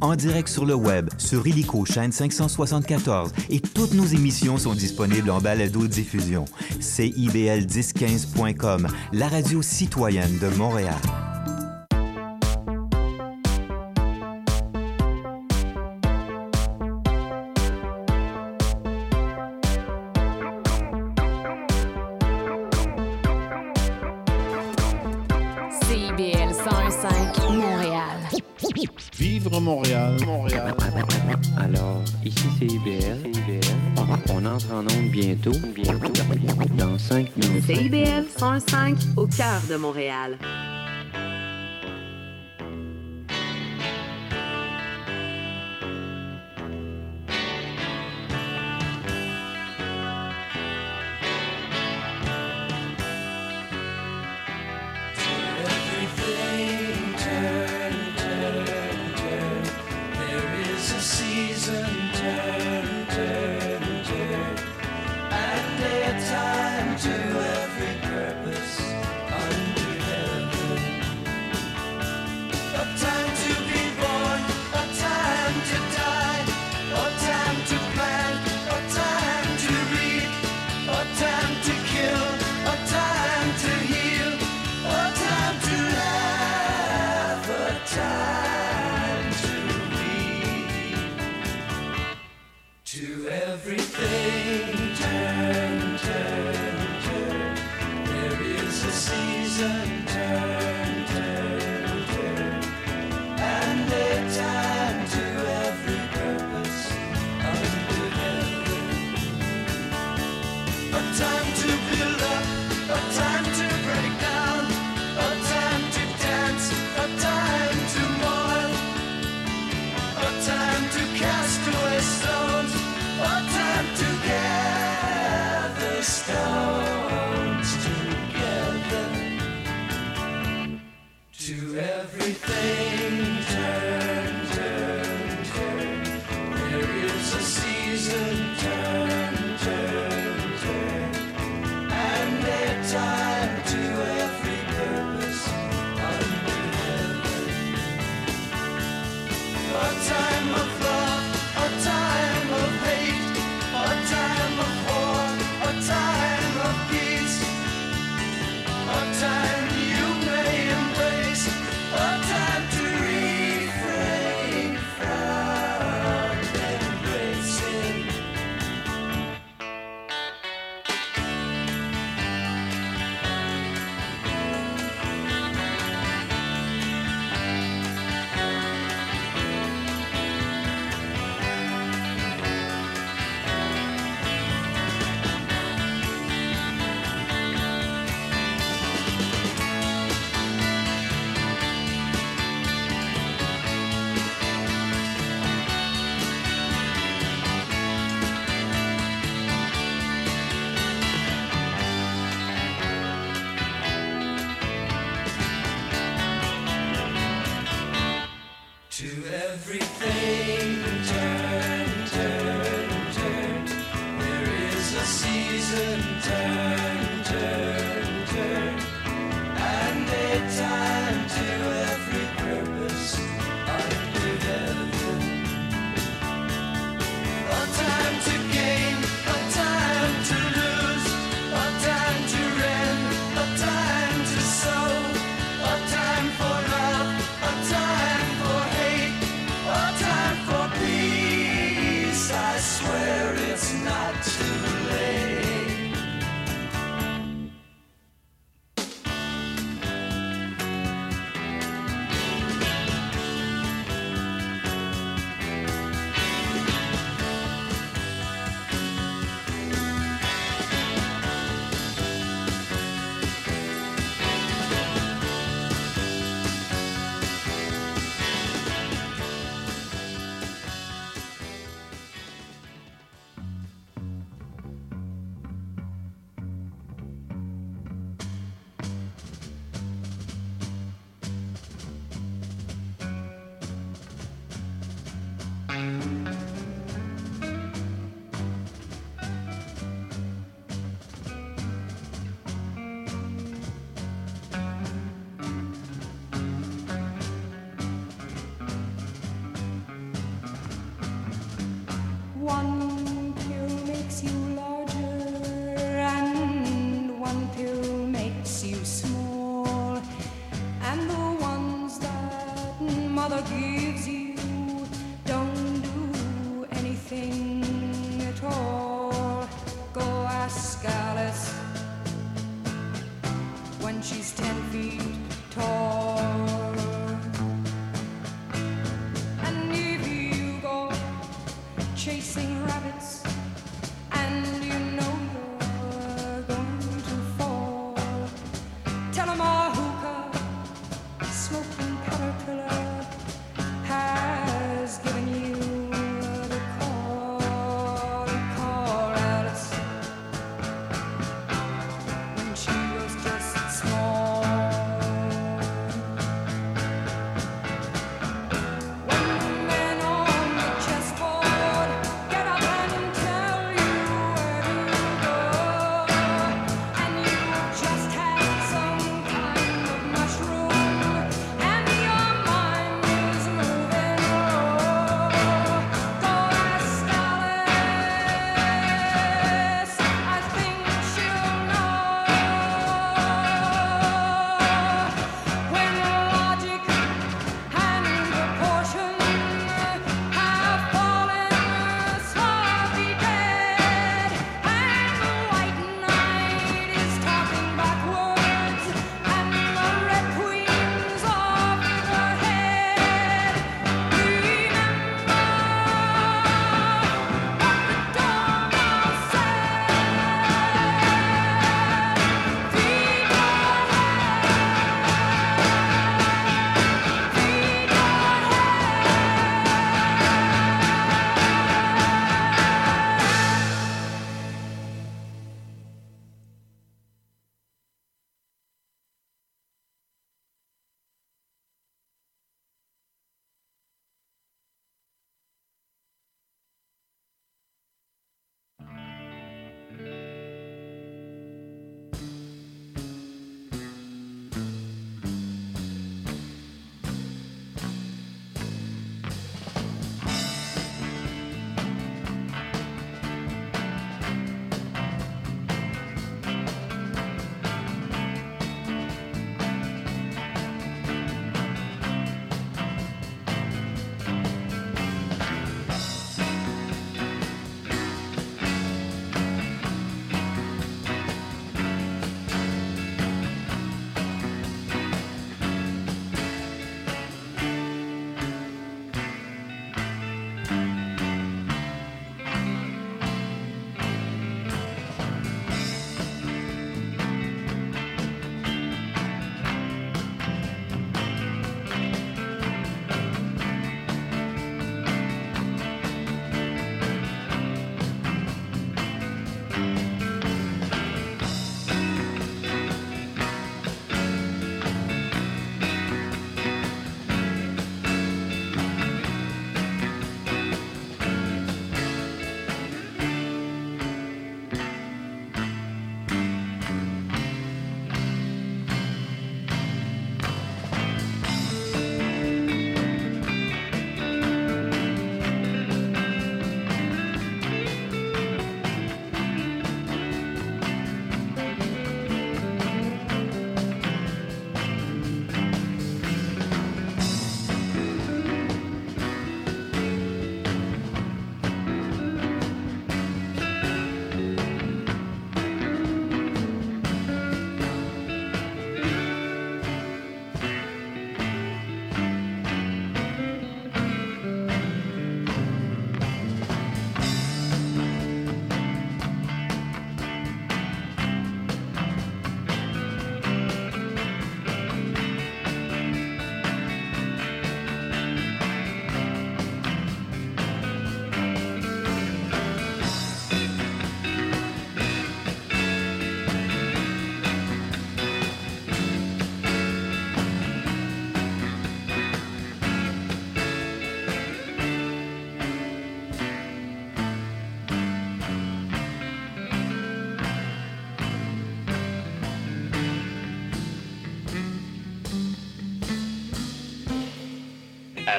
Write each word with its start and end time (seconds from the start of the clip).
En 0.00 0.16
direct 0.16 0.48
sur 0.48 0.64
le 0.64 0.74
web, 0.74 1.10
sur 1.18 1.46
Illico 1.46 1.84
chaîne 1.84 2.12
574 2.12 3.32
et 3.50 3.60
toutes 3.60 3.92
nos 3.92 4.06
émissions 4.06 4.56
sont 4.56 4.72
disponibles 4.74 5.28
en 5.30 5.40
balado-diffusion. 5.40 6.46
CIBL1015.com, 6.80 8.88
la 9.12 9.28
radio 9.28 9.60
citoyenne 9.60 10.38
de 10.38 10.48
Montréal. 10.56 10.94
entre 34.58 34.72
en 34.74 34.80
onde 34.80 35.10
bientôt. 35.10 35.52
Bientôt. 35.72 35.98
Dans 36.76 36.98
5 36.98 37.36
minutes. 37.36 37.64
CIBL 37.64 38.24
105 38.36 38.96
au 39.16 39.26
cœur 39.26 39.60
de 39.70 39.76
Montréal. 39.76 40.36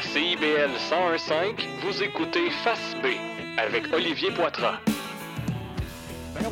CIBL 0.01 0.72
101.5, 0.89 1.60
vous 1.84 2.01
écoutez 2.01 2.50
Face 2.63 2.96
B 3.03 3.08
avec 3.58 3.94
Olivier 3.94 4.32
Poitras. 4.32 4.79
Ben, 6.34 6.46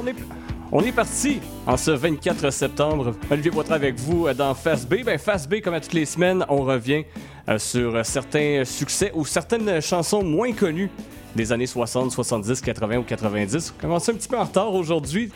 on 0.70 0.82
est... 0.84 0.92
Parti 0.92 1.40
en 1.66 1.78
ce 1.78 1.92
24 1.92 2.50
septembre. 2.50 3.14
Olivier 3.32 3.52
Poitras 3.52 3.76
avec 3.76 3.96
vous 3.96 4.28
euh, 4.28 4.34
dans 4.34 4.54
Fast 4.54 4.90
B. 4.90 5.06
Ben, 5.06 5.18
Fast 5.18 5.50
B, 5.50 5.62
comme 5.62 5.76
à 5.76 5.80
toutes 5.80 5.94
les 5.94 6.06
semaines, 6.06 6.46
on 6.50 6.64
revient 6.64 7.06
euh, 7.48 7.58
sur 7.58 7.96
euh, 7.96 8.04
certains 8.04 8.64
succès 8.66 9.12
ou 9.16 9.26
certaines 9.26 9.82
chansons 9.82 10.24
moins 10.24 10.52
connues 10.52 10.90
des 11.34 11.54
années 11.54 11.68
60, 11.68 12.12
70, 12.12 12.60
80 12.60 12.98
ou 12.98 13.04
90. 13.04 13.76
On 13.78 13.82
commence 13.82 14.10
un 14.10 14.14
petit 14.14 14.28
peu 14.28 14.38
en 14.38 14.44
retard 14.44 14.74
aujourd'hui. 14.74 15.32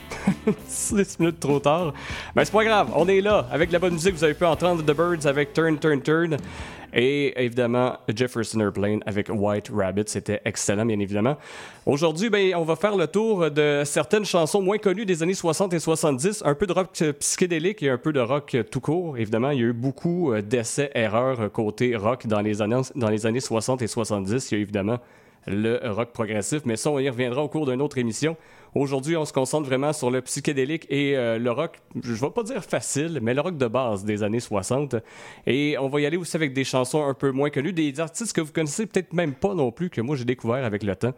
6 0.67 1.19
minutes 1.19 1.39
trop 1.39 1.59
tard. 1.59 1.93
Mais 2.35 2.45
c'est 2.45 2.51
pas 2.51 2.63
grave, 2.63 2.89
on 2.95 3.07
est 3.07 3.21
là 3.21 3.47
avec 3.51 3.71
la 3.71 3.79
bonne 3.79 3.93
musique. 3.93 4.15
Vous 4.15 4.23
avez 4.23 4.33
pu 4.33 4.45
entendre 4.45 4.83
The 4.83 4.95
Birds 4.95 5.25
avec 5.25 5.53
Turn, 5.53 5.77
Turn, 5.79 6.01
Turn. 6.01 6.37
Et 6.93 7.41
évidemment, 7.41 7.97
Jefferson 8.13 8.59
Airplane 8.59 9.01
avec 9.05 9.29
White 9.29 9.71
Rabbit. 9.73 10.03
C'était 10.07 10.41
excellent, 10.43 10.85
bien 10.85 10.99
évidemment. 10.99 11.37
Aujourd'hui, 11.85 12.29
ben, 12.29 12.53
on 12.55 12.63
va 12.63 12.75
faire 12.75 12.97
le 12.97 13.07
tour 13.07 13.49
de 13.49 13.83
certaines 13.85 14.25
chansons 14.25 14.61
moins 14.61 14.77
connues 14.77 15.05
des 15.05 15.23
années 15.23 15.33
60 15.33 15.73
et 15.73 15.79
70. 15.79 16.43
Un 16.45 16.55
peu 16.55 16.67
de 16.67 16.73
rock 16.73 16.89
euh, 17.01 17.13
psychédélique 17.13 17.81
et 17.81 17.89
un 17.89 17.97
peu 17.97 18.11
de 18.11 18.19
rock 18.19 18.55
euh, 18.55 18.63
tout 18.63 18.81
court. 18.81 19.17
Évidemment, 19.17 19.51
il 19.51 19.59
y 19.59 19.63
a 19.63 19.67
eu 19.67 19.73
beaucoup 19.73 20.33
euh, 20.33 20.41
d'essais, 20.41 20.91
erreurs 20.93 21.51
côté 21.51 21.95
rock 21.95 22.27
dans 22.27 22.41
les, 22.41 22.61
années, 22.61 22.81
dans 22.95 23.09
les 23.09 23.25
années 23.25 23.39
60 23.39 23.81
et 23.81 23.87
70. 23.87 24.51
Il 24.51 24.55
y 24.55 24.57
a 24.57 24.61
évidemment 24.61 24.99
le 25.47 25.79
rock 25.89 26.11
progressif, 26.11 26.61
mais 26.65 26.75
ça, 26.75 26.91
on 26.91 26.99
y 26.99 27.09
reviendra 27.09 27.41
au 27.41 27.47
cours 27.47 27.65
d'une 27.65 27.81
autre 27.81 27.97
émission. 27.97 28.35
Aujourd'hui, 28.73 29.17
on 29.17 29.25
se 29.25 29.33
concentre 29.33 29.67
vraiment 29.67 29.91
sur 29.91 30.09
le 30.09 30.21
psychédélique 30.21 30.87
et 30.89 31.17
euh, 31.17 31.37
le 31.37 31.51
rock, 31.51 31.79
je 32.01 32.13
vais 32.13 32.29
pas 32.29 32.43
dire 32.43 32.63
facile, 32.63 33.19
mais 33.21 33.33
le 33.33 33.41
rock 33.41 33.57
de 33.57 33.67
base 33.67 34.05
des 34.05 34.23
années 34.23 34.39
60. 34.39 34.95
Et 35.45 35.75
on 35.77 35.89
va 35.89 35.99
y 35.99 36.05
aller 36.05 36.15
aussi 36.15 36.37
avec 36.37 36.53
des 36.53 36.63
chansons 36.63 37.05
un 37.05 37.13
peu 37.13 37.31
moins 37.31 37.49
connues, 37.49 37.73
des 37.73 37.99
artistes 37.99 38.33
que 38.33 38.39
vous 38.39 38.53
connaissez 38.53 38.85
peut-être 38.85 39.11
même 39.11 39.33
pas 39.33 39.53
non 39.53 39.71
plus, 39.71 39.89
que 39.89 39.99
moi 39.99 40.15
j'ai 40.15 40.23
découvert 40.23 40.63
avec 40.63 40.83
le 40.83 40.95
temps. 40.95 41.13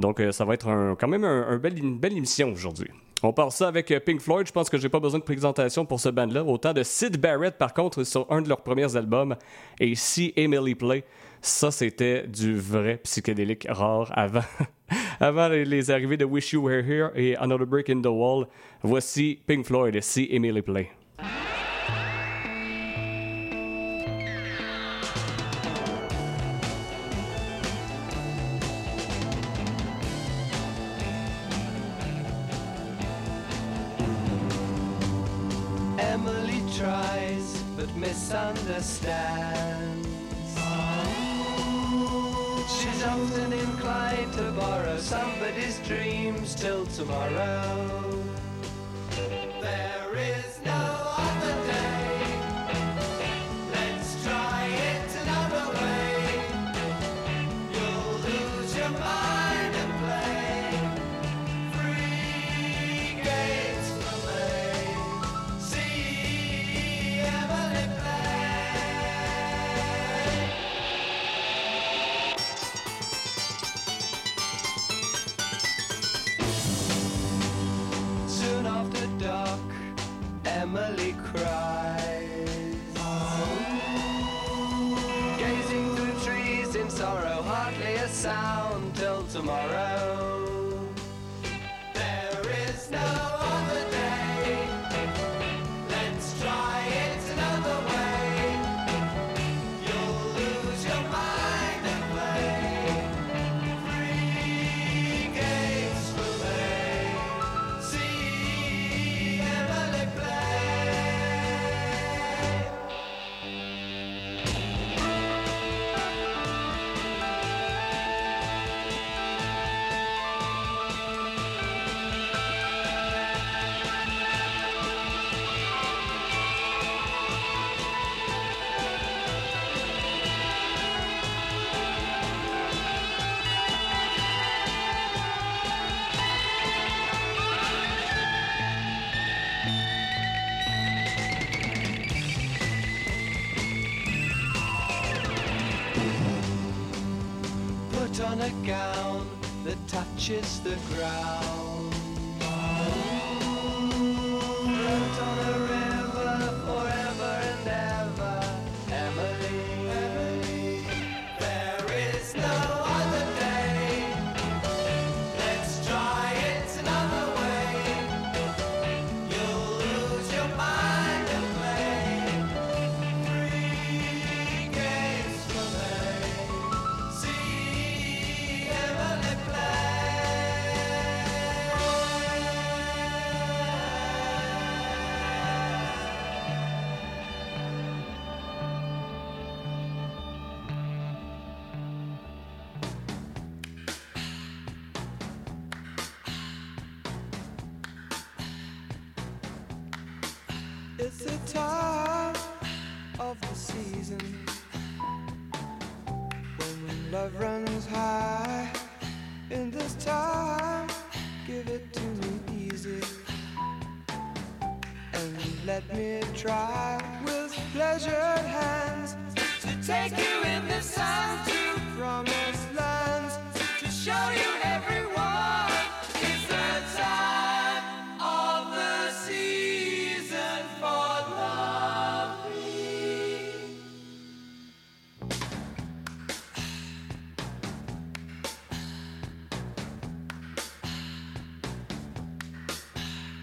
Donc 0.00 0.18
euh, 0.18 0.32
ça 0.32 0.44
va 0.44 0.54
être 0.54 0.96
quand 0.98 1.08
même 1.08 1.24
une 1.24 1.98
belle 1.98 2.16
émission 2.16 2.50
aujourd'hui. 2.50 2.90
On 3.22 3.32
part 3.32 3.50
ça 3.50 3.68
avec 3.68 3.90
euh, 3.90 4.00
Pink 4.00 4.20
Floyd. 4.20 4.46
Je 4.46 4.52
pense 4.52 4.68
que 4.68 4.76
j'ai 4.76 4.88
pas 4.88 5.00
besoin 5.00 5.18
de 5.18 5.24
présentation 5.24 5.86
pour 5.86 6.00
ce 6.00 6.10
band-là. 6.10 6.44
Autant 6.44 6.72
de 6.72 6.82
Sid 6.82 7.18
Barrett, 7.18 7.56
par 7.56 7.72
contre, 7.72 8.04
sur 8.04 8.30
un 8.30 8.42
de 8.42 8.48
leurs 8.48 8.60
premiers 8.60 8.94
albums, 8.94 9.36
et 9.80 9.94
See 9.94 10.32
Emily 10.36 10.74
Play. 10.74 11.04
Ça, 11.40 11.70
c'était 11.70 12.26
du 12.26 12.56
vrai 12.58 12.98
psychédélique 13.04 13.66
rare 13.68 14.10
avant, 14.14 14.40
avant 15.20 15.48
les, 15.48 15.90
arrivées 15.90 16.16
de 16.16 16.24
Wish 16.24 16.52
You 16.52 16.62
Were 16.62 16.84
Here 16.84 17.10
et 17.14 17.36
Another 17.36 17.66
Break 17.66 17.88
in 17.88 18.02
the 18.02 18.06
Wall. 18.06 18.46
Voici 18.82 19.40
Pink 19.46 19.64
Floyd 19.64 19.94
et 19.96 20.02
See 20.02 20.28
Emily 20.30 20.62
Play. 20.62 20.90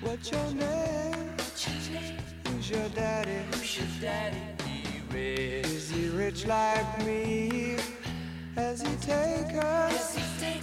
What's 0.03 0.31
your 0.31 0.53
name? 0.53 1.29
Who's 2.47 2.69
your 2.69 2.89
daddy? 2.89 3.39
Who's 3.51 3.77
your 3.77 3.87
daddy? 4.01 4.37
Is 5.15 5.89
he 5.89 6.09
rich 6.09 6.45
like 6.45 7.05
me? 7.05 7.77
Has 8.55 8.81
he 8.81 8.95
take 8.97 9.55
us 9.63 10.17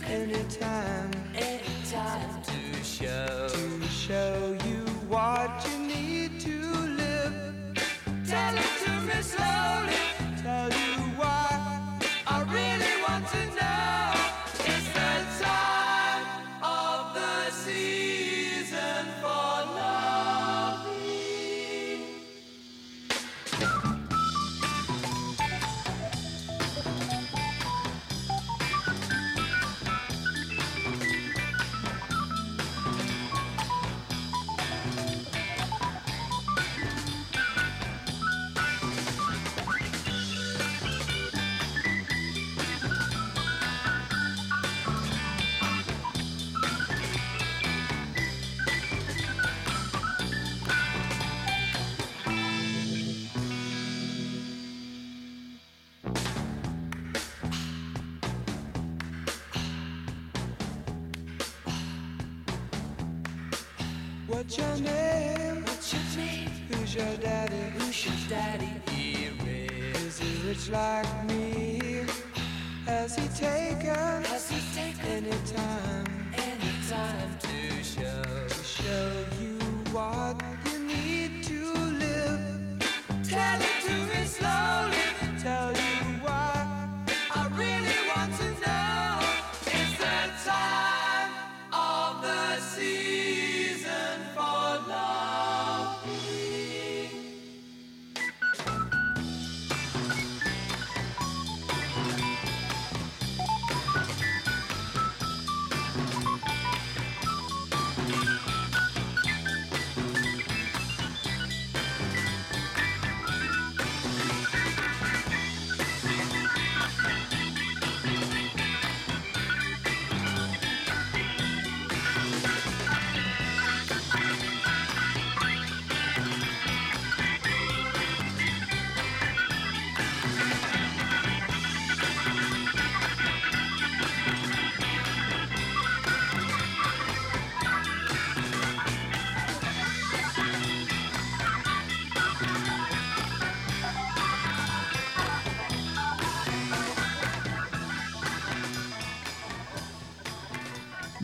anytime? 0.05 1.11
Anytime 1.35 2.43
to 2.43 2.85
show 2.85 3.49
to 3.49 3.89
show 3.89 4.59
you 4.67 4.85
what 5.09 5.51
you 5.67 5.87
need 5.87 6.41
to 6.41 6.57
live. 7.03 7.55
Tell 8.29 8.55
it 8.55 8.73
to 8.85 8.93
me 9.01 9.23
slowly. 9.23 10.00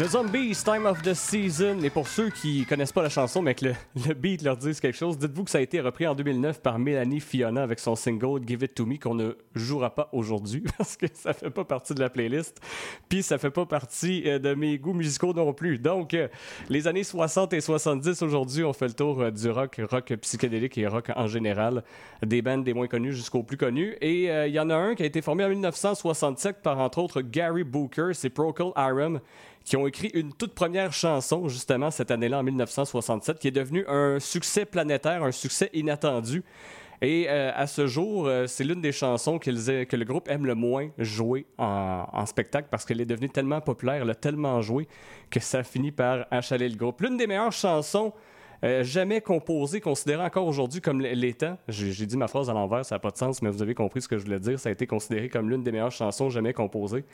The 0.06 0.10
Zombies, 0.10 0.62
Time 0.62 0.86
of 0.86 1.02
the 1.02 1.14
Season. 1.14 1.80
Et 1.82 1.90
pour 1.90 2.06
ceux 2.06 2.30
qui 2.30 2.64
connaissent 2.64 2.92
pas 2.92 3.02
la 3.02 3.08
chanson, 3.08 3.42
mais 3.42 3.56
que 3.56 3.66
le, 3.66 4.14
beat 4.14 4.42
leur 4.42 4.56
dise 4.56 4.78
quelque 4.78 4.96
chose, 4.96 5.18
dites-vous 5.18 5.42
que 5.42 5.50
ça 5.50 5.58
a 5.58 5.60
été 5.60 5.80
repris 5.80 6.06
en 6.06 6.14
2009 6.14 6.62
par 6.62 6.78
Mélanie 6.78 7.18
Fiona 7.18 7.64
avec 7.64 7.80
son 7.80 7.96
single 7.96 8.40
Give 8.46 8.62
It 8.62 8.74
To 8.76 8.86
Me 8.86 8.98
qu'on 8.98 9.16
ne 9.16 9.32
jouera 9.56 9.92
pas 9.92 10.08
aujourd'hui 10.12 10.62
parce 10.78 10.96
que 10.96 11.06
ça 11.12 11.32
fait 11.32 11.50
pas 11.50 11.64
partie 11.64 11.92
de 11.92 11.98
la 11.98 12.08
playlist. 12.08 12.60
Puis 13.08 13.24
ça 13.24 13.36
fait 13.36 13.50
pas 13.50 13.66
partie 13.66 14.22
euh, 14.26 14.38
de 14.38 14.54
mes 14.54 14.78
goûts 14.78 14.92
musicaux 14.92 15.32
non 15.32 15.52
plus. 15.52 15.78
Donc, 15.78 16.14
euh, 16.14 16.28
les 16.68 16.86
années 16.86 17.02
60 17.02 17.52
et 17.54 17.60
70 17.60 18.22
aujourd'hui, 18.22 18.62
on 18.62 18.72
fait 18.72 18.88
le 18.88 18.94
tour 18.94 19.20
euh, 19.20 19.32
du 19.32 19.50
rock, 19.50 19.80
rock 19.90 20.14
psychédélique 20.20 20.78
et 20.78 20.86
rock 20.86 21.10
en 21.16 21.26
général. 21.26 21.82
Des 22.24 22.42
bands 22.42 22.58
des 22.58 22.74
moins 22.74 22.86
connus 22.86 23.12
jusqu'aux 23.12 23.42
plus 23.42 23.56
connus. 23.56 23.96
Et 24.00 24.26
il 24.26 24.52
y 24.52 24.60
en 24.60 24.70
a 24.70 24.76
un 24.76 24.94
qui 24.94 25.02
a 25.02 25.06
été 25.06 25.20
formé 25.20 25.44
en 25.44 25.48
1967 25.48 26.62
par 26.62 26.78
entre 26.78 26.98
autres 26.98 27.22
Gary 27.22 27.64
Booker, 27.64 28.10
c'est 28.12 28.30
Procol 28.30 28.70
Harum 28.76 29.20
qui 29.66 29.76
ont 29.76 29.86
écrit 29.86 30.10
une 30.14 30.32
toute 30.32 30.54
première 30.54 30.92
chanson, 30.92 31.48
justement, 31.48 31.90
cette 31.90 32.12
année-là, 32.12 32.38
en 32.38 32.42
1967, 32.44 33.40
qui 33.40 33.48
est 33.48 33.50
devenue 33.50 33.84
un 33.88 34.20
succès 34.20 34.64
planétaire, 34.64 35.24
un 35.24 35.32
succès 35.32 35.70
inattendu. 35.74 36.44
Et 37.02 37.26
euh, 37.28 37.50
à 37.52 37.66
ce 37.66 37.88
jour, 37.88 38.26
euh, 38.26 38.46
c'est 38.46 38.62
l'une 38.62 38.80
des 38.80 38.92
chansons 38.92 39.38
que 39.38 39.50
le 39.50 40.04
groupe 40.04 40.28
aime 40.30 40.46
le 40.46 40.54
moins 40.54 40.88
jouer 40.98 41.46
en, 41.58 42.24
spectacle 42.26 42.68
parce 42.70 42.84
qu'elle 42.84 43.00
est 43.00 43.06
devenue 43.06 43.28
tellement 43.28 43.60
populaire, 43.60 44.02
elle 44.02 44.10
a 44.10 44.14
tellement 44.14 44.62
joué 44.62 44.88
que 45.30 45.40
ça 45.40 45.62
finit 45.62 45.92
par 45.92 46.26
achaler 46.30 46.68
le 46.68 46.76
groupe. 46.76 47.00
L'une 47.02 47.16
des 47.16 47.26
meilleures 47.26 47.52
chansons 47.52 48.12
euh, 48.64 48.82
jamais 48.82 49.20
composées, 49.20 49.80
considérées 49.80 50.24
encore 50.24 50.46
aujourd'hui 50.46 50.80
comme 50.80 51.02
l'étant. 51.02 51.58
J'ai 51.68 52.06
dit 52.06 52.16
ma 52.16 52.28
phrase 52.28 52.48
à 52.48 52.54
l'envers, 52.54 52.86
ça 52.86 52.94
n'a 52.94 52.98
pas 53.00 53.10
de 53.10 53.18
sens, 53.18 53.42
mais 53.42 53.50
vous 53.50 53.62
avez 53.62 53.74
compris 53.74 54.00
ce 54.00 54.08
que 54.08 54.16
je 54.16 54.24
voulais 54.24 54.40
dire. 54.40 54.58
Ça 54.58 54.70
a 54.70 54.72
été 54.72 54.86
considéré 54.86 55.28
comme 55.28 55.50
l'une 55.50 55.62
des 55.62 55.72
meilleures 55.72 55.92
chansons 55.92 56.30
jamais 56.30 56.54
composées. 56.54 57.04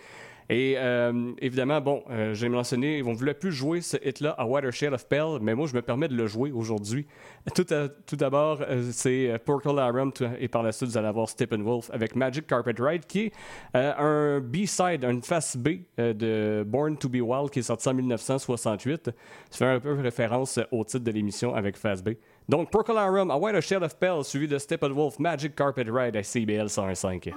Et 0.50 0.74
euh, 0.76 1.32
évidemment, 1.38 1.80
bon, 1.80 2.02
euh, 2.10 2.34
j'ai 2.34 2.48
mentionné, 2.48 3.02
on 3.04 3.10
ne 3.10 3.14
voulait 3.16 3.34
plus 3.34 3.52
jouer 3.52 3.80
ce 3.80 3.96
hit-là 4.04 4.30
à 4.36 4.44
Watershed 4.46 4.92
of 4.92 5.06
Pell, 5.08 5.38
mais 5.40 5.54
moi, 5.54 5.66
je 5.66 5.74
me 5.74 5.82
permets 5.82 6.08
de 6.08 6.14
le 6.16 6.26
jouer 6.26 6.50
aujourd'hui. 6.52 7.06
Tout, 7.54 7.66
à- 7.70 7.88
d'abord, 8.16 8.60
euh, 8.68 8.88
c'est 8.92 9.30
euh, 9.30 9.78
Harum, 9.78 10.12
tout- 10.12 10.24
et 10.38 10.48
par 10.48 10.62
la 10.62 10.72
suite, 10.72 10.90
vous 10.90 10.98
allez 10.98 11.08
avoir 11.08 11.28
Steppenwolf 11.28 11.90
avec 11.92 12.14
Magic 12.16 12.46
Carpet 12.46 12.74
Ride, 12.78 13.06
qui 13.06 13.20
est 13.26 13.32
un 13.74 14.40
B-side, 14.40 15.04
une 15.04 15.22
face 15.22 15.56
B 15.56 15.68
de 15.98 16.64
Born 16.66 16.96
to 16.96 17.08
Be 17.08 17.16
Wild, 17.22 17.50
qui 17.50 17.60
est 17.60 17.62
sorti 17.62 17.88
en 17.88 17.94
1968. 17.94 19.10
Ça 19.50 19.58
fait 19.58 19.64
un 19.66 19.80
peu 19.80 19.92
référence 19.94 20.58
au 20.70 20.84
titre 20.84 21.04
de 21.04 21.10
l'émission 21.10 21.54
avec 21.54 21.76
face 21.76 22.02
B. 22.02 22.10
Donc, 22.48 22.70
Procol 22.70 22.98
Harum, 22.98 23.30
A 23.30 23.36
Watershed 23.36 23.82
of 23.82 23.96
Pell, 23.98 24.22
suivi 24.24 24.48
de 24.48 24.58
Steppenwolf, 24.58 25.18
Magic 25.18 25.54
Carpet 25.54 25.86
Ride 25.88 26.16
à 26.16 26.22
CBL 26.22 26.68
105. 26.68 27.30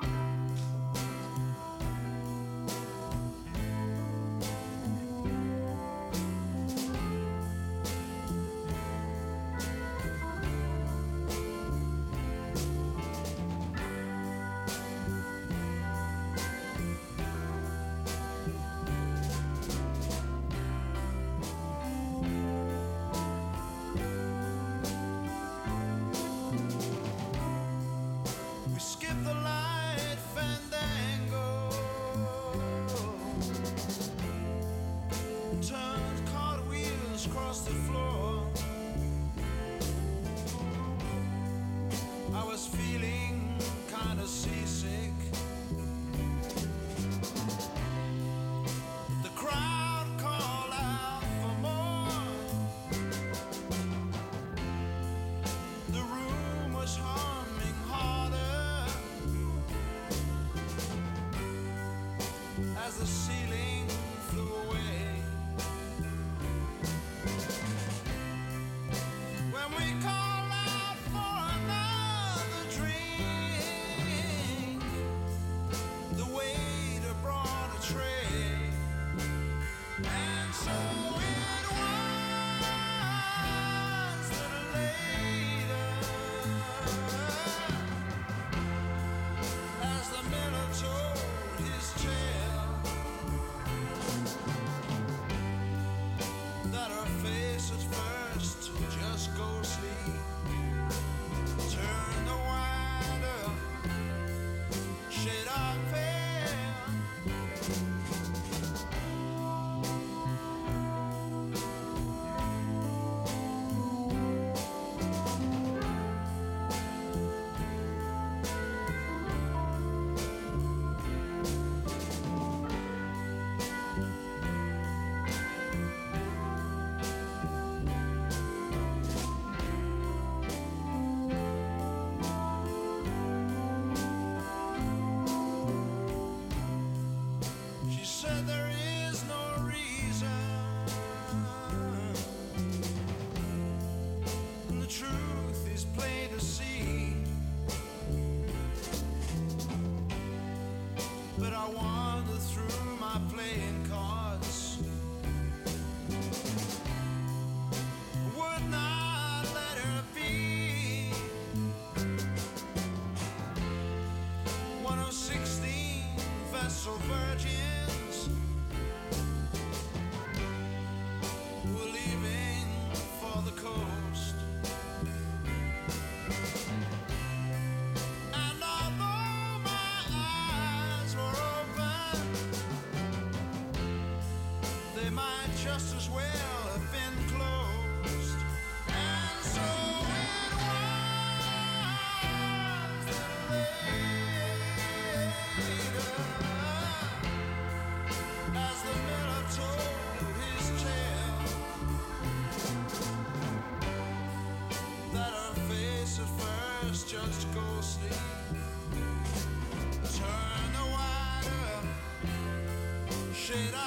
será. 213.55 213.84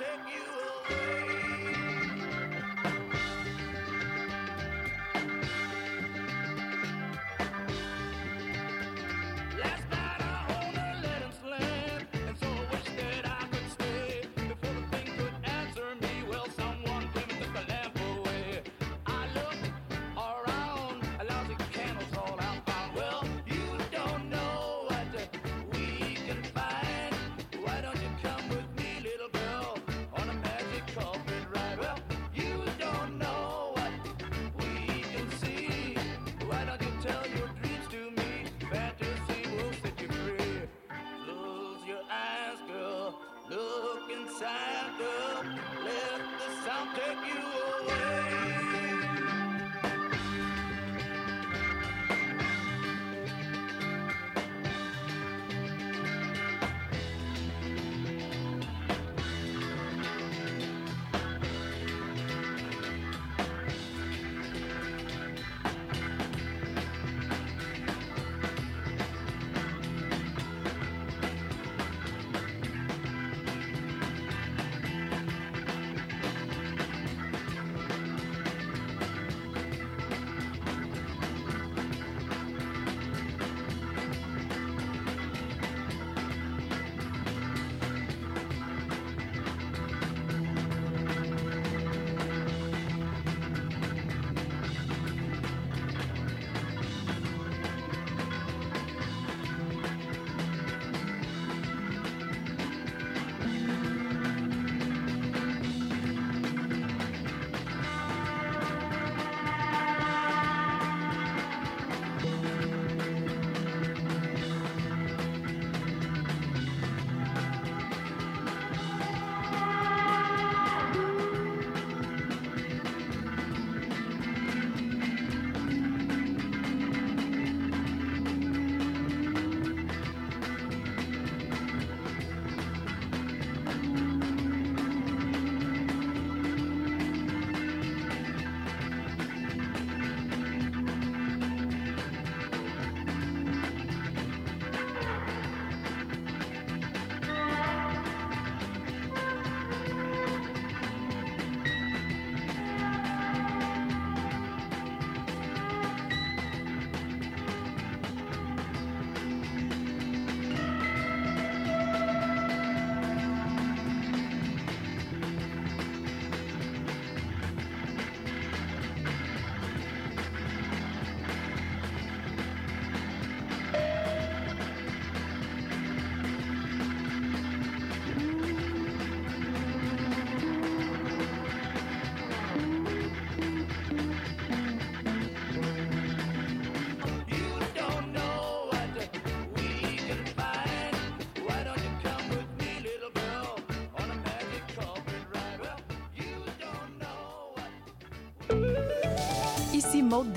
take 0.00 0.34
you 0.34 0.94
away. 0.94 1.89
Ici 44.40 44.79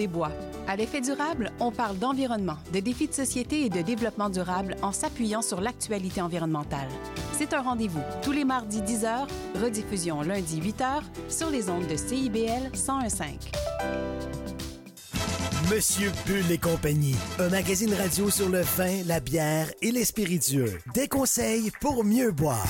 Desbois. 0.08 0.32
À 0.68 0.76
l'effet 0.76 1.02
durable, 1.02 1.52
on 1.60 1.72
parle 1.72 1.98
d'environnement, 1.98 2.58
de 2.74 2.80
défis 2.80 3.08
de 3.08 3.14
société 3.14 3.66
et 3.66 3.70
de 3.70 3.82
développement 3.82 4.30
durable 4.30 4.76
en 4.82 4.92
s'appuyant 4.92 5.42
sur 5.42 5.62
l'actualité 5.62 6.22
environnementale. 6.22 6.88
C'est 7.38 7.54
un 7.54 7.62
rendez-vous 7.62 8.02
tous 8.22 8.32
les 8.32 8.46
mardis 8.46 8.82
10h, 8.82 9.28
rediffusion 9.62 10.22
lundi 10.22 10.62
8h 10.62 11.02
sur 11.28 11.50
les 11.50 11.70
ondes 11.70 11.88
de 11.88 11.96
CIBL 11.96 12.72
1015. 12.74 13.34
Monsieur 15.72 16.12
Bull 16.28 16.52
et 16.52 16.58
compagnie, 16.58 17.16
un 17.40 17.50
magazine 17.50 17.94
radio 17.94 18.30
sur 18.30 18.50
le 18.50 18.62
vin, 18.62 19.04
la 19.06 19.20
bière 19.20 19.72
et 19.82 19.92
les 19.92 20.06
spiritueux. 20.06 20.78
Des 20.94 21.08
conseils 21.08 21.72
pour 21.82 22.04
mieux 22.04 22.32
boire. 22.32 22.68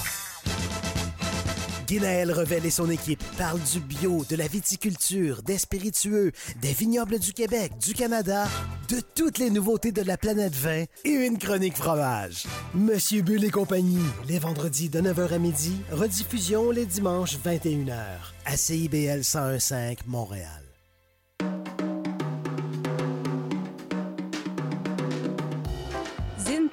Guinaël 1.88 2.32
Revel 2.32 2.65
et 2.65 2.72
son 2.72 2.89
équipe 2.89 3.23
parlent 3.34 3.60
du 3.72 3.80
bio, 3.80 4.26
de 4.30 4.36
la 4.36 4.48
viticulture, 4.48 5.41
des 5.43 5.58
spiritueux, 5.58 6.32
des 6.62 6.74
vignobles 6.74 7.19
du 7.19 7.34
Québec, 7.34 7.72
du 7.80 7.93
Canada, 7.93 8.48
de 8.89 9.00
toutes 9.15 9.38
les 9.38 9.50
nouveautés 9.50 9.91
de 9.91 10.02
la 10.02 10.17
planète 10.17 10.56
vin 10.56 10.86
et 11.04 11.10
une 11.10 11.38
chronique 11.38 11.78
fromage. 11.78 12.46
Monsieur 12.74 13.22
Bull 13.22 13.43
et 13.43 13.50
compagnie, 13.50 14.06
les 14.28 14.39
vendredis 14.39 14.89
de 14.89 15.02
9h 15.02 15.34
à 15.34 15.39
midi, 15.39 15.76
rediffusion 15.91 16.72
les 16.72 16.86
dimanches 16.86 17.38
21h 17.38 17.98
à 18.46 18.58
CIBL 18.58 19.22
1015 19.22 19.98
Montréal. 20.08 20.63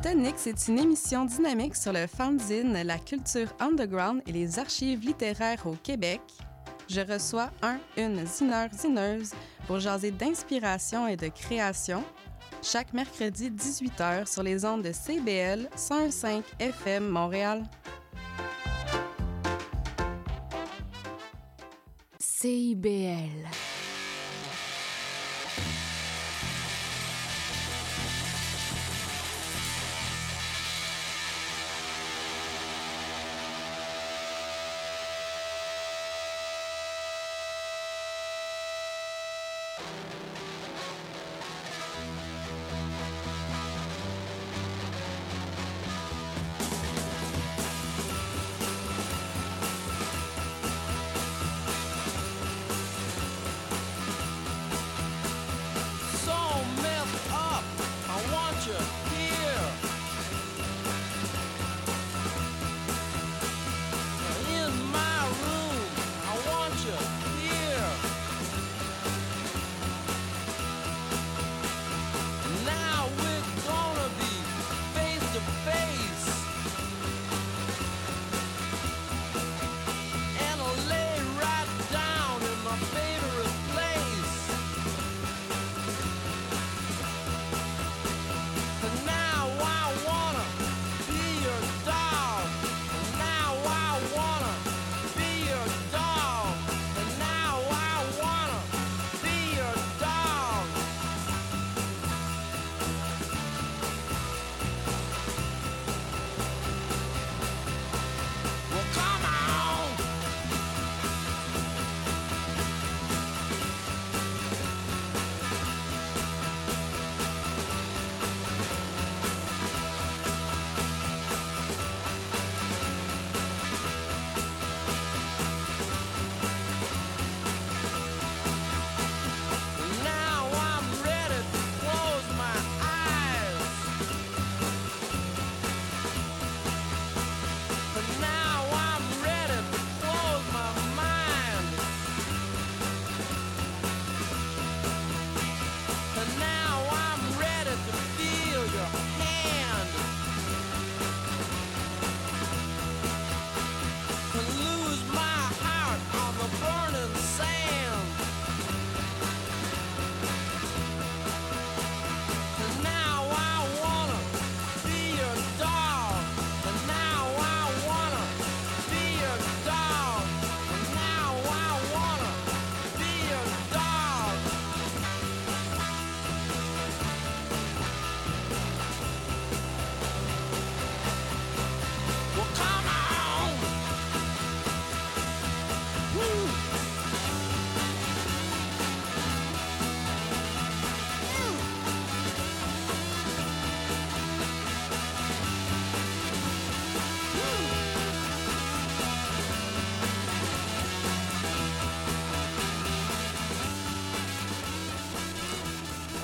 Tonic, 0.03 0.37
c'est 0.38 0.68
une 0.68 0.79
émission 0.79 1.27
dynamique 1.27 1.77
sur 1.77 1.92
le 1.92 2.07
fanzine, 2.07 2.73
la 2.73 2.99
culture 2.99 3.49
underground 3.61 4.23
et 4.27 4.33
les 4.33 4.59
archives 4.59 5.01
littéraires 5.01 5.66
au 5.66 5.77
Québec. 5.83 6.23
Je 6.90 7.00
reçois 7.00 7.50
un, 7.62 7.79
une 7.96 8.26
zineur, 8.26 8.68
zineuse 8.72 9.33
pour 9.66 9.79
jaser 9.79 10.11
d'inspiration 10.11 11.07
et 11.07 11.16
de 11.16 11.29
création 11.29 12.03
chaque 12.62 12.92
mercredi 12.92 13.50
18h 13.50 14.31
sur 14.31 14.42
les 14.42 14.64
ondes 14.64 14.83
de 14.83 14.92
CBL 14.92 15.68
105 15.76 16.44
FM 16.59 17.09
Montréal. 17.09 17.62
CIBL. 22.18 23.70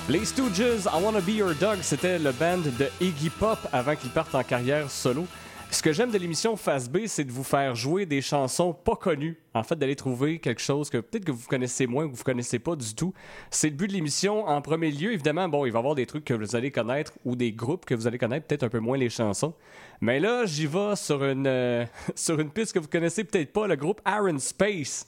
Les 0.09 0.23
Stooges, 0.23 0.85
I 0.85 1.03
Wanna 1.03 1.19
Be 1.19 1.31
Your 1.31 1.53
Dog, 1.59 1.79
c'était 1.81 2.17
le 2.17 2.31
band 2.31 2.59
de 2.59 2.87
Iggy 3.01 3.29
Pop 3.29 3.59
avant 3.73 3.93
qu'il 3.93 4.09
parte 4.09 4.33
en 4.35 4.43
carrière 4.43 4.89
solo. 4.89 5.25
Ce 5.69 5.83
que 5.83 5.91
j'aime 5.91 6.11
de 6.11 6.17
l'émission 6.17 6.55
Face 6.55 6.89
B, 6.89 6.99
c'est 7.07 7.25
de 7.25 7.31
vous 7.33 7.43
faire 7.43 7.75
jouer 7.75 8.05
des 8.05 8.21
chansons 8.21 8.71
pas 8.71 8.95
connues. 8.95 9.37
En 9.53 9.63
fait, 9.63 9.75
d'aller 9.75 9.97
trouver 9.97 10.39
quelque 10.39 10.61
chose 10.61 10.89
que 10.89 10.99
peut-être 10.99 11.25
que 11.25 11.31
vous 11.33 11.45
connaissez 11.49 11.87
moins 11.87 12.05
ou 12.05 12.11
que 12.11 12.15
vous 12.15 12.23
connaissez 12.23 12.57
pas 12.57 12.77
du 12.77 12.95
tout. 12.95 13.13
C'est 13.51 13.69
le 13.69 13.75
but 13.75 13.87
de 13.87 13.93
l'émission. 13.93 14.47
En 14.47 14.61
premier 14.61 14.91
lieu, 14.91 15.11
évidemment, 15.11 15.49
bon, 15.49 15.65
il 15.65 15.73
va 15.73 15.79
y 15.79 15.81
avoir 15.81 15.93
des 15.93 16.05
trucs 16.05 16.23
que 16.23 16.33
vous 16.33 16.55
allez 16.55 16.71
connaître 16.71 17.11
ou 17.25 17.35
des 17.35 17.51
groupes 17.51 17.83
que 17.83 17.93
vous 17.93 18.07
allez 18.07 18.17
connaître, 18.17 18.47
peut-être 18.47 18.63
un 18.63 18.69
peu 18.69 18.79
moins 18.79 18.97
les 18.97 19.09
chansons. 19.09 19.53
Mais 19.99 20.21
là, 20.21 20.45
j'y 20.45 20.67
vais 20.67 20.95
sur 20.95 21.21
une, 21.25 21.47
euh, 21.47 21.85
sur 22.15 22.39
une 22.39 22.49
piste 22.49 22.71
que 22.71 22.79
vous 22.79 22.87
connaissez 22.87 23.25
peut-être 23.25 23.51
pas, 23.51 23.67
le 23.67 23.75
groupe 23.75 23.99
Aaron 24.05 24.39
Space 24.39 25.05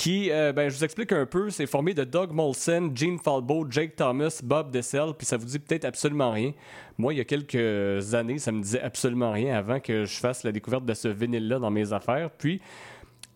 qui, 0.00 0.30
euh, 0.30 0.54
ben, 0.54 0.70
je 0.70 0.78
vous 0.78 0.84
explique 0.84 1.12
un 1.12 1.26
peu, 1.26 1.50
c'est 1.50 1.66
formé 1.66 1.92
de 1.92 2.04
Doug 2.04 2.32
Molson, 2.32 2.90
Gene 2.94 3.18
Falbo, 3.18 3.66
Jake 3.68 3.96
Thomas, 3.96 4.40
Bob 4.42 4.70
Dessel, 4.70 5.12
puis 5.12 5.26
ça 5.26 5.36
vous 5.36 5.44
dit 5.44 5.58
peut-être 5.58 5.84
absolument 5.84 6.30
rien. 6.30 6.54
Moi, 6.96 7.12
il 7.12 7.18
y 7.18 7.20
a 7.20 7.24
quelques 7.26 8.14
années, 8.14 8.38
ça 8.38 8.50
me 8.50 8.62
disait 8.62 8.80
absolument 8.80 9.30
rien 9.30 9.54
avant 9.58 9.78
que 9.78 10.06
je 10.06 10.18
fasse 10.18 10.42
la 10.42 10.52
découverte 10.52 10.86
de 10.86 10.94
ce 10.94 11.08
vinyle-là 11.08 11.58
dans 11.58 11.70
mes 11.70 11.92
affaires. 11.92 12.30
Puis, 12.30 12.62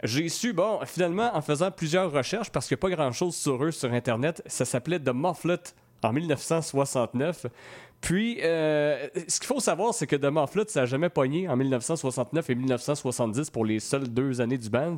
j'ai 0.04 0.30
su, 0.30 0.54
bon, 0.54 0.78
finalement, 0.86 1.36
en 1.36 1.42
faisant 1.42 1.70
plusieurs 1.70 2.10
recherches, 2.10 2.48
parce 2.48 2.66
qu'il 2.66 2.76
n'y 2.76 2.78
a 2.78 2.84
pas 2.88 2.96
grand-chose 2.96 3.36
sur 3.36 3.62
eux 3.62 3.70
sur 3.70 3.92
Internet, 3.92 4.42
ça 4.46 4.64
s'appelait 4.64 4.98
The 4.98 5.12
Mufflet 5.12 5.60
en 6.02 6.14
1969. 6.14 7.44
Puis, 8.05 8.38
euh, 8.42 9.09
ce 9.28 9.40
qu'il 9.40 9.46
faut 9.46 9.61
savoir, 9.61 9.94
c'est 9.94 10.07
que 10.07 10.14
The 10.14 10.26
Mufflet, 10.26 10.64
ça 10.68 10.80
n'a 10.80 10.86
jamais 10.86 11.09
pogné 11.09 11.48
en 11.48 11.57
1969 11.57 12.50
et 12.50 12.55
1970 12.55 13.48
pour 13.48 13.64
les 13.64 13.80
seules 13.80 14.09
deux 14.09 14.42
années 14.42 14.59
du 14.59 14.68
band. 14.68 14.96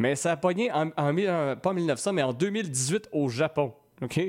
Mais 0.00 0.16
ça 0.16 0.32
a 0.32 0.36
pogné, 0.36 0.68
en, 0.72 1.12
1900, 1.12 2.12
mais 2.14 2.24
en 2.24 2.32
2018 2.32 3.10
au 3.12 3.28
Japon. 3.28 3.74
OK? 4.02 4.20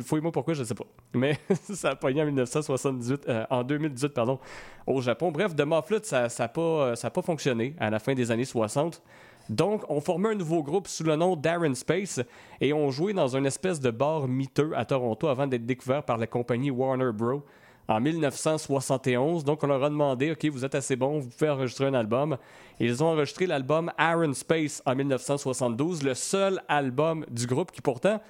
Fouille-moi 0.00 0.30
pourquoi, 0.30 0.54
je 0.54 0.60
ne 0.60 0.64
sais 0.64 0.76
pas. 0.76 0.84
Mais 1.12 1.36
ça 1.74 1.90
a 1.90 1.96
pogné 1.96 2.22
en 2.22 2.26
1978, 2.26 3.24
euh, 3.28 3.44
en 3.50 3.64
2018, 3.64 4.10
pardon, 4.10 4.38
au 4.86 5.00
Japon. 5.00 5.32
Bref, 5.32 5.56
The 5.56 5.66
Mufflet, 5.66 6.04
ça 6.04 6.28
n'a 6.38 6.48
pas, 6.48 6.60
euh, 6.60 7.10
pas 7.12 7.22
fonctionné 7.22 7.74
à 7.80 7.90
la 7.90 7.98
fin 7.98 8.14
des 8.14 8.30
années 8.30 8.44
60. 8.44 9.02
Donc, 9.48 9.82
on 9.88 10.00
formait 10.00 10.28
un 10.28 10.34
nouveau 10.36 10.62
groupe 10.62 10.86
sous 10.86 11.02
le 11.02 11.16
nom 11.16 11.34
d'Aaron 11.34 11.74
Space 11.74 12.20
et 12.60 12.72
on 12.72 12.92
jouait 12.92 13.12
dans 13.12 13.36
une 13.36 13.46
espèce 13.46 13.80
de 13.80 13.90
bar 13.90 14.28
miteux 14.28 14.70
à 14.76 14.84
Toronto 14.84 15.26
avant 15.26 15.48
d'être 15.48 15.66
découvert 15.66 16.04
par 16.04 16.16
la 16.16 16.28
compagnie 16.28 16.70
Warner 16.70 17.10
Bros. 17.12 17.42
En 17.88 18.00
1971. 18.00 19.44
Donc, 19.44 19.62
on 19.62 19.66
leur 19.66 19.82
a 19.82 19.90
demandé 19.90 20.32
OK, 20.32 20.44
vous 20.46 20.64
êtes 20.64 20.74
assez 20.74 20.96
bon, 20.96 21.18
vous 21.18 21.28
pouvez 21.28 21.50
enregistrer 21.50 21.86
un 21.86 21.94
album. 21.94 22.36
Ils 22.80 23.02
ont 23.02 23.08
enregistré 23.08 23.46
l'album 23.46 23.90
Aaron 23.98 24.32
Space 24.32 24.82
en 24.86 24.94
1972, 24.94 26.02
le 26.02 26.14
seul 26.14 26.62
album 26.68 27.24
du 27.30 27.46
groupe 27.46 27.70
qui 27.72 27.80
pourtant 27.80 28.20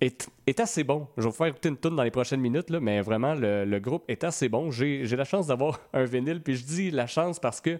est, 0.00 0.60
assez 0.60 0.84
bon. 0.84 1.06
Je 1.16 1.22
vais 1.22 1.28
vous 1.28 1.34
faire 1.34 1.54
une 1.64 1.76
tune 1.76 1.96
dans 1.96 2.02
les 2.02 2.10
prochaines 2.10 2.40
minutes, 2.40 2.70
mais 2.70 3.00
vraiment, 3.00 3.34
le, 3.34 3.78
groupe 3.78 4.04
est 4.08 4.24
assez 4.24 4.48
bon. 4.48 4.70
J'ai 4.70 5.04
la 5.04 5.24
chance 5.24 5.46
d'avoir 5.46 5.80
un 5.92 6.04
vinyle, 6.04 6.42
puis 6.42 6.56
je 6.56 6.64
dis 6.64 6.90
la 6.90 7.06
chance 7.06 7.38
parce 7.38 7.60
que 7.60 7.78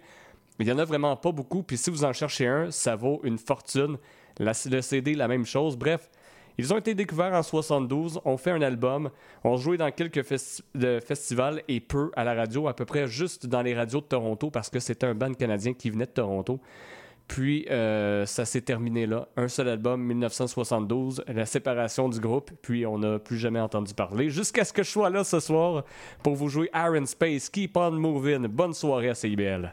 il 0.59 0.69
y 0.69 0.73
en 0.73 0.79
a 0.79 0.85
vraiment 0.85 1.17
pas 1.17 1.33
beaucoup, 1.33 1.63
puis 1.63 1.79
si 1.79 1.89
vous 1.89 2.05
en 2.05 2.13
cherchez 2.13 2.47
un, 2.47 2.71
ça 2.71 2.95
vaut 2.95 3.21
une 3.25 3.39
fortune. 3.39 3.97
Le 4.39 4.53
CD, 4.83 5.15
la 5.15 5.27
même 5.27 5.47
chose. 5.47 5.77
Bref, 5.77 6.11
ils 6.59 6.73
ont 6.73 6.79
été 6.79 6.95
découverts 6.95 7.35
en 7.35 7.43
72, 7.43 8.21
ont 8.25 8.37
fait 8.37 8.51
un 8.51 8.63
album, 8.63 9.11
ont 9.45 9.57
joué 9.57 9.77
dans 9.77 9.91
quelques 9.91 10.23
festivals 10.23 11.63
et 11.69 11.81
peu 11.81 12.11
à 12.17 12.25
la 12.25 12.35
radio, 12.35 12.69
à 12.69 12.75
peu 12.75 12.85
près 12.85 13.07
juste 13.07 13.47
dans 13.47 13.63
les 13.63 13.75
radios 13.75 14.01
de 14.01 14.07
Toronto 14.07 14.51
parce 14.51 14.71
que 14.71 14.81
c'était 14.81 15.07
un 15.07 15.15
band 15.15 15.35
canadien 15.35 15.73
qui 15.73 15.91
venait 15.91 16.07
de 16.07 16.11
Toronto. 16.11 16.61
Puis 17.31 17.65
euh, 17.71 18.27
ça 18.27 18.45
s'est 18.45 18.61
terminé 18.61 19.07
là. 19.07 19.29
Un 19.37 19.47
seul 19.47 19.69
album, 19.69 20.03
1972, 20.03 21.23
la 21.29 21.47
séparation 21.47 22.09
du 22.09 22.19
groupe, 22.19 22.51
puis 22.61 22.85
on 22.87 22.99
n'a 22.99 23.21
plus 23.21 23.39
jamais 23.39 23.61
entendu 23.61 23.95
parler. 23.95 24.31
Jusqu'à 24.31 24.65
ce 24.65 24.73
que 24.73 24.83
je 24.83 24.91
sois 24.91 25.11
là 25.11 25.23
ce 25.23 25.39
soir 25.39 25.85
pour 26.25 26.35
vous 26.35 26.49
jouer 26.49 26.69
Iron 26.75 27.07
Space, 27.07 27.49
Keep 27.49 27.77
on 27.77 27.93
Moving. 27.93 28.49
Bonne 28.49 28.75
soirée 28.75 29.11
à 29.11 29.15
CIBL. 29.15 29.73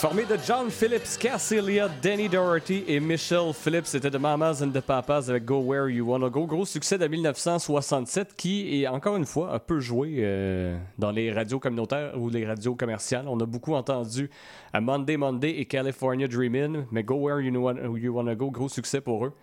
Formé 0.00 0.24
de 0.24 0.38
John 0.46 0.70
Phillips, 0.70 1.18
Cass 1.18 1.52
Elliott, 1.52 1.90
Danny 2.02 2.26
Doherty 2.26 2.84
et 2.88 3.00
Michelle 3.00 3.52
Phillips, 3.52 3.84
c'était 3.84 4.08
de 4.08 4.16
Mamas 4.16 4.62
and 4.62 4.70
the 4.70 4.80
Papas 4.80 5.28
avec 5.28 5.44
Go 5.44 5.58
Where 5.60 5.90
You 5.90 6.06
Wanna 6.06 6.30
Go. 6.30 6.46
Gros 6.46 6.64
succès 6.64 6.96
de 6.96 7.06
1967 7.06 8.34
qui 8.34 8.82
est 8.82 8.86
encore 8.86 9.16
une 9.16 9.26
fois 9.26 9.52
un 9.52 9.58
peu 9.58 9.78
joué 9.78 10.20
euh, 10.20 10.78
dans 10.96 11.10
les 11.10 11.30
radios 11.30 11.58
communautaires 11.58 12.18
ou 12.18 12.30
les 12.30 12.46
radios 12.46 12.74
commerciales. 12.76 13.26
On 13.28 13.38
a 13.40 13.44
beaucoup 13.44 13.74
entendu 13.74 14.30
à 14.72 14.80
Monday 14.80 15.18
Monday 15.18 15.58
et 15.58 15.66
California 15.66 16.26
Dreamin', 16.26 16.86
mais 16.90 17.02
Go 17.02 17.16
Where 17.16 17.42
You 17.42 17.52
Wanna 17.60 18.34
Go, 18.34 18.50
gros 18.50 18.70
succès 18.70 19.02
pour 19.02 19.26
eux. 19.26 19.34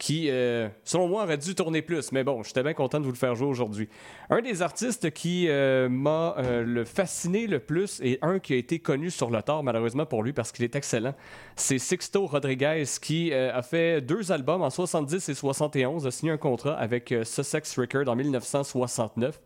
Qui, 0.00 0.30
euh, 0.30 0.70
selon 0.82 1.08
moi, 1.08 1.24
aurait 1.24 1.36
dû 1.36 1.54
tourner 1.54 1.82
plus. 1.82 2.10
Mais 2.10 2.24
bon, 2.24 2.42
j'étais 2.42 2.62
bien 2.62 2.72
content 2.72 3.00
de 3.00 3.04
vous 3.04 3.10
le 3.10 3.18
faire 3.18 3.34
jouer 3.34 3.48
aujourd'hui. 3.48 3.86
Un 4.30 4.40
des 4.40 4.62
artistes 4.62 5.10
qui 5.10 5.46
euh, 5.46 5.90
m'a 5.90 6.36
euh, 6.38 6.64
le 6.64 6.86
fasciné 6.86 7.46
le 7.46 7.58
plus 7.58 8.00
et 8.02 8.18
un 8.22 8.38
qui 8.38 8.54
a 8.54 8.56
été 8.56 8.78
connu 8.78 9.10
sur 9.10 9.28
le 9.28 9.42
tard, 9.42 9.62
malheureusement 9.62 10.06
pour 10.06 10.22
lui, 10.22 10.32
parce 10.32 10.52
qu'il 10.52 10.64
est 10.64 10.74
excellent, 10.74 11.12
c'est 11.54 11.78
Sixto 11.78 12.24
Rodriguez 12.24 12.84
qui 13.02 13.34
a 13.34 13.60
fait 13.60 14.00
deux 14.00 14.32
albums 14.32 14.62
en 14.62 14.70
70 14.70 15.28
et 15.28 15.34
71, 15.34 16.06
a 16.06 16.10
signé 16.10 16.32
un 16.32 16.38
contrat 16.38 16.78
avec 16.78 17.14
Sussex 17.24 17.78
Records 17.78 18.08
en 18.08 18.16
1969. 18.16 19.38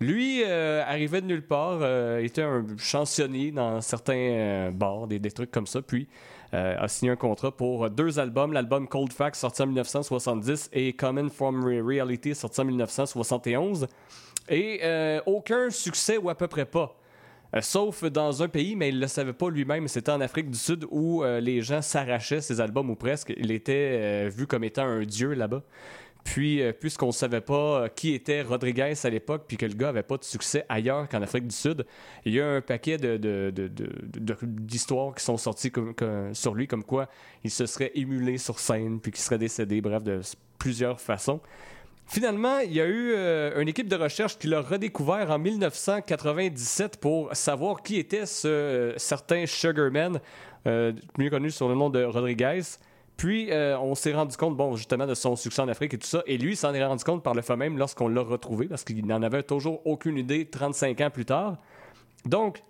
Lui 0.00 0.42
euh, 0.44 0.82
arrivait 0.86 1.22
de 1.22 1.26
nulle 1.28 1.46
part, 1.46 1.78
était 2.18 2.42
un 2.42 2.66
chansonnier 2.76 3.52
dans 3.52 3.80
certains 3.80 4.70
bars, 4.70 5.06
des, 5.06 5.30
trucs 5.30 5.50
comme 5.50 5.66
ça, 5.66 5.80
puis 5.80 6.08
a 6.54 6.88
signé 6.88 7.12
un 7.12 7.16
contrat 7.16 7.50
pour 7.50 7.90
deux 7.90 8.18
albums, 8.18 8.52
l'album 8.52 8.86
Cold 8.88 9.12
Facts 9.12 9.36
sorti 9.36 9.62
en 9.62 9.66
1970 9.66 10.70
et 10.72 10.92
Common 10.92 11.28
from 11.28 11.64
Re- 11.64 11.82
Reality 11.82 12.34
sorti 12.34 12.60
en 12.60 12.64
1971. 12.64 13.86
Et 14.48 14.80
euh, 14.82 15.20
aucun 15.26 15.70
succès 15.70 16.18
ou 16.18 16.28
à 16.28 16.34
peu 16.34 16.48
près 16.48 16.66
pas. 16.66 16.96
Euh, 17.54 17.60
sauf 17.60 18.04
dans 18.04 18.42
un 18.42 18.48
pays, 18.48 18.74
mais 18.76 18.88
il 18.88 18.96
ne 18.96 19.02
le 19.02 19.06
savait 19.06 19.32
pas 19.32 19.48
lui-même. 19.48 19.86
C'était 19.88 20.10
en 20.10 20.20
Afrique 20.20 20.50
du 20.50 20.58
Sud 20.58 20.86
où 20.90 21.22
euh, 21.22 21.40
les 21.40 21.62
gens 21.62 21.82
s'arrachaient 21.82 22.40
ses 22.40 22.60
albums 22.60 22.90
ou 22.90 22.96
presque. 22.96 23.32
Il 23.36 23.50
était 23.50 23.98
euh, 24.00 24.30
vu 24.34 24.46
comme 24.46 24.64
étant 24.64 24.84
un 24.84 25.04
dieu 25.04 25.34
là-bas. 25.34 25.62
Puis, 26.24 26.62
euh, 26.62 26.72
puisqu'on 26.72 27.08
ne 27.08 27.12
savait 27.12 27.42
pas 27.42 27.82
euh, 27.82 27.88
qui 27.88 28.14
était 28.14 28.40
Rodriguez 28.40 28.94
à 29.04 29.10
l'époque, 29.10 29.44
puis 29.46 29.58
que 29.58 29.66
le 29.66 29.74
gars 29.74 29.90
avait 29.90 30.02
pas 30.02 30.16
de 30.16 30.24
succès 30.24 30.64
ailleurs 30.70 31.06
qu'en 31.08 31.20
Afrique 31.20 31.46
du 31.46 31.54
Sud, 31.54 31.84
il 32.24 32.32
y 32.32 32.40
a 32.40 32.48
un 32.48 32.60
paquet 32.62 32.96
d'histoires 34.42 35.14
qui 35.14 35.22
sont 35.22 35.36
sorties 35.36 35.70
sur 36.32 36.54
lui, 36.54 36.66
comme 36.66 36.82
quoi 36.82 37.08
il 37.44 37.50
se 37.50 37.66
serait 37.66 37.92
émulé 37.94 38.38
sur 38.38 38.58
scène, 38.58 39.00
puis 39.00 39.12
qu'il 39.12 39.20
serait 39.20 39.38
décédé, 39.38 39.82
bref, 39.82 40.02
de 40.02 40.22
plusieurs 40.58 40.98
façons. 40.98 41.40
Finalement, 42.06 42.58
il 42.58 42.72
y 42.72 42.80
a 42.80 42.86
eu 42.86 43.12
euh, 43.14 43.60
une 43.60 43.68
équipe 43.68 43.88
de 43.88 43.96
recherche 43.96 44.38
qui 44.38 44.46
l'a 44.46 44.60
redécouvert 44.60 45.30
en 45.30 45.38
1997 45.38 47.00
pour 47.00 47.34
savoir 47.36 47.82
qui 47.82 47.98
était 47.98 48.26
ce 48.26 48.94
certain 48.96 49.44
Sugarman, 49.46 50.20
mieux 50.66 51.30
connu 51.30 51.50
sous 51.50 51.68
le 51.68 51.74
nom 51.74 51.90
de 51.90 52.02
Rodriguez. 52.02 52.62
Puis, 53.16 53.50
euh, 53.52 53.78
on 53.78 53.94
s'est 53.94 54.12
rendu 54.12 54.36
compte, 54.36 54.56
bon, 54.56 54.74
justement, 54.76 55.06
de 55.06 55.14
son 55.14 55.36
succès 55.36 55.62
en 55.62 55.68
Afrique 55.68 55.94
et 55.94 55.98
tout 55.98 56.06
ça. 56.06 56.22
Et 56.26 56.36
lui, 56.36 56.56
s'en 56.56 56.74
est 56.74 56.84
rendu 56.84 57.04
compte 57.04 57.22
par 57.22 57.34
le 57.34 57.42
fait 57.42 57.56
même 57.56 57.78
lorsqu'on 57.78 58.08
l'a 58.08 58.22
retrouvé, 58.22 58.66
parce 58.66 58.84
qu'il 58.84 59.06
n'en 59.06 59.22
avait 59.22 59.42
toujours 59.42 59.80
aucune 59.86 60.18
idée 60.18 60.46
35 60.46 61.00
ans 61.00 61.10
plus 61.10 61.24
tard. 61.24 61.56
Donc, 62.24 62.62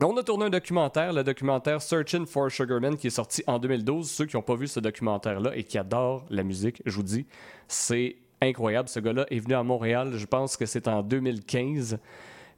on 0.00 0.16
a 0.16 0.22
tourné 0.22 0.46
un 0.46 0.50
documentaire, 0.50 1.12
le 1.12 1.24
documentaire 1.24 1.80
Searching 1.80 2.26
for 2.26 2.50
Sugarman, 2.50 2.96
qui 2.96 3.06
est 3.08 3.10
sorti 3.10 3.42
en 3.46 3.58
2012. 3.58 4.10
Ceux 4.10 4.26
qui 4.26 4.36
n'ont 4.36 4.42
pas 4.42 4.54
vu 4.54 4.68
ce 4.68 4.80
documentaire-là 4.80 5.56
et 5.56 5.64
qui 5.64 5.78
adorent 5.78 6.24
la 6.30 6.42
musique, 6.42 6.82
je 6.84 6.96
vous 6.96 7.02
dis, 7.02 7.26
c'est 7.68 8.16
incroyable. 8.42 8.88
Ce 8.88 9.00
gars-là 9.00 9.26
est 9.30 9.38
venu 9.38 9.54
à 9.54 9.62
Montréal, 9.62 10.12
je 10.14 10.26
pense 10.26 10.56
que 10.56 10.66
c'est 10.66 10.88
en 10.88 11.02
2015. 11.02 11.98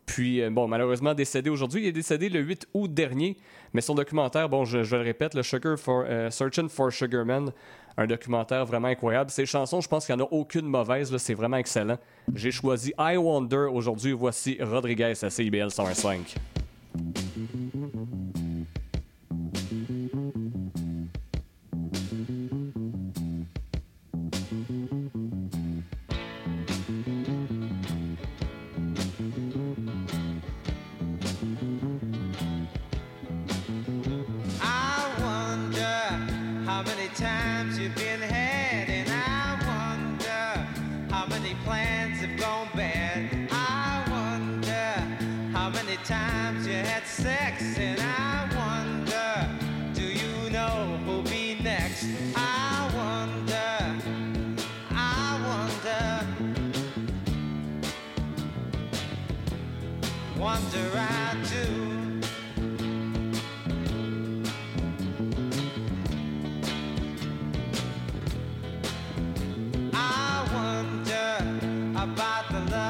Puis, 0.06 0.40
euh, 0.40 0.50
bon, 0.50 0.68
malheureusement 0.68 1.14
décédé 1.14 1.50
aujourd'hui. 1.50 1.82
Il 1.82 1.88
est 1.88 1.92
décédé 1.92 2.28
le 2.28 2.40
8 2.40 2.68
août 2.72 2.92
dernier. 2.92 3.36
Mais 3.74 3.80
son 3.80 3.94
documentaire, 3.94 4.48
bon, 4.48 4.64
je, 4.64 4.78
le 4.78 5.02
répète, 5.02 5.34
le 5.34 5.42
Sugar 5.42 5.76
for, 5.76 6.04
euh, 6.06 6.30
Searching 6.30 6.68
for 6.68 6.92
Sugarman, 6.92 7.50
un 7.96 8.06
documentaire 8.06 8.64
vraiment 8.64 8.88
incroyable. 8.88 9.30
Ses 9.30 9.46
chansons, 9.46 9.80
je 9.80 9.88
pense 9.88 10.06
qu'il 10.06 10.14
n'y 10.14 10.22
en 10.22 10.24
a 10.24 10.28
aucune 10.30 10.66
mauvaise. 10.66 11.14
C'est 11.18 11.34
vraiment 11.34 11.56
excellent. 11.56 11.98
J'ai 12.34 12.52
choisi 12.52 12.92
I 12.98 13.16
Wonder 13.16 13.68
aujourd'hui. 13.72 14.12
Voici 14.12 14.56
Rodriguez 14.60 15.14
à 15.22 15.30
CIBL 15.30 15.70
105. 15.70 16.36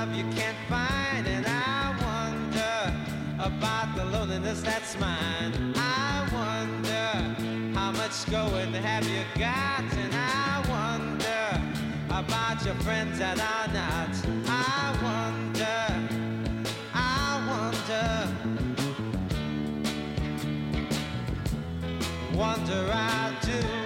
Love 0.07 0.17
you 0.17 0.25
can't 0.33 0.57
find, 0.69 1.27
and 1.27 1.47
I 1.47 1.95
wonder 2.05 2.95
about 3.39 3.97
the 3.97 4.05
loneliness 4.05 4.61
that's 4.63 4.99
mine. 4.99 5.75
I 5.77 6.29
wonder 6.33 7.35
how 7.79 7.93
much 7.93 8.29
going 8.31 8.73
have 8.75 9.09
you 9.09 9.23
got, 9.39 9.83
and 9.95 10.15
I 10.15 10.63
wonder 10.69 11.61
about 12.09 12.65
your 12.65 12.75
friends 12.77 13.19
that 13.19 13.39
are 13.39 13.69
not. 13.73 14.17
I 14.49 14.97
wonder, 15.03 15.87
I 16.95 17.41
wonder, 17.51 18.29
wonder 22.37 22.91
I 22.93 23.35
do. 23.43 23.86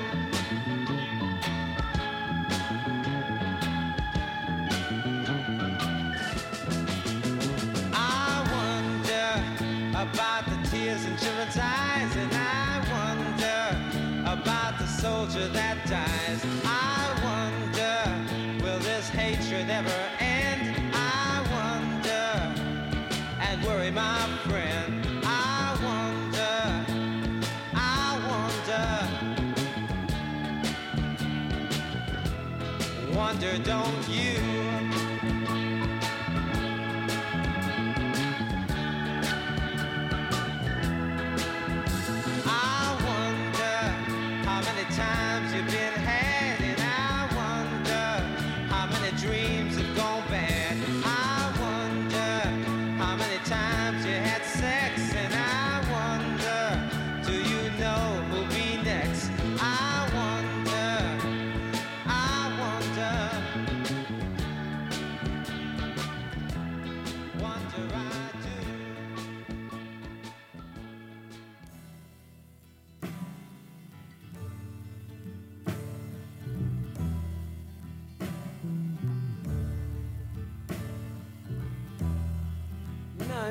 Don't 33.70 33.99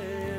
day. 0.00 0.29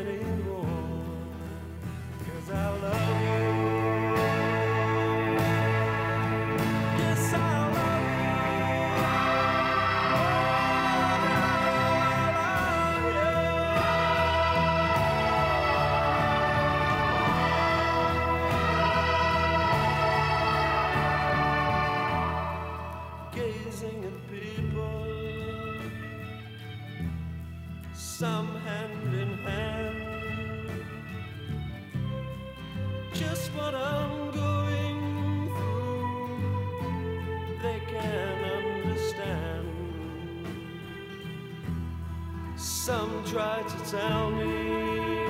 try 43.32 43.64
to 43.64 43.90
tell 43.90 44.30
me 44.32 45.26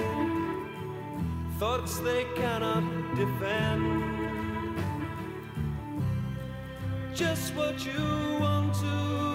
thoughts 1.59 1.99
they 1.99 2.25
cannot 2.35 2.83
defend. 3.15 3.83
Just 7.13 7.53
what 7.53 7.85
you 7.85 8.39
want 8.39 8.73
to. 8.73 9.30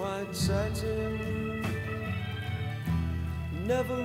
White 0.00 0.34
satin, 0.34 1.62
never 3.66 3.99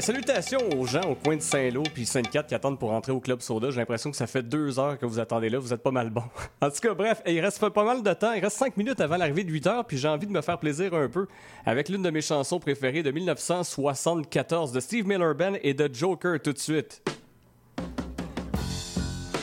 Hey, 0.00 0.06
salutations 0.06 0.66
aux 0.78 0.86
gens 0.86 1.02
au 1.02 1.14
coin 1.14 1.36
de 1.36 1.42
Saint-Lô 1.42 1.82
puis 1.82 2.06
Sainte-Cat 2.06 2.44
qui 2.44 2.54
attendent 2.54 2.78
pour 2.78 2.90
entrer 2.90 3.12
au 3.12 3.20
Club 3.20 3.42
Soda. 3.42 3.70
J'ai 3.70 3.80
l'impression 3.80 4.10
que 4.10 4.16
ça 4.16 4.26
fait 4.26 4.42
deux 4.42 4.78
heures 4.78 4.98
que 4.98 5.04
vous 5.04 5.18
attendez 5.18 5.50
là. 5.50 5.58
Vous 5.58 5.74
êtes 5.74 5.82
pas 5.82 5.90
mal 5.90 6.08
bon. 6.08 6.22
En 6.62 6.70
tout 6.70 6.80
cas, 6.80 6.94
bref, 6.94 7.20
il 7.26 7.38
reste 7.38 7.68
pas 7.68 7.84
mal 7.84 8.02
de 8.02 8.12
temps. 8.14 8.32
Il 8.32 8.42
reste 8.42 8.56
cinq 8.56 8.78
minutes 8.78 8.98
avant 9.02 9.18
l'arrivée 9.18 9.44
de 9.44 9.50
8 9.50 9.66
heures 9.66 9.84
puis 9.84 9.98
j'ai 9.98 10.08
envie 10.08 10.26
de 10.26 10.32
me 10.32 10.40
faire 10.40 10.58
plaisir 10.58 10.94
un 10.94 11.06
peu 11.08 11.26
avec 11.66 11.90
l'une 11.90 12.00
de 12.00 12.08
mes 12.08 12.22
chansons 12.22 12.58
préférées 12.58 13.02
de 13.02 13.10
1974 13.10 14.72
de 14.72 14.80
Steve 14.80 15.06
Miller 15.06 15.34
Band 15.34 15.56
et 15.62 15.74
de 15.74 15.90
Joker 15.92 16.40
tout 16.40 16.54
de 16.54 16.58
suite. 16.58 17.02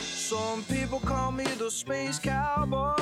Some 0.00 0.64
people 0.68 0.98
call 1.06 1.30
me 1.30 1.44
the 1.44 1.70
space 1.70 2.18
cowboy. 2.18 2.96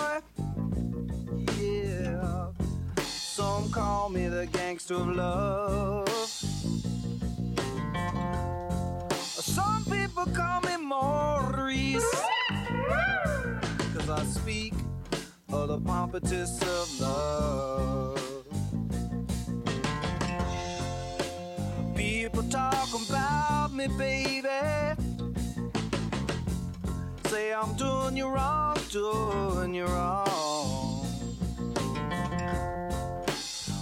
Yeah. 1.59 2.51
Some 3.07 3.71
call 3.73 4.11
me 4.11 4.29
the 4.29 4.47
gangster 4.53 4.97
of 4.97 5.17
love. 5.17 6.66
Speak 14.47 14.75
of 15.53 15.67
the 15.67 15.79
pompatus 15.79 16.63
of 16.63 17.01
love. 17.01 18.47
People 21.97 22.45
talk 22.45 22.89
about 22.95 23.73
me, 23.75 23.89
baby. 23.99 24.49
Say 27.27 27.53
I'm 27.53 27.75
doing 27.75 28.17
you 28.17 28.29
wrong, 28.29 28.77
doing 28.93 29.75
you 29.75 29.87
wrong. 29.87 31.05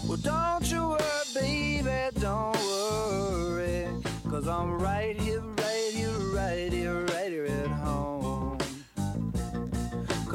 Well, 0.09 0.17
don't 0.23 0.73
you 0.73 0.89
worry, 0.89 1.25
baby, 1.35 2.21
don't 2.21 2.57
worry. 2.57 3.89
Cause 4.31 4.49
I'm 4.49 4.79
right 4.81 5.21
here, 5.21 5.43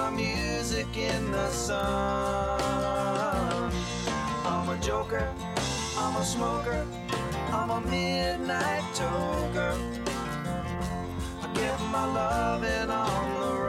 My 0.00 0.08
music 0.08 0.96
in 0.96 1.30
the 1.30 1.50
sun. 1.50 2.60
I'm 4.46 4.68
a 4.70 4.78
joker, 4.80 5.28
I'm 5.98 6.16
a 6.16 6.24
smoker, 6.24 6.86
I'm 7.52 7.68
a 7.68 7.80
midnight 7.82 8.82
toker. 8.94 9.74
I 11.42 11.52
get 11.52 11.78
my 11.92 12.06
loving 12.06 12.90
on 12.90 13.40
the 13.40 13.59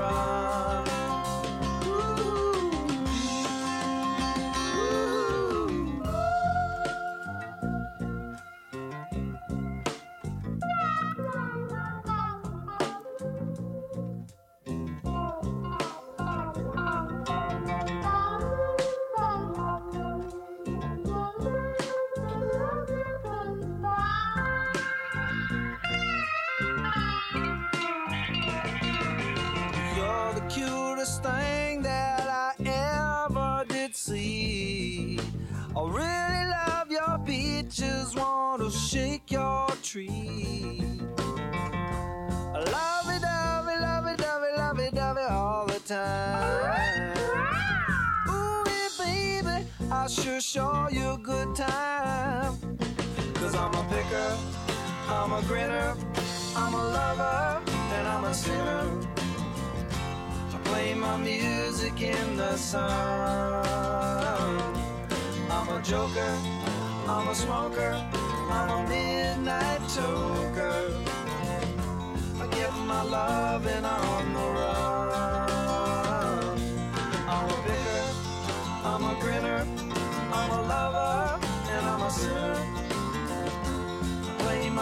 a 55.42 55.48
grinner, 55.48 55.96
I'm 56.56 56.74
a 56.74 56.78
lover, 56.78 57.62
and 57.94 58.08
I'm 58.08 58.24
a 58.26 58.34
sinner. 58.34 59.00
I 60.54 60.58
play 60.64 60.94
my 60.94 61.18
music 61.18 62.02
in 62.02 62.38
the 62.38 62.56
sun. 62.58 63.66
I'm 65.50 65.70
a 65.70 65.82
joker, 65.84 66.38
I'm 67.08 67.28
a 67.28 67.36
smoker, 67.36 67.94
I'm 68.50 68.70
a 68.70 68.90
midnight 68.90 69.82
toker. 69.96 70.92
I 72.42 72.48
get 72.48 72.74
my 72.86 73.04
loving 73.04 73.86
on 73.86 74.34
the 74.34 74.46
run. 74.58 75.00
I'm 77.28 77.50
a 77.50 77.58
picker, 77.66 78.04
I'm 78.84 79.04
a 79.04 79.16
grinner, 79.22 79.66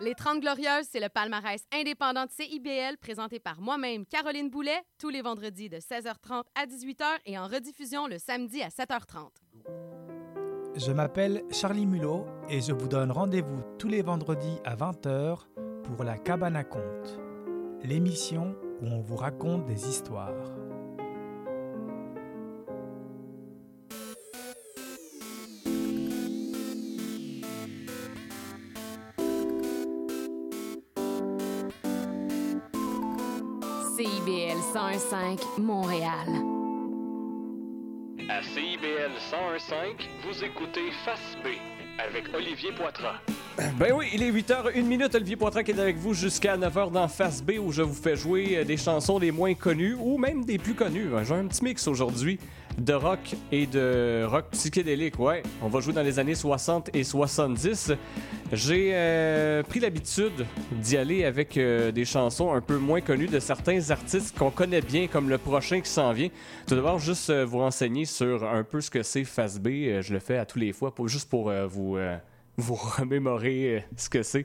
Les 0.00 0.14
30 0.14 0.40
Glorieuses, 0.40 0.86
c'est 0.90 1.00
le 1.00 1.08
palmarès 1.08 1.64
indépendant 1.72 2.26
de 2.26 2.30
CIBL 2.32 2.98
présenté 2.98 3.38
par 3.38 3.60
moi-même, 3.60 4.04
Caroline 4.04 4.50
Boulet, 4.50 4.80
tous 4.98 5.10
les 5.10 5.22
vendredis 5.22 5.68
de 5.68 5.78
16h30 5.78 6.42
à 6.56 6.66
18h 6.66 7.04
et 7.26 7.38
en 7.38 7.46
rediffusion 7.46 8.08
le 8.08 8.18
samedi 8.18 8.62
à 8.62 8.68
7h30. 8.68 10.07
Je 10.78 10.92
m'appelle 10.92 11.42
Charlie 11.50 11.86
Mulot 11.86 12.24
et 12.48 12.60
je 12.60 12.72
vous 12.72 12.86
donne 12.86 13.10
rendez-vous 13.10 13.62
tous 13.80 13.88
les 13.88 14.00
vendredis 14.00 14.60
à 14.64 14.76
20h 14.76 15.38
pour 15.82 16.04
La 16.04 16.16
Cabane 16.16 16.54
à 16.54 16.62
Conte, 16.62 17.18
l'émission 17.82 18.54
où 18.80 18.86
on 18.86 19.00
vous 19.00 19.16
raconte 19.16 19.66
des 19.66 19.88
histoires. 19.88 20.30
CIBL 33.96 34.60
105 34.72 35.40
Montréal. 35.58 36.57
CIBL 38.80 39.12
101.5, 39.30 40.08
vous 40.24 40.44
écoutez 40.44 40.90
Face 41.04 41.36
B 41.42 41.48
avec 41.98 42.24
Olivier 42.34 42.70
Poitras. 42.72 43.20
Ben 43.76 43.92
oui, 43.92 44.06
il 44.12 44.22
est 44.22 44.30
8h01 44.30 44.82
minute. 44.82 45.14
Olivier 45.14 45.36
Poitras 45.36 45.62
qui 45.62 45.72
est 45.72 45.78
avec 45.80 45.96
vous 45.96 46.14
jusqu'à 46.14 46.56
9h 46.56 46.92
dans 46.92 47.08
Face 47.08 47.42
B 47.42 47.52
où 47.60 47.72
je 47.72 47.82
vous 47.82 47.94
fais 47.94 48.14
jouer 48.16 48.64
des 48.64 48.76
chansons 48.76 49.18
les 49.18 49.32
moins 49.32 49.54
connues 49.54 49.96
ou 49.98 50.18
même 50.18 50.44
des 50.44 50.58
plus 50.58 50.74
connues. 50.74 51.08
J'ai 51.24 51.34
un 51.34 51.46
petit 51.46 51.64
mix 51.64 51.88
aujourd'hui 51.88 52.38
de 52.78 52.92
rock 52.92 53.34
et 53.52 53.66
de 53.66 54.24
rock 54.24 54.46
psychédélique. 54.52 55.18
Ouais, 55.18 55.42
on 55.62 55.68
va 55.68 55.80
jouer 55.80 55.92
dans 55.92 56.02
les 56.02 56.18
années 56.18 56.34
60 56.34 56.90
et 56.94 57.04
70. 57.04 57.92
J'ai 58.52 58.90
euh, 58.94 59.62
pris 59.62 59.80
l'habitude 59.80 60.46
d'y 60.72 60.96
aller 60.96 61.24
avec 61.24 61.56
euh, 61.56 61.90
des 61.92 62.04
chansons 62.04 62.52
un 62.52 62.60
peu 62.60 62.78
moins 62.78 63.00
connues 63.00 63.26
de 63.26 63.40
certains 63.40 63.90
artistes 63.90 64.38
qu'on 64.38 64.50
connaît 64.50 64.80
bien, 64.80 65.06
comme 65.06 65.28
le 65.28 65.38
prochain 65.38 65.80
qui 65.80 65.90
s'en 65.90 66.12
vient. 66.12 66.28
Tout 66.66 66.74
d'abord, 66.74 66.98
juste 66.98 67.30
euh, 67.30 67.44
vous 67.44 67.58
renseigner 67.58 68.04
sur 68.04 68.44
un 68.48 68.64
peu 68.64 68.80
ce 68.80 68.90
que 68.90 69.02
c'est 69.02 69.24
Face 69.24 69.58
B. 69.58 69.68
Euh, 69.68 70.02
je 70.02 70.12
le 70.12 70.20
fais 70.20 70.38
à 70.38 70.46
tous 70.46 70.58
les 70.58 70.72
fois, 70.72 70.94
juste 71.06 71.28
pour 71.28 71.52
vous 71.68 71.98
vous 72.58 72.74
remémorer 72.74 73.76
euh, 73.76 73.80
ce 73.96 74.10
que 74.10 74.22
c'est. 74.22 74.44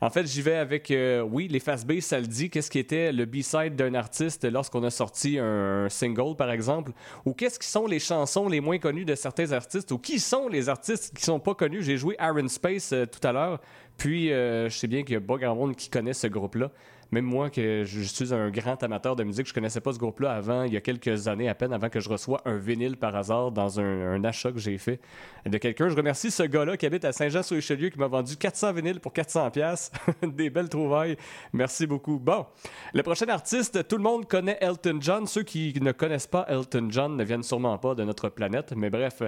En 0.00 0.10
fait, 0.10 0.26
j'y 0.26 0.42
vais 0.42 0.56
avec, 0.56 0.90
euh, 0.90 1.20
oui, 1.20 1.46
les 1.46 1.60
Fast 1.60 1.86
B, 1.86 2.00
ça 2.00 2.18
le 2.18 2.26
dit, 2.26 2.50
qu'est-ce 2.50 2.70
qui 2.70 2.78
était 2.78 3.12
le 3.12 3.26
B-side 3.26 3.76
d'un 3.76 3.94
artiste 3.94 4.44
lorsqu'on 4.44 4.82
a 4.82 4.90
sorti 4.90 5.38
un, 5.38 5.88
single, 5.88 6.36
par 6.36 6.50
exemple, 6.50 6.92
ou 7.24 7.34
qu'est-ce 7.34 7.58
qui 7.58 7.68
sont 7.68 7.86
les 7.86 7.98
chansons 7.98 8.48
les 8.48 8.60
moins 8.60 8.78
connues 8.78 9.04
de 9.04 9.14
certains 9.14 9.52
artistes, 9.52 9.92
ou 9.92 9.98
qui 9.98 10.18
sont 10.18 10.48
les 10.48 10.68
artistes 10.68 11.14
qui 11.16 11.22
sont 11.22 11.38
pas 11.38 11.54
connus? 11.54 11.82
J'ai 11.82 11.98
joué 11.98 12.16
Iron 12.20 12.48
Space 12.48 12.92
euh, 12.92 13.04
tout 13.04 13.26
à 13.26 13.32
l'heure, 13.32 13.60
puis 13.98 14.28
je 14.28 14.68
sais 14.70 14.86
bien 14.86 15.02
qu'il 15.02 15.12
y 15.12 15.16
a 15.16 15.20
pas 15.20 15.36
grand 15.36 15.54
monde 15.54 15.76
qui 15.76 15.90
connaît 15.90 16.14
ce 16.14 16.26
groupe-là. 16.26 16.70
Même 17.12 17.24
moi, 17.24 17.50
que 17.50 17.84
je 17.84 18.00
suis 18.02 18.32
un 18.32 18.50
grand 18.50 18.80
amateur 18.82 19.16
de 19.16 19.24
musique, 19.24 19.48
je 19.48 19.54
connaissais 19.54 19.80
pas 19.80 19.92
ce 19.92 19.98
groupe-là 19.98 20.32
avant, 20.32 20.62
il 20.62 20.72
y 20.72 20.76
a 20.76 20.80
quelques 20.80 21.26
années 21.26 21.48
à 21.48 21.54
peine, 21.54 21.72
avant 21.72 21.88
que 21.88 21.98
je 21.98 22.08
reçois 22.08 22.40
un 22.44 22.56
vinyle 22.56 22.96
par 22.96 23.16
hasard 23.16 23.50
dans 23.50 23.80
un, 23.80 24.22
achat 24.22 24.52
que 24.52 24.58
j'ai 24.58 24.78
fait 24.78 25.00
de 25.46 25.56
quelqu'un. 25.58 25.88
Je 25.88 25.96
remercie 25.96 26.30
ce 26.30 26.42
gars-là 26.42 26.76
qui 26.76 26.86
habite 26.86 27.04
à 27.04 27.12
Saint-Jean-sur-Richelieu 27.12 27.88
qui 27.88 27.98
m'a 27.98 28.06
vendu 28.06 28.36
400 28.36 28.72
vinyles 28.74 29.00
pour 29.00 29.12
400 29.12 29.50
pièces. 29.50 29.90
Des 30.22 30.50
belles 30.50 30.68
trouvailles. 30.68 31.16
Merci 31.52 31.86
beaucoup. 31.86 32.18
Bon, 32.18 32.46
le 32.92 33.02
prochain 33.02 33.26
artiste, 33.28 33.88
tout 33.88 33.96
le 33.96 34.02
monde 34.02 34.28
connaît 34.28 34.58
Elton 34.60 34.98
John. 35.00 35.26
Ceux 35.26 35.42
qui 35.42 35.74
ne 35.80 35.92
connaissent 35.92 36.26
pas 36.26 36.44
Elton 36.48 36.88
John 36.90 37.16
ne 37.16 37.24
viennent 37.24 37.42
sûrement 37.42 37.78
pas 37.78 37.94
de 37.94 38.04
notre 38.04 38.28
planète, 38.28 38.72
mais 38.76 38.90
bref, 38.90 39.22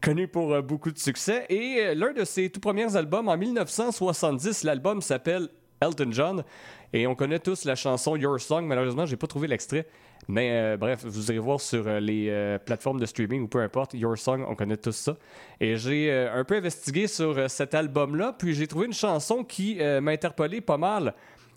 connu 0.00 0.28
pour 0.28 0.54
euh, 0.54 0.62
beaucoup 0.62 0.90
de 0.90 0.98
succès. 0.98 1.46
Et 1.50 1.78
euh, 1.80 1.94
l'un 1.94 2.12
de 2.12 2.24
ses 2.24 2.50
tout 2.50 2.60
premiers 2.60 2.96
albums, 2.96 3.28
en 3.28 3.36
1970, 3.36 4.64
l'album 4.64 5.02
s'appelle 5.02 5.48
Elton 5.80 6.10
John. 6.10 6.44
Et 6.92 7.06
on 7.06 7.14
connaît 7.14 7.38
tous 7.38 7.64
la 7.64 7.74
chanson 7.74 8.16
Your 8.16 8.40
Song. 8.40 8.66
Malheureusement, 8.66 9.06
j'ai 9.06 9.16
pas 9.16 9.26
trouvé 9.26 9.48
l'extrait. 9.48 9.86
Mais 10.26 10.50
euh, 10.52 10.76
bref, 10.76 11.04
vous 11.04 11.30
irez 11.30 11.38
voir 11.38 11.60
sur 11.60 11.86
euh, 11.86 12.00
les 12.00 12.28
euh, 12.28 12.58
plateformes 12.58 13.00
de 13.00 13.06
streaming 13.06 13.42
ou 13.42 13.48
peu 13.48 13.60
importe, 13.60 13.94
Your 13.94 14.16
Song, 14.18 14.44
on 14.46 14.54
connaît 14.54 14.76
tous 14.76 14.92
ça. 14.92 15.16
Et 15.58 15.76
j'ai 15.76 16.12
un 16.12 16.44
peu 16.44 16.56
investigué 16.56 17.06
sur 17.06 17.50
cet 17.50 17.74
album-là, 17.74 18.34
puis 18.38 18.54
j'ai 18.54 18.66
trouvé 18.66 18.86
une 18.86 18.92
chanson 18.92 19.42
qui 19.42 19.78
m'a 20.00 20.10
interpellé 20.10 20.60
pas 20.60 20.76
mal. 20.76 21.14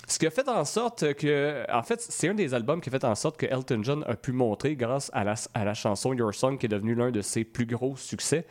Ce 0.07 0.17
qui 0.17 0.25
a 0.25 0.31
fait 0.31 0.47
en 0.49 0.65
sorte 0.65 1.13
que, 1.13 1.63
en 1.71 1.83
fait, 1.83 2.01
c'est 2.01 2.29
un 2.29 2.33
des 2.33 2.53
albums 2.53 2.81
qui 2.81 2.89
a 2.89 2.91
fait 2.91 3.03
en 3.03 3.15
sorte 3.15 3.37
que 3.37 3.45
Elton 3.45 3.83
John 3.83 4.03
a 4.07 4.15
pu 4.15 4.31
montrer 4.31 4.75
grâce 4.75 5.11
à 5.13 5.23
la, 5.23 5.35
à 5.53 5.63
la 5.63 5.73
chanson 5.73 6.13
Your 6.13 6.33
Song, 6.33 6.57
qui 6.57 6.65
est 6.65 6.69
devenue 6.69 6.95
l'un 6.95 7.11
de 7.11 7.21
ses 7.21 7.43
plus 7.43 7.65
gros 7.65 7.95
succès. 7.95 8.45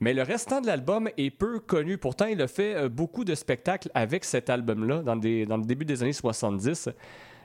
Mais 0.00 0.14
le 0.14 0.22
restant 0.22 0.60
de 0.60 0.66
l'album 0.66 1.08
est 1.16 1.30
peu 1.30 1.58
connu. 1.58 1.98
Pourtant, 1.98 2.26
il 2.26 2.40
a 2.40 2.48
fait 2.48 2.74
euh, 2.74 2.88
beaucoup 2.88 3.24
de 3.24 3.34
spectacles 3.34 3.90
avec 3.94 4.24
cet 4.24 4.48
album-là 4.48 5.02
dans, 5.02 5.14
le 5.14 5.64
début 5.64 5.84
des 5.84 6.02
années 6.02 6.12
70. 6.12 6.90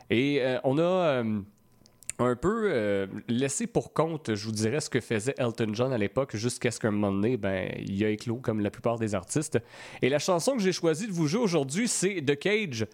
Et 0.09 0.41
euh, 0.41 0.59
on 0.63 0.77
a 0.77 0.81
euh, 0.81 1.39
un 2.19 2.35
peu 2.35 3.07
laissé 3.27 3.65
pour 3.65 3.93
compte, 3.93 4.35
je 4.35 4.45
vous 4.45 4.51
dirais, 4.51 4.79
ce 4.81 4.89
que 4.89 5.01
faisait 5.01 5.33
Elton 5.37 5.71
John 5.73 5.91
à 5.91 5.97
l'époque, 5.97 6.35
jusqu'à 6.35 6.69
ce 6.69 6.79
qu'un 6.79 6.91
moment 6.91 7.11
donné, 7.11 7.37
ben, 7.37 7.71
il 7.79 8.03
a 8.05 8.09
éclos 8.09 8.37
comme 8.37 8.59
la 8.59 8.69
plupart 8.69 8.99
des 8.99 9.15
artistes. 9.15 9.59
Et 10.01 10.09
la 10.09 10.19
chanson 10.19 10.55
que 10.55 10.61
j'ai 10.61 10.71
choisi 10.71 11.07
de 11.07 11.11
vous 11.11 11.27
jouer 11.27 11.41
aujourd'hui, 11.41 11.87
c'est 11.87 12.21
The 12.21 12.37
Cage 12.37 12.85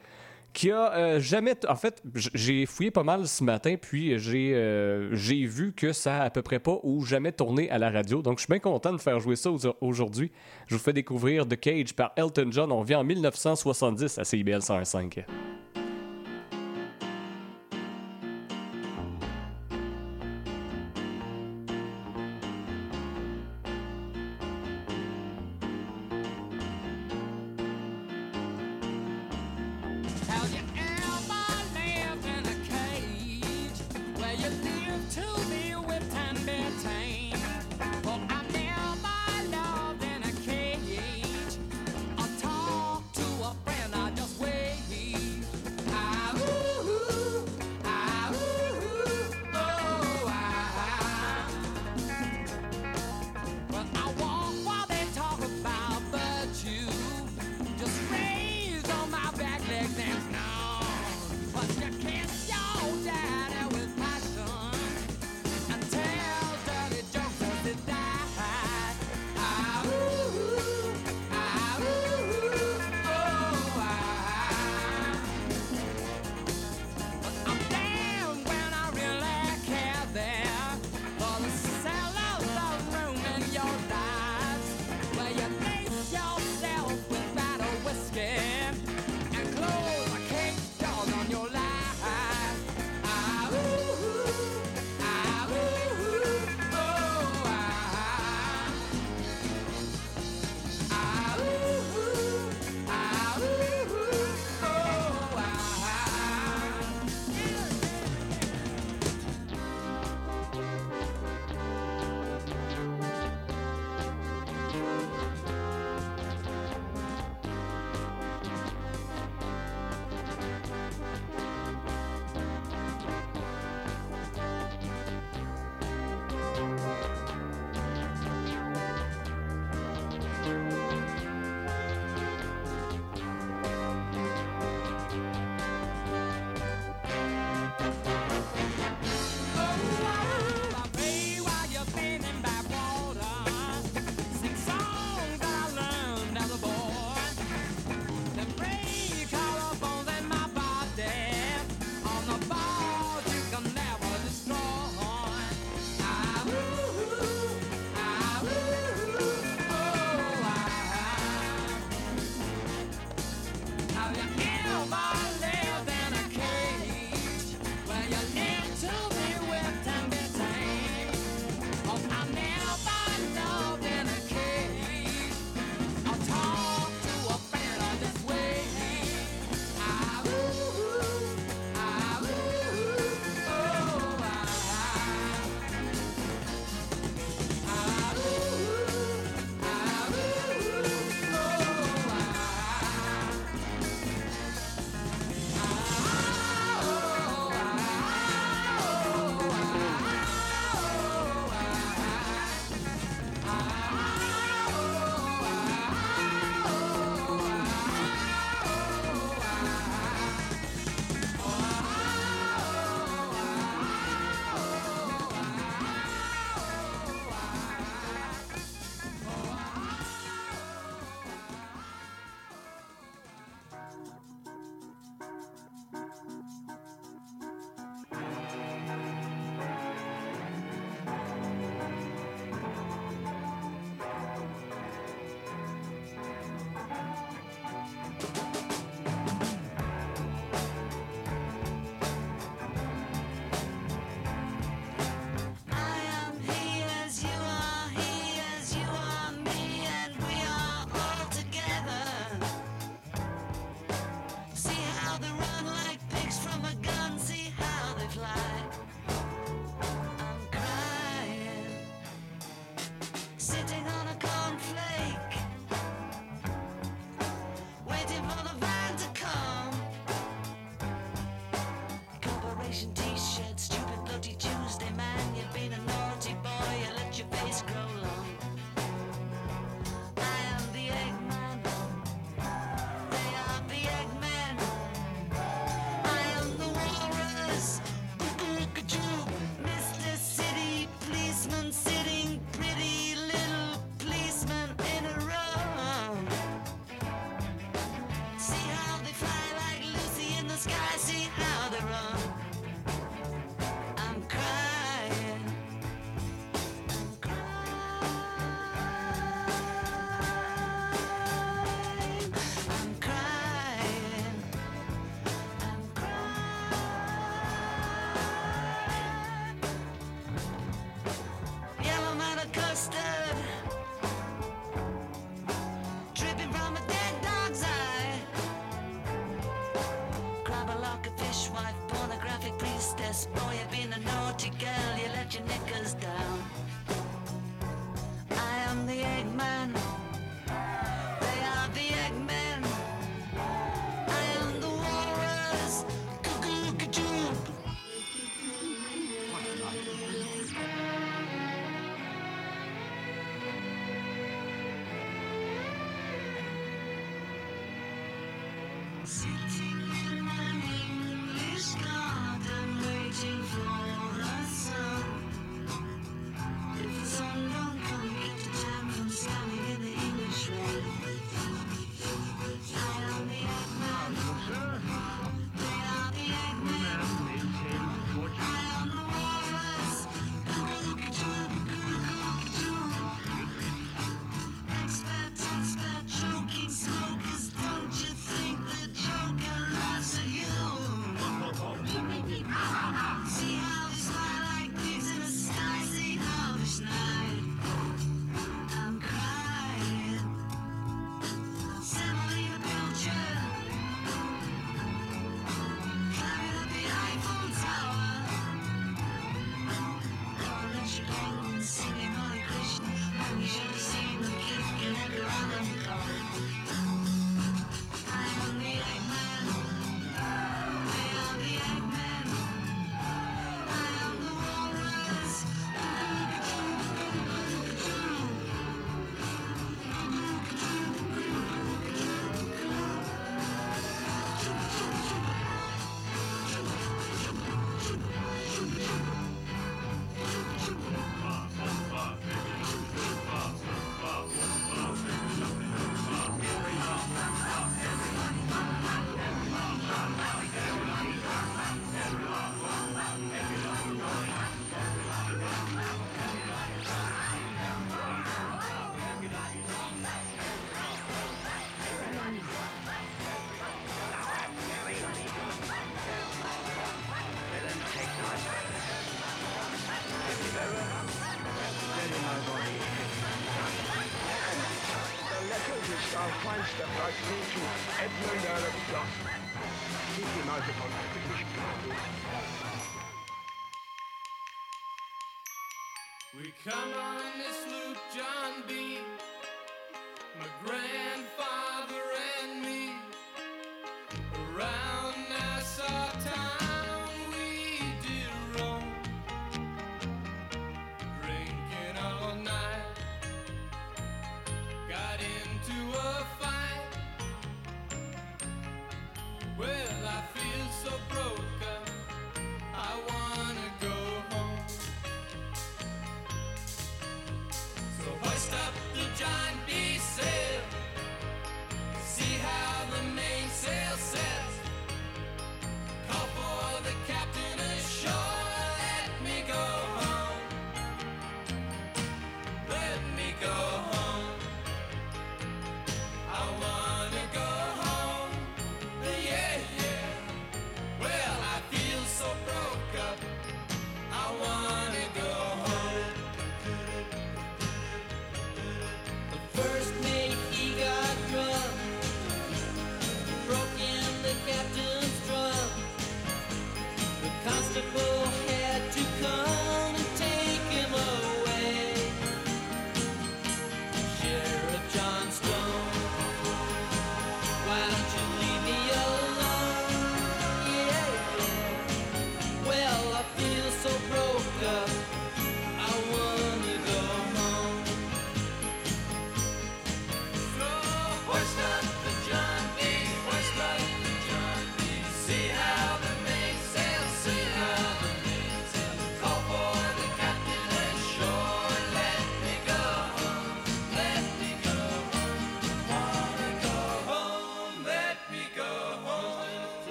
qui 0.54 0.72
a 0.72 0.93
euh, 0.93 1.20
jamais. 1.20 1.54
En 1.68 1.76
fait, 1.76 2.02
j'ai 2.34 2.66
fouillé 2.66 2.91
pas 2.91 3.04
mal 3.04 3.28
ce 3.28 3.43
matin, 3.43 3.76
puis 3.80 4.18
j'ai 4.20 4.54
euh, 4.56 5.16
j'ai 5.16 5.45
vu 5.45 5.74
que 5.74 5.93
ça 5.93 6.22
a 6.22 6.24
à 6.26 6.30
peu 6.30 6.41
près 6.41 6.60
pas 6.60 6.80
ou 6.84 7.06
jamais 7.06 7.32
tourné 7.32 7.70
à 7.70 7.78
la 7.78 7.89
radio. 7.89 8.22
Donc, 8.22 8.39
je 8.39 8.43
suis 8.45 8.52
bien 8.52 8.60
content 8.60 8.91
de 8.91 8.97
faire 8.97 9.20
jouer 9.20 9.36
ça 9.36 9.52
au- 9.52 9.60
aujourd'hui. 9.82 10.32
Je 10.68 10.76
vous 10.76 10.82
fais 10.82 10.93
découvrir 10.93 11.47
The 11.47 11.60
Cage 11.60 11.93
par 11.93 12.12
Elton 12.16 12.47
John. 12.52 12.72
On 12.72 12.82
vient 12.84 13.00
en 13.00 13.04
1970 13.04 14.18
à 14.18 14.24
CIBL 14.24 14.62
105. 14.62 15.26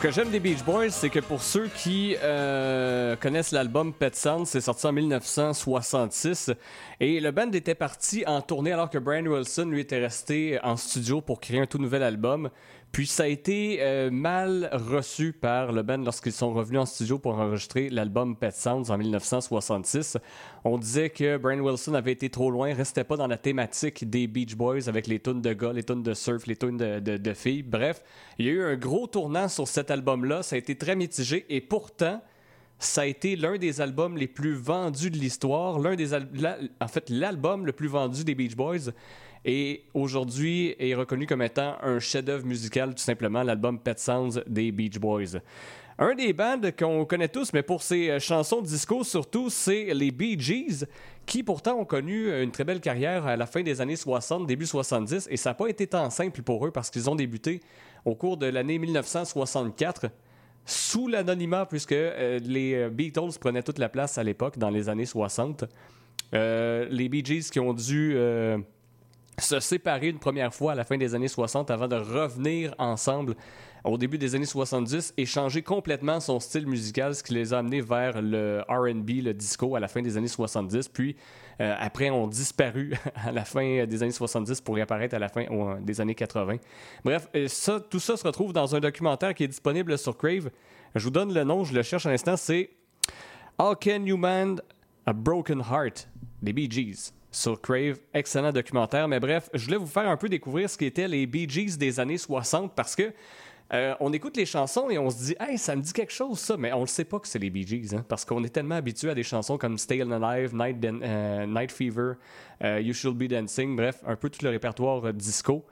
Ce 0.00 0.06
que 0.06 0.12
j'aime 0.12 0.30
des 0.30 0.40
Beach 0.40 0.64
Boys, 0.64 0.88
c'est 0.88 1.10
que 1.10 1.20
pour 1.20 1.42
ceux 1.42 1.68
qui 1.68 2.16
euh, 2.22 3.16
connaissent 3.16 3.52
l'album 3.52 3.92
Pet 3.92 4.16
Sounds, 4.16 4.46
c'est 4.46 4.62
sorti 4.62 4.86
en 4.86 4.92
1966 4.92 6.52
et 7.00 7.20
le 7.20 7.30
band 7.32 7.50
était 7.50 7.74
parti 7.74 8.24
en 8.26 8.40
tournée 8.40 8.72
alors 8.72 8.88
que 8.88 8.96
Brian 8.96 9.26
Wilson 9.26 9.66
lui 9.66 9.82
était 9.82 9.98
resté 9.98 10.58
en 10.62 10.78
studio 10.78 11.20
pour 11.20 11.38
créer 11.38 11.60
un 11.60 11.66
tout 11.66 11.76
nouvel 11.76 12.02
album. 12.02 12.48
Puis 12.92 13.06
ça 13.06 13.22
a 13.22 13.26
été 13.28 13.78
euh, 13.80 14.10
mal 14.10 14.68
reçu 14.72 15.32
par 15.32 15.70
le 15.70 15.82
band 15.82 15.98
lorsqu'ils 15.98 16.32
sont 16.32 16.52
revenus 16.52 16.80
en 16.80 16.86
studio 16.86 17.20
pour 17.20 17.38
enregistrer 17.38 17.88
l'album 17.88 18.36
Pet 18.36 18.52
Sounds 18.52 18.90
en 18.90 18.98
1966. 18.98 20.18
On 20.64 20.76
disait 20.76 21.08
que 21.10 21.36
Brian 21.36 21.60
Wilson 21.60 21.94
avait 21.94 22.10
été 22.10 22.30
trop 22.30 22.50
loin, 22.50 22.74
restait 22.74 23.04
pas 23.04 23.16
dans 23.16 23.28
la 23.28 23.38
thématique 23.38 24.10
des 24.10 24.26
Beach 24.26 24.56
Boys 24.56 24.88
avec 24.88 25.06
les 25.06 25.20
tunes 25.20 25.40
de 25.40 25.52
gars, 25.52 25.72
les 25.72 25.84
tunes 25.84 26.02
de 26.02 26.14
surf, 26.14 26.46
les 26.48 26.56
tunes 26.56 26.78
de, 26.78 26.98
de- 26.98 27.34
filles. 27.34 27.62
Bref, 27.62 28.02
il 28.38 28.46
y 28.46 28.48
a 28.48 28.52
eu 28.52 28.64
un 28.64 28.76
gros 28.76 29.06
tournant 29.06 29.46
sur 29.46 29.68
cet 29.68 29.92
album-là. 29.92 30.42
Ça 30.42 30.56
a 30.56 30.58
été 30.58 30.74
très 30.76 30.96
mitigé 30.96 31.46
et 31.48 31.60
pourtant, 31.60 32.20
ça 32.80 33.02
a 33.02 33.06
été 33.06 33.36
l'un 33.36 33.56
des 33.56 33.80
albums 33.80 34.16
les 34.16 34.26
plus 34.26 34.54
vendus 34.54 35.10
de 35.12 35.16
l'histoire, 35.16 35.78
l'un 35.78 35.94
des 35.94 36.12
en 36.12 36.88
fait 36.88 37.08
l'album 37.08 37.66
le 37.66 37.72
plus 37.72 37.88
vendu 37.88 38.24
des 38.24 38.34
Beach 38.34 38.56
Boys 38.56 38.90
et 39.44 39.84
aujourd'hui 39.94 40.74
est 40.78 40.94
reconnu 40.94 41.26
comme 41.26 41.42
étant 41.42 41.76
un 41.82 41.98
chef-d'œuvre 41.98 42.46
musical 42.46 42.94
tout 42.94 43.02
simplement 43.02 43.42
l'album 43.42 43.78
Pet 43.78 43.98
Sounds 43.98 44.42
des 44.46 44.72
Beach 44.72 44.98
Boys. 44.98 45.40
Un 45.98 46.14
des 46.14 46.32
bands 46.32 46.60
qu'on 46.78 47.04
connaît 47.04 47.28
tous, 47.28 47.52
mais 47.52 47.62
pour 47.62 47.82
ses 47.82 48.10
euh, 48.10 48.18
chansons 48.18 48.62
disco 48.62 49.04
surtout, 49.04 49.50
c'est 49.50 49.92
les 49.92 50.10
Bee 50.10 50.40
Gees, 50.40 50.86
qui 51.26 51.42
pourtant 51.42 51.78
ont 51.78 51.84
connu 51.84 52.32
une 52.42 52.50
très 52.50 52.64
belle 52.64 52.80
carrière 52.80 53.26
à 53.26 53.36
la 53.36 53.46
fin 53.46 53.62
des 53.62 53.80
années 53.80 53.96
60, 53.96 54.46
début 54.46 54.66
70, 54.66 55.28
et 55.30 55.36
ça 55.36 55.50
n'a 55.50 55.54
pas 55.54 55.68
été 55.68 55.86
tant 55.86 56.08
simple 56.08 56.42
pour 56.42 56.66
eux 56.66 56.70
parce 56.70 56.88
qu'ils 56.88 57.10
ont 57.10 57.14
débuté 57.14 57.60
au 58.04 58.14
cours 58.14 58.38
de 58.38 58.46
l'année 58.46 58.78
1964 58.78 60.06
sous 60.66 61.08
l'anonymat, 61.08 61.66
puisque 61.66 61.92
euh, 61.92 62.38
les 62.44 62.74
euh, 62.74 62.90
Beatles 62.90 63.38
prenaient 63.40 63.62
toute 63.62 63.78
la 63.78 63.88
place 63.88 64.18
à 64.18 64.22
l'époque, 64.22 64.58
dans 64.58 64.70
les 64.70 64.88
années 64.88 65.06
60. 65.06 65.64
Euh, 66.32 66.86
les 66.90 67.08
Bee 67.08 67.24
Gees 67.24 67.50
qui 67.50 67.58
ont 67.58 67.72
dû 67.72 68.16
se 69.40 69.60
séparer 69.60 70.08
une 70.08 70.18
première 70.18 70.54
fois 70.54 70.72
à 70.72 70.74
la 70.74 70.84
fin 70.84 70.96
des 70.96 71.14
années 71.14 71.28
60 71.28 71.70
avant 71.70 71.88
de 71.88 71.96
revenir 71.96 72.74
ensemble 72.78 73.34
au 73.84 73.96
début 73.96 74.18
des 74.18 74.34
années 74.34 74.44
70 74.44 75.14
et 75.16 75.26
changer 75.26 75.62
complètement 75.62 76.20
son 76.20 76.38
style 76.40 76.66
musical, 76.66 77.14
ce 77.14 77.22
qui 77.22 77.34
les 77.34 77.54
a 77.54 77.58
amenés 77.58 77.80
vers 77.80 78.20
le 78.20 78.62
RB, 78.68 79.24
le 79.24 79.32
disco 79.32 79.74
à 79.74 79.80
la 79.80 79.88
fin 79.88 80.02
des 80.02 80.16
années 80.16 80.28
70. 80.28 80.88
Puis 80.88 81.16
euh, 81.60 81.74
après, 81.78 82.10
ont 82.10 82.26
disparu 82.26 82.94
à 83.14 83.32
la 83.32 83.44
fin 83.44 83.86
des 83.86 84.02
années 84.02 84.12
70 84.12 84.60
pour 84.60 84.74
réapparaître 84.74 85.14
à 85.14 85.18
la 85.18 85.28
fin 85.28 85.46
des 85.80 86.00
années 86.00 86.14
80. 86.14 86.56
Bref, 87.04 87.28
euh, 87.34 87.48
tout 87.88 88.00
ça 88.00 88.16
se 88.16 88.26
retrouve 88.26 88.52
dans 88.52 88.74
un 88.74 88.80
documentaire 88.80 89.34
qui 89.34 89.44
est 89.44 89.48
disponible 89.48 89.96
sur 89.98 90.16
Crave. 90.16 90.50
Je 90.94 91.04
vous 91.04 91.10
donne 91.10 91.32
le 91.32 91.44
nom, 91.44 91.64
je 91.64 91.74
le 91.74 91.82
cherche 91.82 92.06
à 92.06 92.10
l'instant, 92.10 92.36
c'est 92.36 92.70
How 93.58 93.74
Can 93.74 94.04
You 94.04 94.16
Mend 94.16 94.62
a 95.06 95.12
Broken 95.12 95.60
Heart 95.60 96.08
des 96.42 96.52
Bee 96.52 96.70
Gees 96.70 97.12
sur 97.30 97.60
Crave. 97.60 97.98
Excellent 98.12 98.52
documentaire. 98.52 99.08
Mais 99.08 99.20
bref, 99.20 99.48
je 99.54 99.64
voulais 99.64 99.76
vous 99.76 99.86
faire 99.86 100.08
un 100.08 100.16
peu 100.16 100.28
découvrir 100.28 100.68
ce 100.68 100.76
qu'étaient 100.76 101.08
les 101.08 101.26
Bee 101.26 101.48
Gees 101.48 101.76
des 101.76 102.00
années 102.00 102.18
60 102.18 102.74
parce 102.74 102.96
que 102.96 103.12
euh, 103.72 103.94
on 104.00 104.12
écoute 104.12 104.36
les 104.36 104.46
chansons 104.46 104.90
et 104.90 104.98
on 104.98 105.10
se 105.10 105.26
dit, 105.26 105.36
hey, 105.38 105.56
ça 105.56 105.76
me 105.76 105.82
dit 105.82 105.92
quelque 105.92 106.12
chose, 106.12 106.40
ça, 106.40 106.56
mais 106.56 106.72
on 106.72 106.80
ne 106.80 106.86
sait 106.86 107.04
pas 107.04 107.20
que 107.20 107.28
c'est 107.28 107.38
les 107.38 107.50
Bee 107.50 107.64
Gees, 107.64 107.94
hein, 107.94 108.04
parce 108.08 108.24
qu'on 108.24 108.42
est 108.42 108.48
tellement 108.48 108.74
habitué 108.74 109.10
à 109.10 109.14
des 109.14 109.22
chansons 109.22 109.58
comme 109.58 109.78
Stay 109.78 110.00
Alive, 110.00 110.56
Night, 110.56 110.84
euh, 110.84 111.68
Fever, 111.68 112.14
euh, 112.64 112.80
You 112.80 112.92
Should 112.92 113.16
Be 113.16 113.28
Dancing, 113.28 113.76
bref, 113.76 114.02
un 114.04 114.16
peu 114.16 114.28
tout 114.28 114.44
le 114.44 114.50
répertoire 114.50 115.12
disco. 115.12 115.64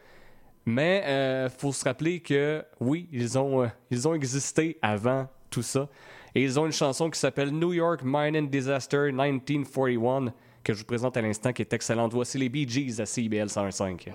Mais 0.65 1.03
euh, 1.07 1.49
faut 1.49 1.73
se 1.73 1.85
rappeler 1.85 2.21
que 2.21 2.63
oui, 2.79 3.09
ils 3.11 3.37
ont, 3.37 3.69
ils 3.91 4.07
ont 4.07 4.15
existé 4.15 4.79
avant 4.81 5.27
tout 5.51 5.63
ça. 5.63 5.89
Et 6.35 6.43
ils 6.43 6.61
ont 6.61 6.67
une 6.67 6.73
chanson 6.73 7.11
qui 7.11 7.19
s'appelle 7.19 7.51
New 7.51 7.73
York 7.73 8.03
Mining 8.05 8.49
Disaster 8.49 9.11
1941 9.11 10.33
que 10.69 10.75
je 10.75 10.81
vous 10.81 10.85
présente 10.85 11.17
à 11.17 11.23
l'instant 11.23 11.51
qui 11.55 11.63
est 11.63 11.73
excellente. 11.73 12.13
Voici 12.13 12.37
les 12.37 12.51
Bee 12.51 12.69
Gees 12.69 13.01
à 13.01 13.07
CIBL 13.07 13.49
105. 13.49 14.11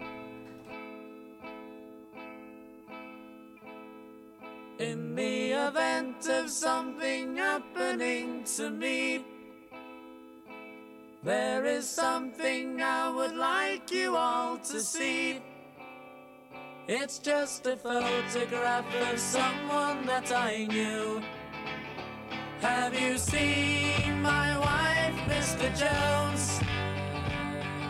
In 4.80 5.15
the 5.15 5.53
event 5.53 6.30
of 6.30 6.51
something 6.51 7.39
happening 7.39 8.43
to 8.55 8.69
me, 8.69 9.25
there 11.23 11.65
is 11.65 11.88
something 11.88 12.80
I 12.84 13.09
would 13.09 13.35
like 13.35 13.91
you 13.91 14.15
all 14.15 14.59
to 14.59 14.80
see. 14.80 15.41
It's 16.88 17.17
just 17.17 17.65
a 17.65 17.77
photograph 17.77 18.85
of 19.11 19.17
someone 19.17 20.05
that 20.05 20.31
I 20.31 20.67
knew. 20.67 21.19
Have 22.61 22.93
you 22.93 23.17
seen 23.17 24.21
my 24.21 24.55
wife, 24.59 24.73
Mr. 25.64 25.80
Jones? 25.80 26.60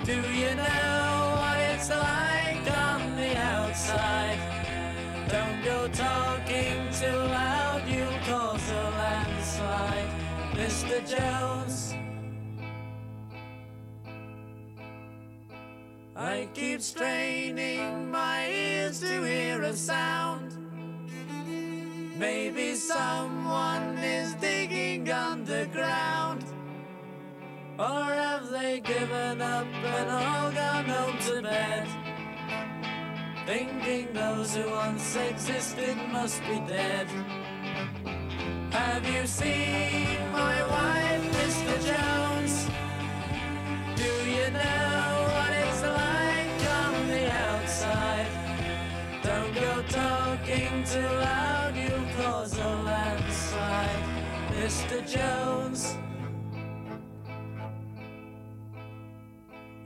Do 0.06 0.14
you 0.14 0.54
know 0.54 1.34
what 1.38 1.58
it's 1.58 1.90
like 1.90 2.78
on 2.78 3.16
the 3.16 3.36
outside? 3.36 4.38
Don't 5.28 5.64
go 5.64 5.88
talking 5.88 6.88
too 6.94 7.18
loud, 7.18 7.82
you'll 7.88 8.20
cause 8.28 8.70
a 8.70 8.84
landslide, 9.02 10.10
Mr. 10.54 11.02
Jones. 11.10 11.96
I 16.16 16.48
keep 16.54 16.80
straining 16.80 18.12
my 18.12 18.50
ears 18.52 19.00
to 19.00 19.24
hear 19.24 19.64
a 19.64 19.74
sound. 19.74 20.56
Maybe 22.20 22.76
someone 22.76 23.98
is 23.98 24.36
digging 24.36 25.10
underground. 25.10 26.53
Or 27.80 27.86
have 27.86 28.52
they 28.52 28.82
given 28.82 29.42
up 29.42 29.66
and 29.66 30.10
all 30.12 30.52
gone 30.52 30.86
home 30.86 31.18
to 31.22 31.42
bed? 31.42 31.88
Thinking 33.48 34.14
those 34.14 34.56
who 34.56 34.70
once 34.70 35.16
existed 35.16 35.98
must 36.12 36.40
be 36.42 36.60
dead. 36.68 37.08
Have 38.70 39.08
you 39.08 39.26
seen 39.26 40.20
my 40.32 40.62
wife, 40.70 41.24
Mr. 41.42 41.74
Jones? 41.90 42.70
Do 43.96 44.30
you 44.30 44.52
know 44.52 45.30
what 45.34 45.52
it's 45.66 45.82
like 45.82 46.62
on 46.78 47.08
the 47.08 47.32
outside? 47.32 48.28
Don't 49.24 49.54
go 49.56 49.82
talking 49.90 50.84
too 50.84 51.02
loud, 51.02 51.74
you'll 51.76 52.24
cause 52.24 52.56
a 52.56 52.70
landslide, 52.86 54.04
Mr. 54.52 55.02
Jones. 55.10 55.98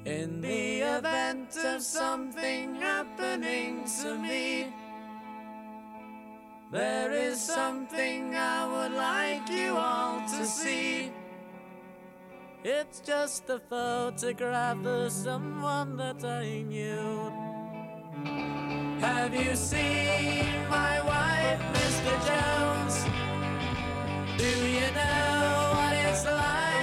In 0.07 0.39
the 0.39 0.79
event 0.79 1.57
of 1.65 1.81
something 1.81 2.75
happening 2.75 3.83
to 4.01 4.17
me, 4.17 4.73
there 6.71 7.11
is 7.11 7.41
something 7.41 8.33
I 8.33 8.67
would 8.71 8.95
like 8.95 9.49
you 9.49 9.75
all 9.75 10.21
to 10.29 10.45
see. 10.45 11.11
It's 12.63 13.01
just 13.01 13.49
a 13.49 13.59
photograph 13.59 14.85
of 14.85 15.11
someone 15.11 15.97
that 15.97 16.23
I 16.23 16.61
knew. 16.61 17.29
Have 19.01 19.35
you 19.35 19.57
seen 19.57 20.69
my 20.69 21.01
wife, 21.03 21.61
Mr. 21.75 22.13
Jones? 22.29 22.95
Do 24.37 24.51
you 24.67 24.87
know 24.95 25.71
what 25.75 25.93
it's 26.07 26.23
like 26.23 26.76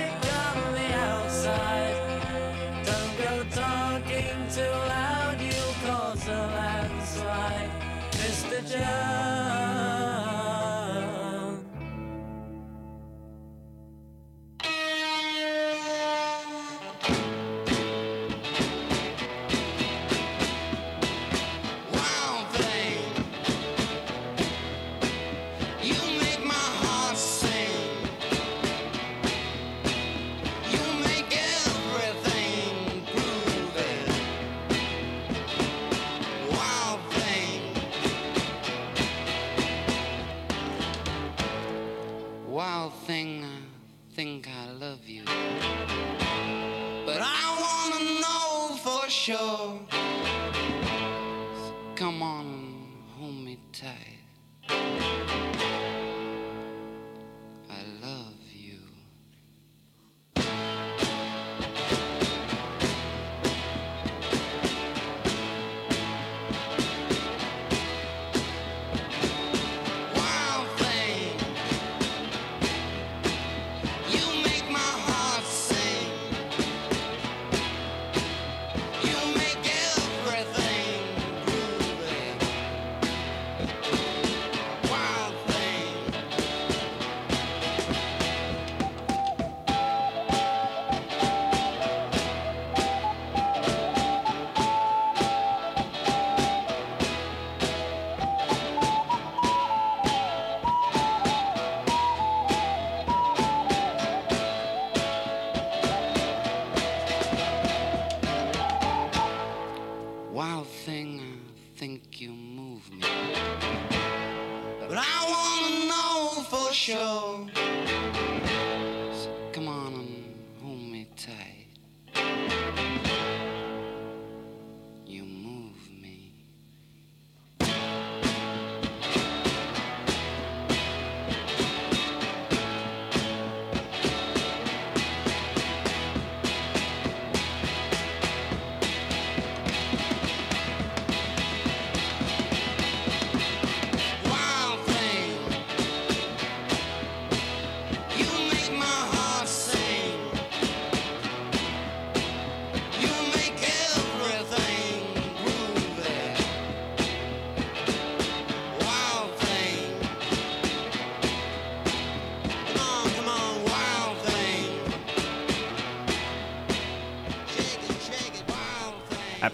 wild 42.64 42.94
thing. 43.06 43.44
I 43.44 44.14
think 44.16 44.48
I 44.48 44.72
love 44.72 45.06
you, 45.06 45.24
but 47.08 47.20
I 47.20 47.44
wanna 47.64 48.02
know 48.22 48.76
for 48.84 49.04
sure. 49.10 49.80
Come 51.94 52.22
on, 52.22 52.48
hold 53.18 53.34
me 53.46 53.58
tight. 53.72 54.13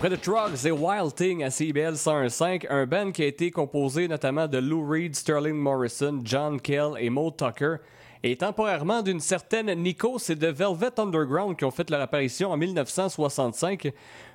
Après 0.03 0.17
The 0.17 0.23
Trucks 0.23 0.65
et 0.65 0.71
Wild 0.71 1.15
Thing 1.15 1.45
à 1.45 1.51
CBL 1.51 1.93
101.5, 1.93 2.67
un 2.71 2.87
band 2.87 3.13
qui 3.13 3.23
a 3.23 3.27
été 3.27 3.51
composé 3.51 4.09
notamment 4.09 4.49
de 4.49 4.57
Lou 4.57 4.89
Reed, 4.89 5.15
Sterling 5.15 5.57
Morrison, 5.57 6.23
John 6.25 6.59
Kell 6.59 6.93
et 6.99 7.11
Mo 7.11 7.31
Tucker, 7.31 7.77
et 8.23 8.35
temporairement 8.35 9.03
d'une 9.03 9.21
certaine 9.21 9.71
Nico, 9.75 10.19
c'est 10.19 10.37
de 10.37 10.47
Velvet 10.47 10.99
Underground 10.99 11.55
qui 11.55 11.67
ont 11.67 11.71
fait 11.71 11.91
leur 11.91 12.01
apparition 12.01 12.51
en 12.51 12.57
1965. 12.57 13.93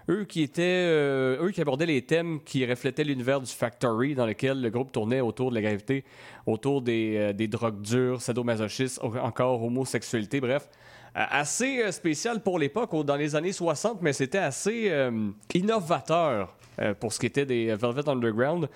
Eux 0.08 0.26
qui 0.26 0.44
étaient, 0.44 0.62
euh, 0.62 1.44
eux 1.44 1.50
qui 1.50 1.62
abordaient 1.62 1.88
les 1.88 2.04
thèmes 2.04 2.42
qui 2.46 2.64
reflétaient 2.64 3.04
l'univers 3.04 3.42
du 3.42 3.52
Factory, 3.52 4.14
dans 4.14 4.28
lequel 4.28 4.62
le 4.62 4.70
groupe 4.70 4.92
tournait 4.92 5.22
autour 5.22 5.50
de 5.50 5.56
la 5.56 5.62
gravité, 5.62 6.04
autour 6.46 6.84
des, 6.84 7.16
euh, 7.18 7.34
des 7.34 7.48
drogues 7.48 7.82
dures, 7.82 8.22
sadomasochisme, 8.22 9.04
ou 9.04 9.18
encore 9.18 9.64
homosexualité, 9.64 10.40
bref. 10.40 10.70
Euh, 11.16 11.24
assez 11.30 11.82
euh, 11.82 11.92
spécial 11.92 12.42
pour 12.42 12.60
l'époque, 12.60 12.92
dans 13.06 13.16
les 13.16 13.36
années 13.36 13.54
60, 13.54 14.02
mais 14.02 14.12
c'était 14.14 14.38
assez 14.38 14.88
euh, 14.90 15.30
innovateur 15.54 16.56
pour 17.00 17.14
ce 17.14 17.20
qui 17.20 17.28
était 17.28 17.46
des 17.46 17.74
Velvet 17.74 18.10
Underground. 18.10 18.68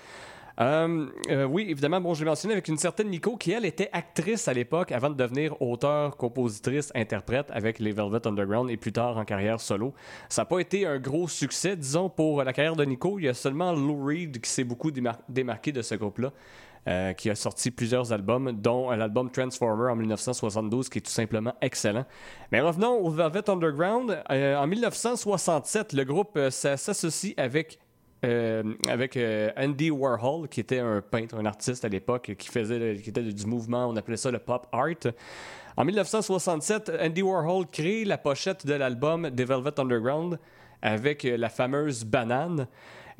Oui, 0.58 1.66
évidemment, 1.68 2.00
bon, 2.00 2.14
je 2.14 2.20
l'ai 2.20 2.30
mentionné 2.30 2.54
avec 2.54 2.66
une 2.68 2.78
certaine 2.78 3.08
Nico 3.10 3.36
qui, 3.36 3.52
elle, 3.52 3.66
était 3.66 3.90
actrice 3.92 4.48
à 4.48 4.54
l'époque 4.54 4.90
avant 4.92 5.10
de 5.10 5.14
devenir 5.14 5.60
auteur, 5.60 6.16
compositrice, 6.16 6.90
interprète 6.94 7.50
avec 7.50 7.78
les 7.78 7.92
Velvet 7.92 8.26
Underground 8.26 8.70
et 8.70 8.78
plus 8.78 8.92
tard 8.92 9.18
en 9.18 9.24
carrière 9.26 9.60
solo. 9.60 9.92
Ça 10.30 10.42
n'a 10.42 10.46
pas 10.46 10.60
été 10.60 10.86
un 10.86 10.98
gros 10.98 11.28
succès, 11.28 11.76
disons, 11.76 12.08
pour 12.08 12.42
la 12.42 12.54
carrière 12.54 12.76
de 12.76 12.84
Nico. 12.86 13.18
Il 13.18 13.26
y 13.26 13.28
a 13.28 13.34
seulement 13.34 13.72
Lou 13.74 14.02
Reed 14.04 14.40
qui 14.40 14.48
s'est 14.48 14.64
beaucoup 14.64 14.90
démar- 14.90 15.18
démarqué 15.28 15.72
de 15.72 15.82
ce 15.82 15.94
groupe-là. 15.94 16.32
Euh, 16.88 17.12
qui 17.12 17.28
a 17.30 17.34
sorti 17.34 17.70
plusieurs 17.70 18.12
albums, 18.12 18.52
dont 18.52 18.90
l'album 18.90 19.30
Transformer 19.30 19.90
en 19.90 19.96
1972, 19.96 20.88
qui 20.88 20.98
est 20.98 21.02
tout 21.02 21.10
simplement 21.10 21.54
excellent. 21.60 22.04
Mais 22.52 22.60
revenons 22.60 22.94
au 23.04 23.10
Velvet 23.10 23.48
Underground. 23.50 24.22
Euh, 24.30 24.56
en 24.56 24.66
1967, 24.66 25.92
le 25.92 26.04
groupe 26.04 26.36
euh, 26.36 26.50
s'a- 26.50 26.76
s'associe 26.76 27.34
avec 27.36 27.78
Andy 29.56 29.90
Warhol, 29.90 30.48
qui 30.48 30.60
était 30.60 30.78
un 30.78 31.00
peintre, 31.00 31.36
un 31.36 31.46
artiste 31.46 31.84
à 31.84 31.88
l'époque, 31.88 32.32
qui 32.38 32.48
faisait, 32.48 32.96
qui 33.02 33.10
était 33.10 33.22
du 33.22 33.46
mouvement, 33.46 33.86
on 33.88 33.96
appelait 33.96 34.16
ça 34.16 34.30
le 34.30 34.38
pop 34.38 34.66
art. 34.72 34.88
En 35.76 35.84
1967, 35.84 36.92
Andy 37.00 37.22
Warhol 37.22 37.66
crée 37.70 38.04
la 38.04 38.18
pochette 38.18 38.66
de 38.66 38.74
l'album 38.74 39.30
The 39.30 39.42
Velvet 39.42 39.78
Underground 39.78 40.38
avec 40.82 41.22
la 41.24 41.48
fameuse 41.48 42.04
banane. 42.04 42.66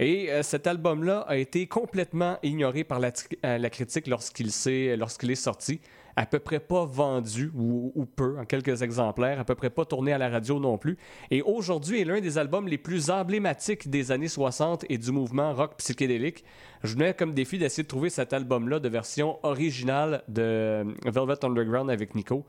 Et 0.01 0.31
euh, 0.31 0.43
cet 0.43 0.67
album-là 0.67 1.27
a 1.29 1.37
été 1.37 1.67
complètement 1.67 2.39
ignoré 2.43 2.85
par 2.85 3.01
la, 3.01 3.13
euh, 3.45 3.59
la 3.59 3.71
critique 3.71 4.07
lorsqu'il 4.07 4.49
est 4.49 5.35
sorti. 5.35 5.81
À 6.17 6.25
peu 6.25 6.39
près 6.39 6.59
pas 6.59 6.87
vendu, 6.87 7.53
ou, 7.55 7.93
ou 7.95 8.07
peu, 8.07 8.39
en 8.39 8.47
quelques 8.47 8.81
exemplaires, 8.81 9.39
à 9.39 9.45
peu 9.45 9.55
près 9.55 9.69
pas 9.69 9.85
tourné 9.85 10.13
à 10.15 10.19
la 10.19 10.31
radio 10.31 10.59
non 10.59 10.79
plus. 10.79 10.97
Et 11.31 11.43
aujourd'hui 11.43 12.01
est 12.01 12.05
l'un 12.05 12.21
des 12.21 12.39
albums 12.39 12.67
les 12.67 12.79
plus 12.79 13.11
emblématiques 13.11 13.91
des 13.91 14.11
années 14.11 14.29
60 14.29 14.87
et 14.89 14.97
du 14.97 15.13
mouvement 15.13 15.53
rock 15.53 15.77
psychédélique. 15.77 16.45
Je 16.83 16.95
venais 16.95 17.13
comme 17.13 17.35
défi 17.35 17.59
d'essayer 17.59 17.83
de 17.83 17.89
trouver 17.89 18.09
cet 18.09 18.33
album-là 18.33 18.81
de 18.81 18.89
version 18.89 19.39
originale 19.43 20.23
de 20.29 20.83
Velvet 21.05 21.45
Underground 21.45 21.91
avec 21.91 22.15
Nico. 22.15 22.47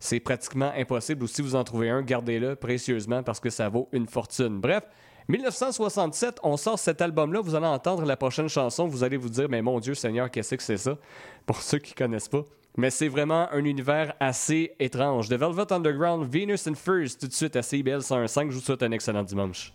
C'est 0.00 0.20
pratiquement 0.20 0.72
impossible, 0.74 1.22
ou 1.22 1.26
si 1.26 1.42
vous 1.42 1.54
en 1.54 1.64
trouvez 1.64 1.90
un, 1.90 2.02
gardez-le 2.02 2.56
précieusement 2.56 3.22
parce 3.22 3.40
que 3.40 3.50
ça 3.50 3.68
vaut 3.68 3.88
une 3.92 4.06
fortune. 4.06 4.60
Bref, 4.60 4.84
1967, 5.28 6.40
on 6.42 6.56
sort 6.56 6.78
cet 6.78 7.00
album-là, 7.00 7.40
vous 7.40 7.54
allez 7.54 7.66
entendre 7.66 8.04
la 8.04 8.16
prochaine 8.16 8.48
chanson, 8.48 8.86
vous 8.86 9.04
allez 9.04 9.16
vous 9.16 9.30
dire, 9.30 9.48
mais 9.48 9.62
mon 9.62 9.80
Dieu 9.80 9.94
Seigneur, 9.94 10.30
qu'est-ce 10.30 10.54
que 10.54 10.62
c'est 10.62 10.76
ça? 10.76 10.98
Pour 11.46 11.62
ceux 11.62 11.78
qui 11.78 11.94
connaissent 11.94 12.28
pas. 12.28 12.44
Mais 12.76 12.90
c'est 12.90 13.08
vraiment 13.08 13.48
un 13.52 13.64
univers 13.64 14.14
assez 14.20 14.72
étrange. 14.80 15.28
The 15.28 15.34
Velvet 15.34 15.72
Underground, 15.72 16.28
Venus 16.30 16.66
and 16.66 16.74
Furs, 16.74 17.16
tout 17.18 17.28
de 17.28 17.32
suite 17.32 17.56
à 17.56 17.62
CBL 17.62 18.02
105. 18.02 18.50
Je 18.50 18.56
vous 18.56 18.60
souhaite 18.62 18.82
un 18.82 18.90
excellent 18.90 19.22
dimanche. 19.22 19.72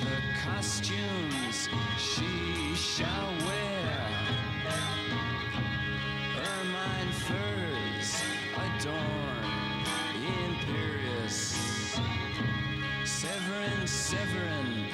The 0.00 0.20
costumes 0.44 1.68
she 1.98 2.74
shall 2.74 3.32
wear. 3.46 4.08
Ermine 6.36 7.12
furs 7.12 8.22
adorn 8.56 9.84
imperious. 10.48 11.98
Severin, 13.04 13.86
Severin 13.86 14.89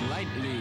slightly. 0.00 0.59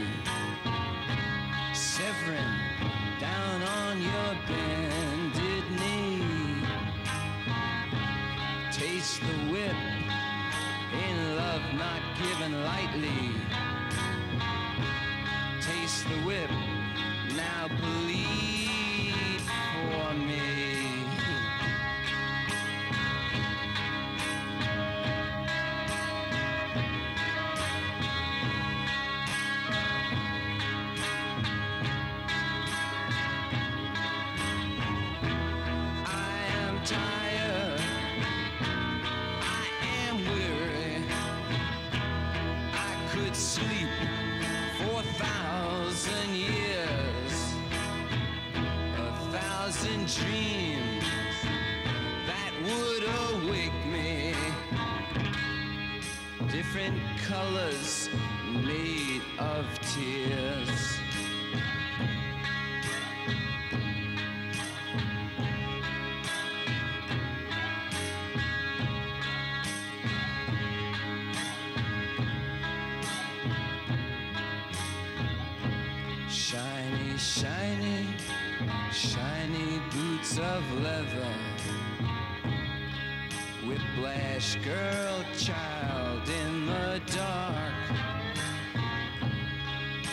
Girl, 84.55 85.23
child 85.37 86.27
in 86.27 86.65
the 86.65 86.99
dark. 87.15 87.73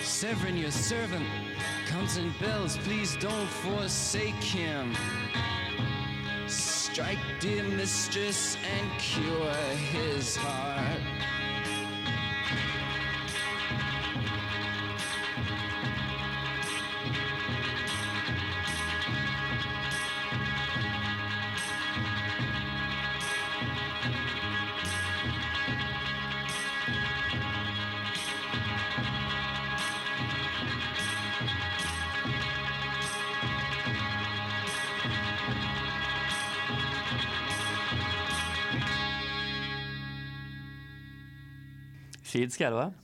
Severin, 0.02 0.58
your 0.58 0.70
servant, 0.70 1.26
comes 1.86 2.18
in 2.18 2.34
bells. 2.38 2.76
Please 2.78 3.16
don't 3.16 3.48
forsake 3.48 4.34
him. 4.34 4.94
Strike, 6.48 7.18
dear 7.40 7.64
mistress, 7.64 8.58
and 8.76 9.00
cure 9.00 9.54
his 9.90 10.36
heart. 10.36 11.15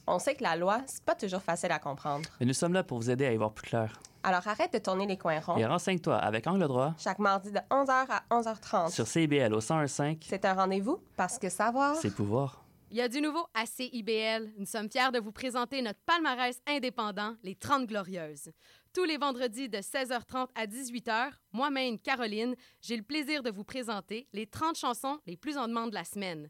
On 0.06 0.18
sait 0.18 0.34
que 0.34 0.42
la 0.42 0.56
loi, 0.56 0.80
c'est 0.86 1.04
pas 1.04 1.14
toujours 1.14 1.42
facile 1.42 1.72
à 1.72 1.78
comprendre. 1.78 2.28
mais 2.40 2.46
nous 2.46 2.52
sommes 2.54 2.72
là 2.72 2.82
pour 2.82 2.98
vous 2.98 3.10
aider 3.10 3.26
à 3.26 3.32
y 3.32 3.36
voir 3.36 3.52
plus 3.52 3.68
clair. 3.68 4.00
Alors 4.24 4.46
arrête 4.46 4.72
de 4.72 4.78
tourner 4.78 5.06
les 5.06 5.16
coins 5.18 5.40
ronds. 5.40 5.56
Et 5.56 5.66
renseigne-toi 5.66 6.16
avec 6.16 6.46
Angle 6.46 6.68
droit 6.68 6.94
Chaque 6.98 7.18
mardi 7.18 7.50
de 7.50 7.58
11h 7.70 8.06
à 8.08 8.22
11h30. 8.30 8.90
sur 8.92 9.06
CIBL 9.06 9.52
au 9.52 9.58
1015, 9.60 10.16
C'est 10.28 10.44
un 10.44 10.54
rendez-vous 10.54 11.00
parce 11.16 11.38
que 11.38 11.48
savoir. 11.48 11.96
c'est 11.96 12.14
pouvoir. 12.14 12.64
Il 12.92 12.98
y 12.98 13.00
a 13.00 13.08
du 13.08 13.20
nouveau 13.22 13.46
à 13.54 13.64
CIBL. 13.66 14.52
Nous 14.58 14.66
sommes 14.66 14.90
fiers 14.90 15.10
de 15.12 15.18
vous 15.18 15.32
présenter 15.32 15.80
notre 15.82 15.98
palmarès 16.06 16.60
indépendant, 16.68 17.34
les 17.42 17.54
30 17.56 17.86
Glorieuses. 17.86 18.50
Tous 18.94 19.04
les 19.04 19.16
vendredis 19.16 19.68
de 19.70 19.78
16h30 19.78 20.48
à 20.54 20.66
18h, 20.66 21.30
moi-même, 21.52 21.98
Caroline, 21.98 22.54
j'ai 22.82 22.96
le 22.98 23.02
plaisir 23.02 23.42
de 23.42 23.50
vous 23.50 23.64
présenter 23.64 24.28
les 24.34 24.46
30 24.46 24.76
chansons 24.76 25.18
les 25.26 25.38
plus 25.38 25.56
en 25.56 25.66
demande 25.68 25.88
de 25.90 25.94
la 25.94 26.04
semaine. 26.04 26.48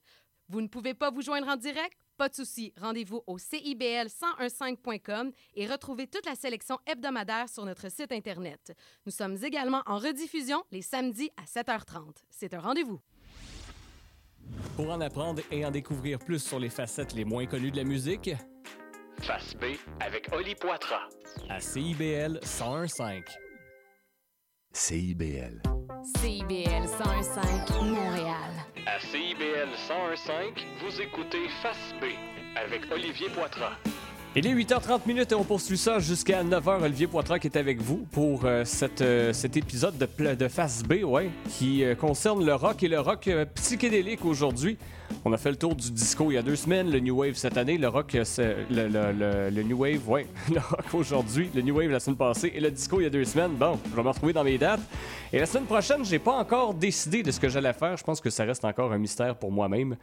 Vous 0.48 0.60
ne 0.60 0.66
pouvez 0.66 0.94
pas 0.94 1.10
vous 1.12 1.22
joindre 1.22 1.46
en 1.48 1.56
direct? 1.56 1.96
Pas 2.22 2.28
de 2.28 2.36
souci. 2.36 2.72
Rendez-vous 2.80 3.24
au 3.26 3.36
CIBL1015.com 3.36 5.32
et 5.56 5.66
retrouvez 5.66 6.06
toute 6.06 6.24
la 6.24 6.36
sélection 6.36 6.78
hebdomadaire 6.86 7.48
sur 7.48 7.64
notre 7.64 7.90
site 7.90 8.12
Internet. 8.12 8.76
Nous 9.04 9.10
sommes 9.10 9.36
également 9.42 9.82
en 9.86 9.98
rediffusion 9.98 10.62
les 10.70 10.82
samedis 10.82 11.32
à 11.36 11.42
7h30. 11.46 12.18
C'est 12.30 12.54
un 12.54 12.60
rendez-vous. 12.60 13.00
Pour 14.76 14.92
en 14.92 15.00
apprendre 15.00 15.42
et 15.50 15.66
en 15.66 15.72
découvrir 15.72 16.20
plus 16.20 16.38
sur 16.38 16.60
les 16.60 16.70
facettes 16.70 17.12
les 17.12 17.24
moins 17.24 17.46
connues 17.46 17.72
de 17.72 17.78
la 17.78 17.82
musique, 17.82 18.30
Face 19.18 19.56
B 19.56 19.74
avec 19.98 20.32
Oli 20.32 20.54
Poitras. 20.54 21.08
à 21.48 21.58
CIBL 21.58 22.38
1015. 22.44 23.24
CIBL. 24.74 25.60
CIBL 26.16 26.86
101.5 26.86 27.84
Montréal. 27.84 28.50
À 28.86 28.98
CIBL 29.00 29.68
101.5, 29.86 30.64
vous 30.80 30.98
écoutez 30.98 31.46
Face 31.62 31.94
B 32.00 32.06
avec 32.56 32.90
Olivier 32.90 33.28
Poitras. 33.28 33.76
Il 34.34 34.46
est 34.46 34.54
8h30 34.54 35.00
minutes 35.06 35.32
et 35.32 35.34
on 35.34 35.44
poursuit 35.44 35.76
ça 35.76 35.98
jusqu'à 35.98 36.42
9h. 36.42 36.82
Olivier 36.82 37.06
Poitras 37.06 37.38
qui 37.38 37.48
est 37.48 37.56
avec 37.58 37.82
vous 37.82 38.06
pour 38.12 38.46
euh, 38.46 38.64
euh, 39.02 39.32
cet 39.34 39.56
épisode 39.58 39.98
de, 39.98 40.34
de 40.34 40.48
Face 40.48 40.82
B, 40.82 41.04
ouais, 41.04 41.28
qui 41.50 41.84
euh, 41.84 41.94
concerne 41.94 42.42
le 42.42 42.54
rock 42.54 42.82
et 42.82 42.88
le 42.88 42.98
rock 42.98 43.28
psychédélique 43.54 44.24
aujourd'hui. 44.24 44.78
On 45.26 45.32
a 45.34 45.36
fait 45.36 45.50
le 45.50 45.56
tour 45.56 45.74
du 45.76 45.90
disco 45.90 46.30
il 46.30 46.34
y 46.34 46.38
a 46.38 46.42
deux 46.42 46.56
semaines, 46.56 46.90
le 46.90 46.98
New 47.00 47.14
Wave 47.14 47.34
cette 47.34 47.58
année, 47.58 47.76
le 47.76 47.88
rock, 47.88 48.14
le- 48.14 49.50
le 49.50 49.62
New 49.64 49.76
Wave, 49.76 50.08
ouais, 50.08 50.26
le 50.50 50.60
rock 50.60 50.86
aujourd'hui, 50.94 51.50
le 51.54 51.60
New 51.60 51.76
Wave 51.76 51.90
la 51.90 52.00
semaine 52.00 52.16
passée 52.16 52.50
et 52.54 52.60
le 52.60 52.70
disco 52.70 53.00
il 53.00 53.04
y 53.04 53.06
a 53.06 53.10
deux 53.10 53.26
semaines. 53.26 53.52
Bon, 53.52 53.78
je 53.90 53.94
vais 53.94 54.02
me 54.02 54.08
retrouver 54.08 54.32
dans 54.32 54.44
mes 54.44 54.56
dates. 54.56 54.80
Et 55.30 55.38
la 55.40 55.44
semaine 55.46 55.64
prochaine, 55.66 56.06
j'ai 56.06 56.18
pas 56.18 56.32
encore 56.32 56.72
décidé 56.72 57.22
de 57.22 57.30
ce 57.30 57.38
que 57.38 57.50
j'allais 57.50 57.74
faire. 57.74 57.98
Je 57.98 58.02
pense 58.04 58.22
que 58.22 58.30
ça 58.30 58.44
reste 58.44 58.64
encore 58.64 58.92
un 58.94 58.98
mystère 58.98 59.36
pour 59.36 59.52
moi-même. 59.52 59.96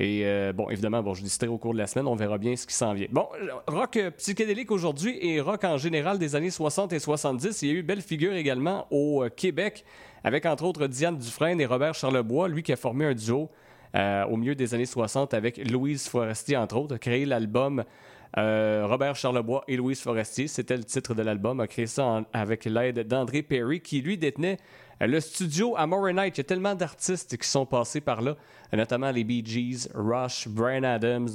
Et 0.00 0.22
euh, 0.24 0.54
bon, 0.54 0.70
évidemment, 0.70 1.02
bon, 1.02 1.12
je 1.12 1.22
déciderai 1.22 1.48
au 1.48 1.58
cours 1.58 1.74
de 1.74 1.78
la 1.78 1.86
semaine, 1.86 2.06
on 2.06 2.14
verra 2.14 2.38
bien 2.38 2.56
ce 2.56 2.66
qui 2.66 2.72
s'en 2.72 2.94
vient. 2.94 3.06
Bon, 3.10 3.28
rock 3.66 3.98
euh, 3.98 4.10
psychédélique 4.12 4.70
aujourd'hui 4.70 5.18
et 5.20 5.42
rock 5.42 5.62
en 5.64 5.76
général 5.76 6.18
des 6.18 6.34
années 6.34 6.50
60 6.50 6.94
et 6.94 6.98
70. 6.98 7.60
Il 7.60 7.68
y 7.68 7.70
a 7.70 7.74
eu 7.74 7.82
belle 7.82 8.00
figure 8.00 8.32
également 8.32 8.86
au 8.90 9.22
euh, 9.22 9.28
Québec, 9.28 9.84
avec 10.24 10.46
entre 10.46 10.64
autres 10.64 10.86
Diane 10.86 11.18
Dufresne 11.18 11.60
et 11.60 11.66
Robert 11.66 11.92
Charlebois, 11.92 12.48
lui 12.48 12.62
qui 12.62 12.72
a 12.72 12.76
formé 12.76 13.04
un 13.04 13.12
duo 13.12 13.50
euh, 13.94 14.24
au 14.24 14.38
milieu 14.38 14.54
des 14.54 14.72
années 14.72 14.86
60 14.86 15.34
avec 15.34 15.58
Louise 15.70 16.08
Forestier, 16.08 16.56
entre 16.56 16.76
autres, 16.78 16.94
a 16.94 16.98
créé 16.98 17.26
l'album 17.26 17.84
Euh, 18.38 18.86
Robert 18.86 19.16
Charlebois 19.16 19.64
et 19.66 19.76
Louise 19.76 20.00
Forestier, 20.00 20.46
c'était 20.46 20.76
le 20.76 20.84
titre 20.84 21.14
de 21.14 21.22
l'album, 21.22 21.60
a 21.60 21.66
créé 21.66 21.86
ça 21.86 22.22
avec 22.32 22.64
l'aide 22.64 23.06
d'André 23.06 23.42
Perry, 23.42 23.80
qui 23.80 24.00
lui 24.00 24.18
détenait 24.18 24.58
le 25.00 25.18
studio 25.20 25.74
à 25.76 25.86
Night. 25.86 26.36
Il 26.36 26.38
y 26.38 26.40
a 26.42 26.44
tellement 26.44 26.74
d'artistes 26.74 27.36
qui 27.36 27.48
sont 27.48 27.64
passés 27.64 28.00
par 28.00 28.20
là, 28.20 28.36
notamment 28.72 29.10
les 29.10 29.24
Bee 29.24 29.42
Gees, 29.44 29.88
Rush, 29.94 30.46
Brian 30.46 30.82
Adams, 30.82 31.30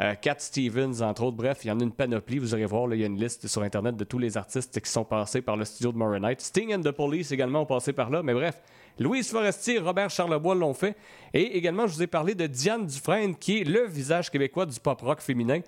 euh, 0.00 0.14
Cat 0.14 0.36
Stevens, 0.38 1.02
entre 1.02 1.24
autres. 1.24 1.36
Bref, 1.36 1.60
il 1.64 1.68
y 1.68 1.70
en 1.70 1.78
a 1.78 1.82
une 1.82 1.92
panoplie. 1.92 2.38
Vous 2.38 2.54
allez 2.54 2.64
voir, 2.64 2.92
il 2.94 3.00
y 3.00 3.04
a 3.04 3.06
une 3.06 3.20
liste 3.20 3.46
sur 3.46 3.62
Internet 3.62 3.96
de 3.96 4.04
tous 4.04 4.18
les 4.18 4.36
artistes 4.36 4.80
qui 4.80 4.90
sont 4.90 5.04
passés 5.04 5.42
par 5.42 5.56
le 5.56 5.64
studio 5.64 5.92
de 5.92 6.18
Night. 6.18 6.40
Sting 6.40 6.74
and 6.74 6.80
the 6.80 6.92
Police 6.92 7.30
également 7.30 7.62
ont 7.62 7.66
passé 7.66 7.92
par 7.92 8.10
là, 8.10 8.22
mais 8.22 8.34
bref. 8.34 8.60
Louise 8.98 9.30
Forestier 9.30 9.76
et 9.76 9.78
Robert 9.78 10.10
Charlebois 10.10 10.54
l'ont 10.54 10.74
fait. 10.74 10.96
Et 11.32 11.56
également, 11.56 11.86
je 11.86 11.94
vous 11.94 12.02
ai 12.02 12.06
parlé 12.06 12.34
de 12.34 12.46
Diane 12.46 12.86
Dufresne, 12.86 13.34
qui 13.34 13.60
est 13.60 13.64
le 13.64 13.86
visage 13.86 14.30
québécois 14.30 14.66
du 14.66 14.78
pop-rock 14.78 15.20
féminin. 15.20 15.60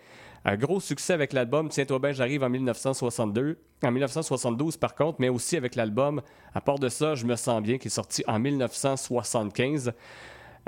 Un 0.44 0.56
gros 0.56 0.80
succès 0.80 1.12
avec 1.12 1.32
l'album 1.32 1.68
Tiens-toi 1.68 2.12
j'arrive 2.12 2.42
en 2.42 2.50
1962. 2.50 3.58
En 3.84 3.90
1972, 3.90 4.76
par 4.76 4.94
contre, 4.94 5.20
mais 5.20 5.28
aussi 5.28 5.56
avec 5.56 5.74
l'album 5.74 6.20
À 6.54 6.60
part 6.60 6.78
de 6.78 6.88
ça, 6.88 7.14
Je 7.14 7.26
me 7.26 7.36
sens 7.36 7.62
bien, 7.62 7.78
qui 7.78 7.88
est 7.88 7.90
sorti 7.90 8.24
en 8.26 8.38
1975. 8.38 9.92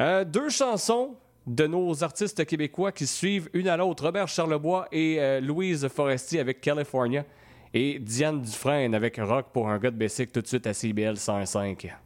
Euh, 0.00 0.24
deux 0.24 0.48
chansons 0.48 1.16
de 1.46 1.66
nos 1.66 2.02
artistes 2.02 2.44
québécois 2.46 2.92
qui 2.92 3.06
suivent 3.06 3.50
une 3.52 3.68
à 3.68 3.76
l'autre. 3.76 4.04
Robert 4.04 4.28
Charlebois 4.28 4.88
et 4.92 5.20
euh, 5.20 5.40
Louise 5.40 5.88
Forestier 5.88 6.40
avec 6.40 6.60
California. 6.60 7.24
Et 7.72 7.98
Diane 7.98 8.40
Dufresne 8.40 8.94
avec 8.94 9.16
Rock 9.16 9.46
pour 9.52 9.68
un 9.68 9.78
gars 9.78 9.90
de 9.90 10.24
tout 10.26 10.40
de 10.40 10.46
suite 10.46 10.66
à 10.66 10.74
CBL 10.74 11.16
105. 11.16 12.03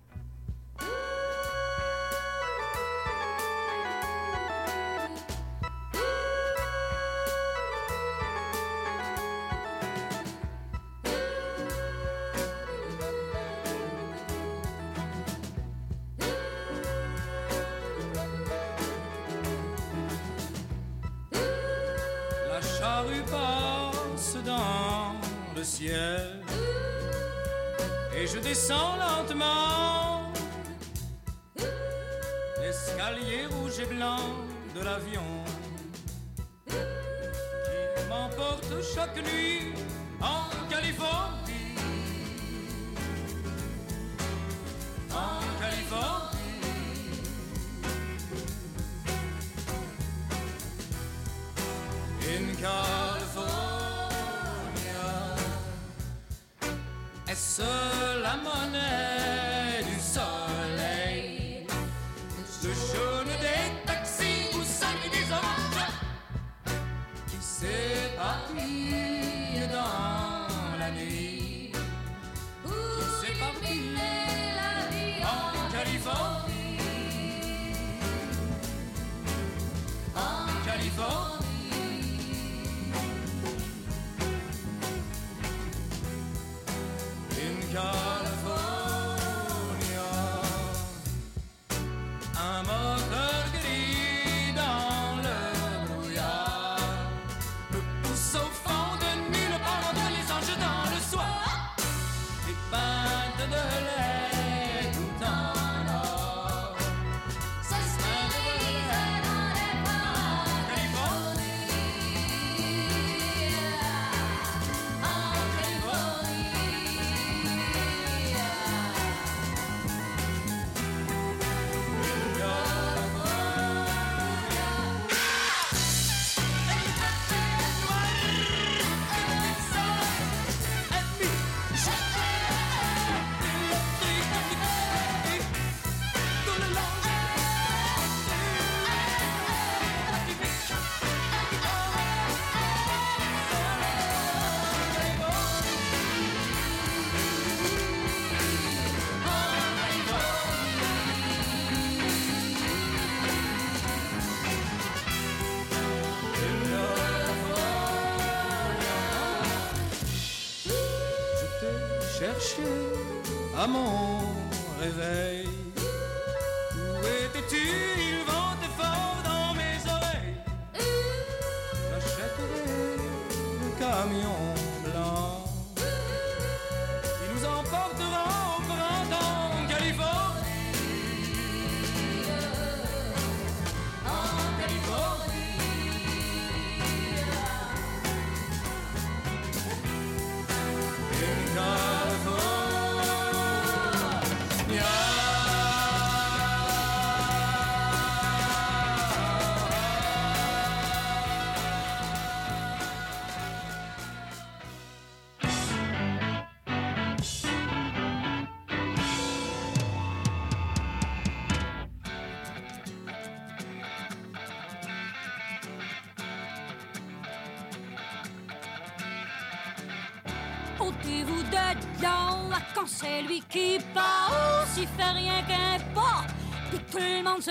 Tout 226.90 226.98
le 226.98 227.23
monde 227.23 227.43
se 227.43 227.51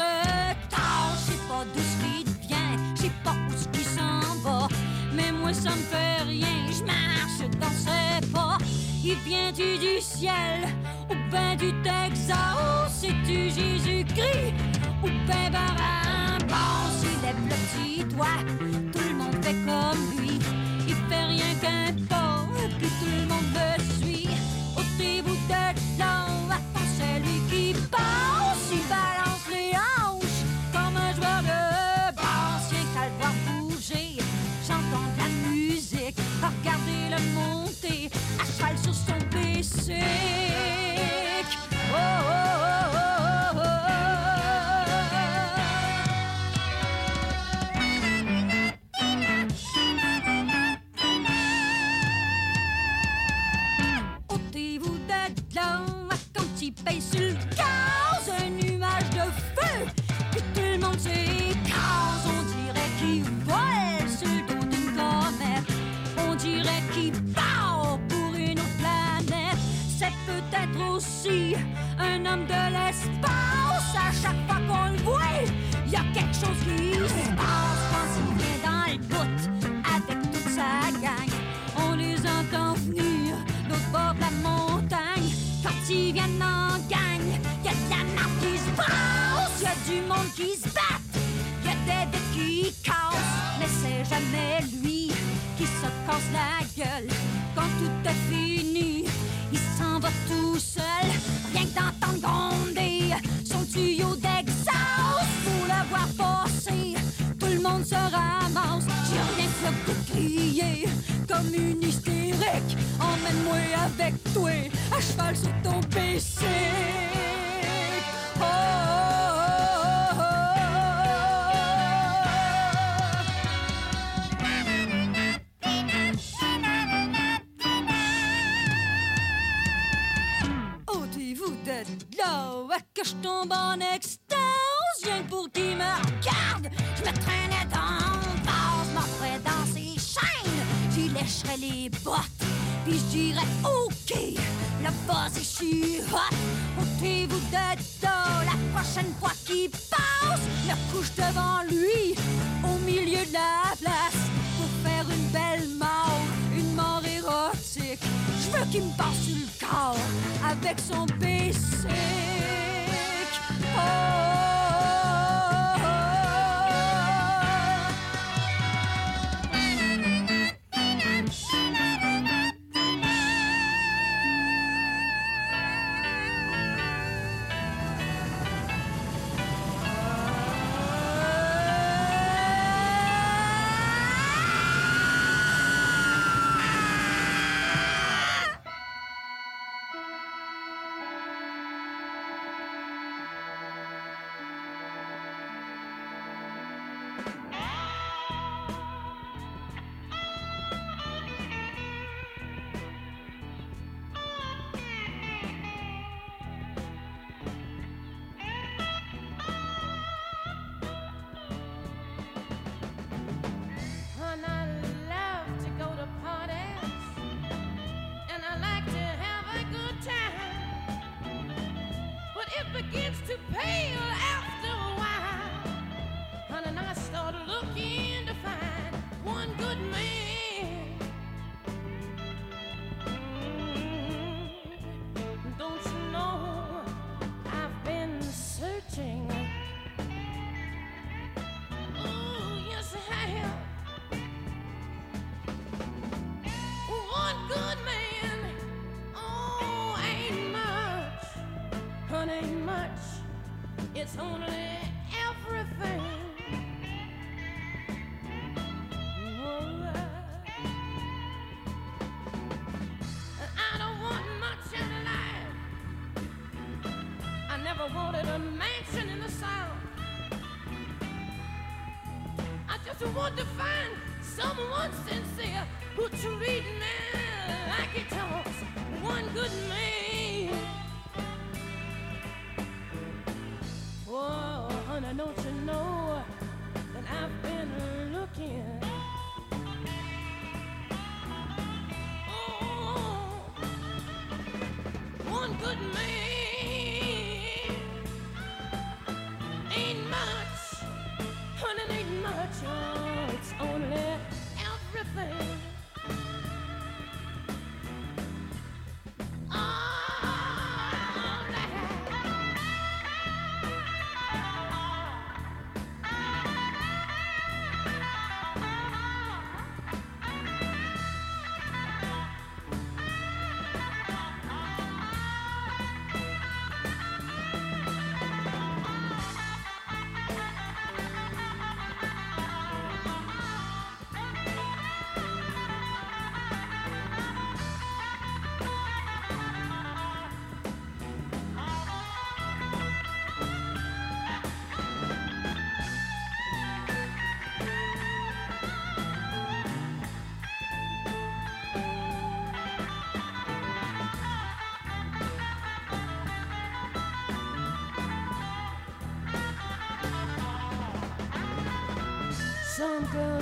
tâche. 0.70 1.26
Je 1.28 1.32
sais 1.32 1.40
pas 1.48 1.64
d'où 1.74 1.82
ce 1.82 1.98
qui 2.04 2.48
vient, 2.48 2.78
je 2.96 3.02
sais 3.04 3.12
pas 3.24 3.32
où 3.32 3.58
ce 3.58 3.68
qui 3.70 3.84
s'en 3.84 4.20
va, 4.44 4.68
mais 5.14 5.32
moi 5.32 5.54
ça 5.54 5.72
me 5.72 5.76
fait 5.76 6.24
rien, 6.24 6.68
je 6.72 6.84
marche 6.84 7.50
dans 7.60 7.70
ses 7.70 8.32
pas. 8.32 8.58
Il 9.04 9.16
vient-tu 9.26 9.78
du 9.78 10.02
ciel 10.02 10.68
ou 11.10 11.16
ben 11.32 11.56
du 11.56 11.72
Texas, 11.82 13.00
c'est-tu 13.00 13.50
Jésus-Christ 13.50 14.54
ou 15.04 15.08
ben 15.28 15.52
Barabbas? 15.52 16.92
Il 17.04 17.22
lève 17.22 17.36
le 17.44 17.56
petit 17.56 18.04
doigt, 18.14 18.44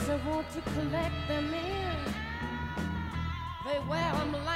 Girls 0.07 0.21
want 0.25 0.47
to 0.51 0.61
collect 0.61 1.27
them 1.27 1.51
in. 1.51 2.13
They 3.65 3.79
wear 3.89 4.11
them 4.13 4.33
like 4.45 4.54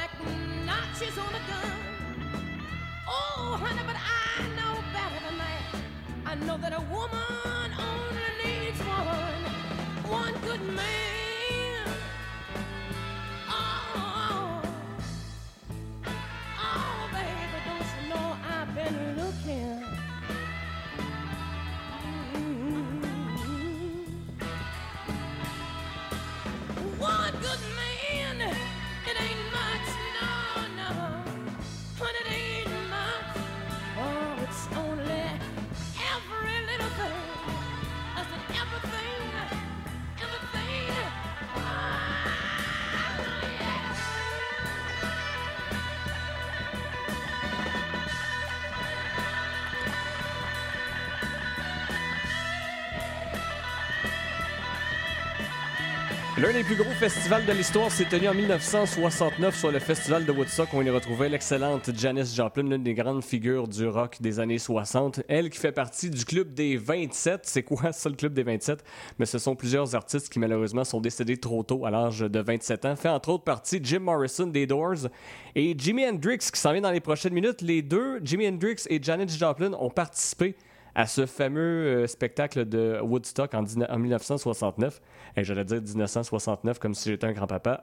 L'un 56.41 56.53
des 56.53 56.63
plus 56.63 56.75
gros 56.75 56.89
festivals 56.91 57.45
de 57.45 57.51
l'histoire 57.51 57.91
s'est 57.91 58.05
tenu 58.05 58.29
en 58.29 58.33
1969 58.33 59.57
sur 59.57 59.71
le 59.71 59.79
festival 59.79 60.25
de 60.25 60.31
Woodstock 60.31 60.71
où 60.71 60.77
on 60.77 60.83
y 60.83 60.89
retrouvait 60.89 61.27
l'excellente 61.27 61.89
Janis 61.93 62.33
Joplin, 62.33 62.63
l'une 62.63 62.81
des 62.81 62.93
grandes 62.93 63.25
figures 63.25 63.67
du 63.67 63.85
rock 63.85 64.21
des 64.21 64.39
années 64.39 64.57
60. 64.57 65.19
Elle 65.27 65.49
qui 65.49 65.59
fait 65.59 65.73
partie 65.73 66.09
du 66.09 66.23
club 66.23 66.53
des 66.53 66.77
27. 66.77 67.41
C'est 67.43 67.63
quoi 67.63 67.91
ça, 67.91 68.07
le 68.07 68.15
club 68.15 68.33
des 68.33 68.43
27? 68.43 68.85
Mais 69.17 69.25
ce 69.25 69.37
sont 69.37 69.53
plusieurs 69.53 69.95
artistes 69.95 70.29
qui 70.31 70.39
malheureusement 70.39 70.85
sont 70.85 71.01
décédés 71.01 71.35
trop 71.35 71.61
tôt 71.63 71.85
à 71.85 71.91
l'âge 71.91 72.19
de 72.19 72.39
27 72.39 72.85
ans. 72.85 72.95
Fait 72.95 73.09
entre 73.09 73.29
autres 73.29 73.43
partie 73.43 73.81
Jim 73.83 73.99
Morrison 73.99 74.47
des 74.47 74.65
Doors 74.65 75.09
et 75.55 75.75
Jimi 75.77 76.07
Hendrix 76.07 76.37
qui 76.37 76.59
s'en 76.59 76.71
vient 76.71 76.81
dans 76.81 76.91
les 76.91 77.01
prochaines 77.01 77.33
minutes. 77.33 77.61
Les 77.61 77.81
deux, 77.81 78.21
Jimi 78.23 78.47
Hendrix 78.47 78.85
et 78.89 79.03
Janis 79.03 79.37
Joplin, 79.37 79.73
ont 79.73 79.89
participé 79.89 80.55
à 80.99 81.05
ce 81.05 81.25
fameux 81.25 81.61
euh, 81.61 82.07
spectacle 82.07 82.65
de 82.65 82.99
Woodstock 83.01 83.53
en, 83.53 83.63
19 83.63 83.89
en 83.89 83.99
1969. 83.99 85.01
Et 85.37 85.45
j'allais 85.45 85.63
dire 85.63 85.81
1969 85.81 86.77
comme 86.77 86.93
si 86.93 87.09
j'étais 87.09 87.25
un 87.25 87.31
grand-papa. 87.31 87.79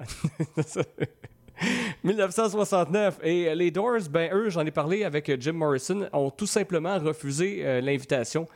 1969. 2.04 3.20
Et 3.22 3.54
les 3.54 3.70
Doors, 3.70 4.10
ben 4.10 4.30
eux, 4.34 4.50
j'en 4.50 4.66
ai 4.66 4.70
parlé 4.70 5.02
avec 5.02 5.32
Jim 5.40 5.54
Morrison, 5.54 6.06
ont 6.12 6.28
tout 6.28 6.46
simplement 6.46 6.98
refusé 6.98 7.62
euh, 7.64 7.80
l'invitation 7.80 8.46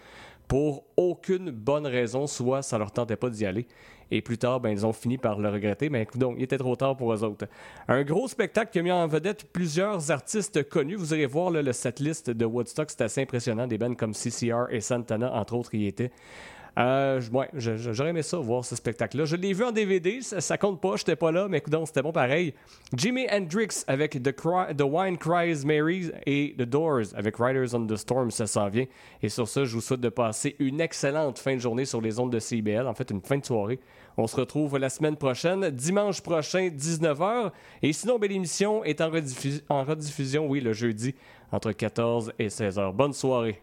pour 0.47 0.85
aucune 0.95 1.51
bonne 1.51 1.87
raison, 1.87 2.27
soit 2.27 2.61
ça 2.61 2.77
leur 2.77 2.93
tentait 2.93 3.17
pas 3.17 3.31
d'y 3.31 3.47
aller. 3.47 3.67
Et 4.11 4.23
plus 4.23 4.39
tard, 4.39 4.61
ben, 4.61 4.71
ils 4.71 4.85
ont 4.85 4.93
fini 4.93 5.19
par 5.19 5.39
le 5.39 5.49
regretter, 5.49 5.89
mais 5.89 6.07
donc 6.15 6.35
il 6.39 6.43
était 6.43 6.59
trop 6.59 6.77
tard 6.77 6.97
pour 6.97 7.13
eux 7.13 7.23
autres. 7.23 7.47
Un 7.89 8.03
gros 8.03 8.29
spectacle 8.29 8.73
qui 8.73 8.79
a 8.79 8.83
mis 8.83 8.93
en 8.93 9.07
vedette 9.07 9.45
plusieurs 9.53 10.11
artistes 10.11 10.69
connus. 10.69 10.97
Vous 10.97 11.15
irez 11.15 11.27
voir 11.27 11.51
là, 11.51 11.63
le 11.63 11.73
setlist 11.73 12.31
de 12.31 12.45
Woodstock, 12.45 12.91
c'est 12.91 13.03
assez 13.03 13.23
impressionnant. 13.23 13.67
Des 13.67 13.79
bands 13.79 13.95
comme 13.95 14.13
CCR 14.13 14.67
et 14.71 14.81
Santana, 14.81 15.33
entre 15.33 15.55
autres, 15.55 15.75
y 15.75 15.87
étaient. 15.87 16.11
Euh, 16.79 17.21
j'aurais 17.55 18.11
aimé 18.11 18.23
ça, 18.23 18.39
voir 18.39 18.65
ce 18.65 18.77
spectacle-là. 18.77 19.25
Je 19.25 19.37
l'ai 19.37 19.53
vu 19.53 19.65
en 19.65 19.73
DVD, 19.73 20.21
ça, 20.21 20.59
compte 20.59 20.81
pas, 20.81 20.97
j'étais 20.97 21.17
pas 21.17 21.33
là, 21.33 21.49
mais 21.49 21.63
c'était 21.85 22.03
bon 22.03 22.13
pareil. 22.13 22.55
Jimi 22.97 23.27
Hendrix 23.31 23.85
avec 23.87 24.23
The, 24.23 24.35
The 24.77 24.83
Wine 24.83 25.19
Cries 25.19 25.65
Mary 25.65 26.11
et 26.27 26.55
The 26.59 26.63
Doors 26.63 27.15
avec 27.15 27.37
Riders 27.39 27.75
on 27.75 27.87
the 27.87 27.97
Storm, 27.97 28.31
ça 28.31 28.47
s'en 28.47 28.69
vient. 28.69 28.87
Et 29.23 29.29
sur 29.29 29.49
ça, 29.49 29.65
je 29.65 29.75
vous 29.75 29.81
souhaite 29.81 30.01
de 30.01 30.09
passer 30.09 30.57
une 30.59 30.81
excellente 30.81 31.39
fin 31.39 31.55
de 31.55 31.61
journée 31.61 31.85
sur 31.85 32.01
les 32.01 32.19
ondes 32.19 32.33
de 32.33 32.39
CIBL, 32.39 32.87
en 32.87 32.95
fait 32.95 33.11
une 33.11 33.21
fin 33.21 33.39
de 33.39 33.45
soirée. 33.45 33.81
On 34.17 34.27
se 34.27 34.37
retrouve 34.37 34.77
la 34.79 34.91
semaine 34.91 35.17
prochaine, 35.17 35.71
dimanche 35.71 36.21
prochain, 36.21 36.69
19h. 36.69 37.53
Et 37.83 37.93
sinon, 37.93 38.19
ben, 38.19 38.29
l'émission 38.29 38.85
est 38.85 39.01
en, 39.01 39.11
en 39.69 39.85
rediffusion, 39.85 40.47
oui, 40.47 40.61
le 40.61 40.73
jeudi, 40.73 41.15
entre 41.53 41.73
14 41.73 42.33
et 42.39 42.49
16h. 42.49 42.93
Bonne 42.93 43.13
soirée. 43.13 43.63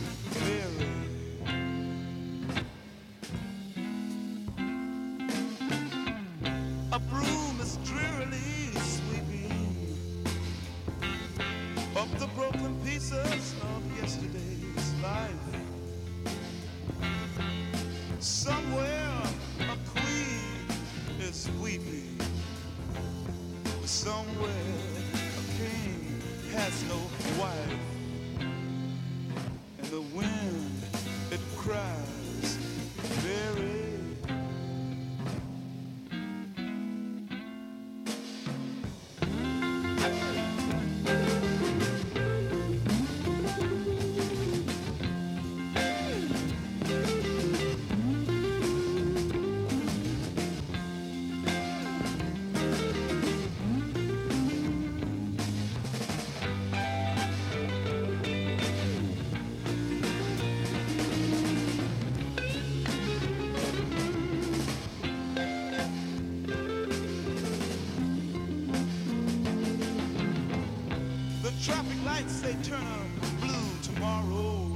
they 72.41 72.53
turn 72.63 72.81
a 72.81 73.45
blue 73.45 73.69
tomorrow 73.83 74.73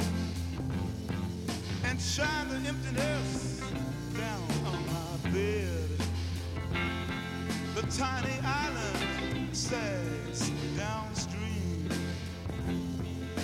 and 1.84 2.00
shine 2.00 2.48
the 2.50 2.58
emptiness 2.68 3.60
down 4.14 4.44
on 4.68 4.86
my 4.86 5.32
bed. 5.32 5.90
The 7.74 7.82
tiny 7.98 8.40
island 8.46 9.56
sags 9.56 10.52
downstream 10.78 11.90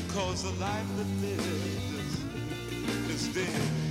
cause 0.10 0.44
the 0.44 0.52
life 0.60 0.86
that 0.98 1.08
lives 1.22 2.24
is 3.10 3.28
dead. 3.34 3.91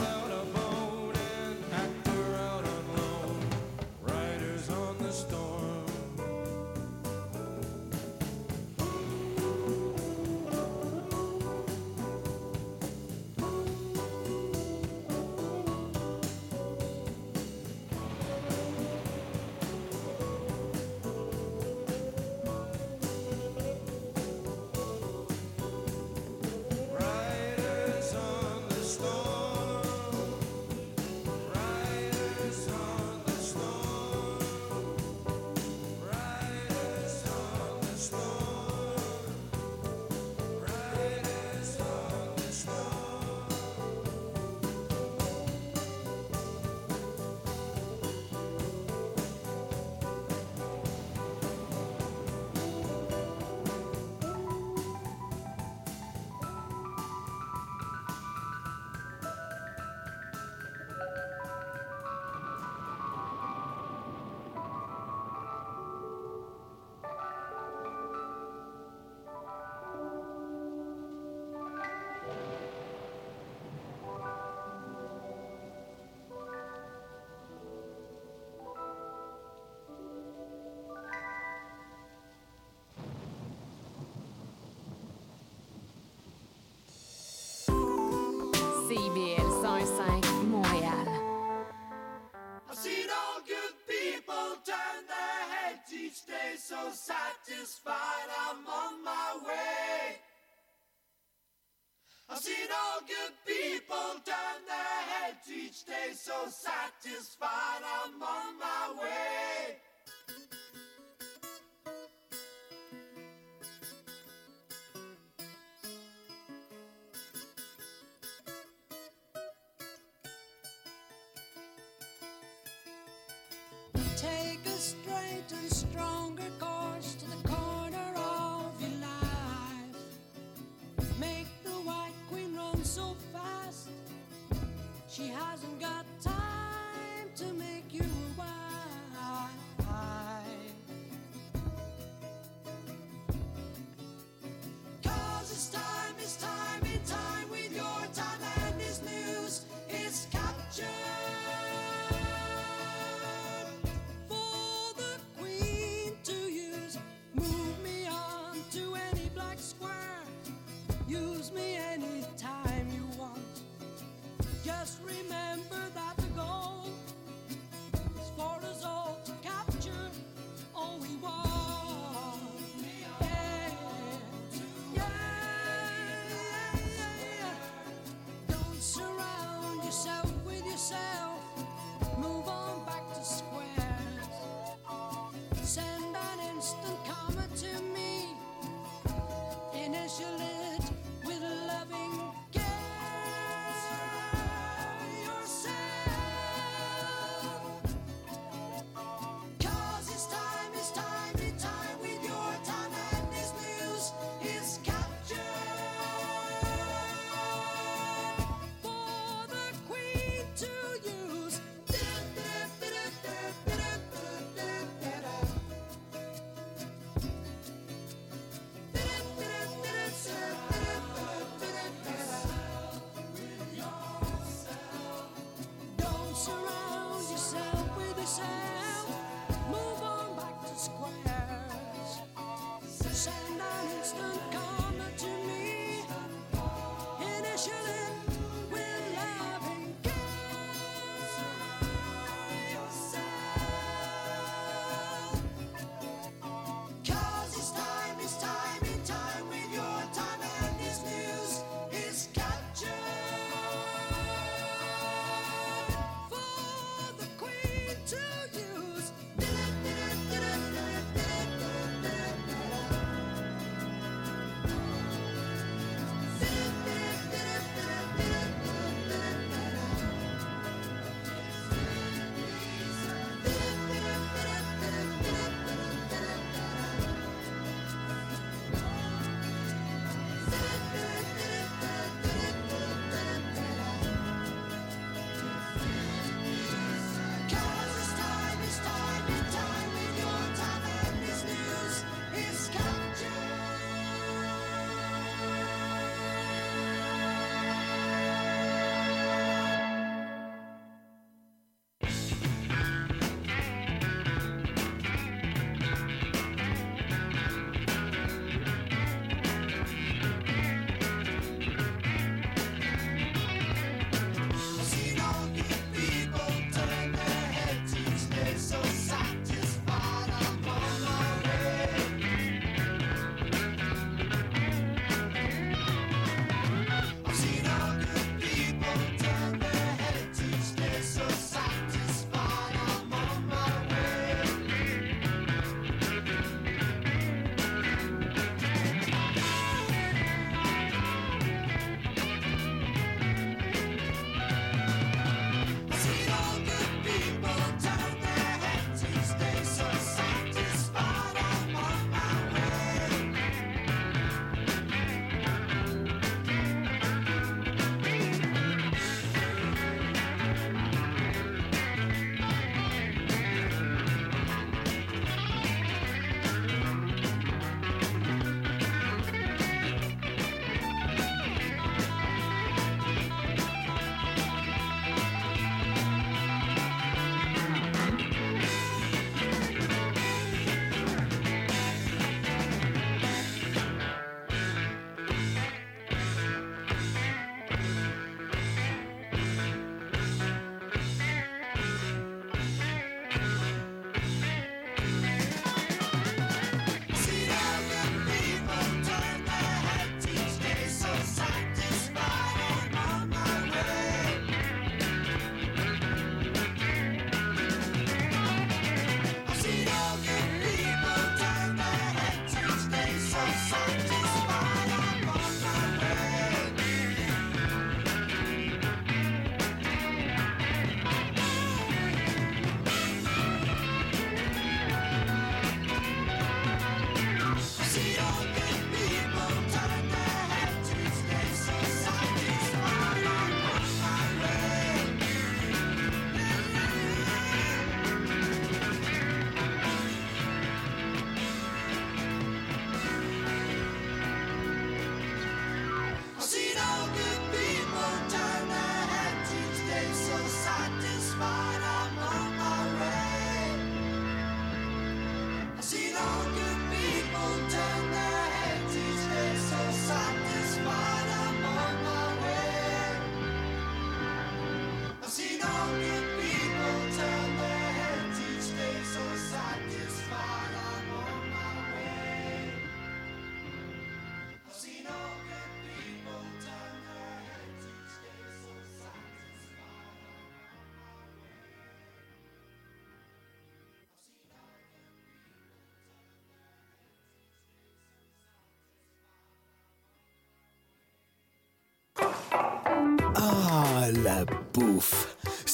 each 105.71 105.85
day 105.85 106.11
so 106.13 106.33
satisfied 106.49 107.81
I'm 107.81 108.21
on 108.21 108.59
my 108.59 109.01
way. 109.01 109.30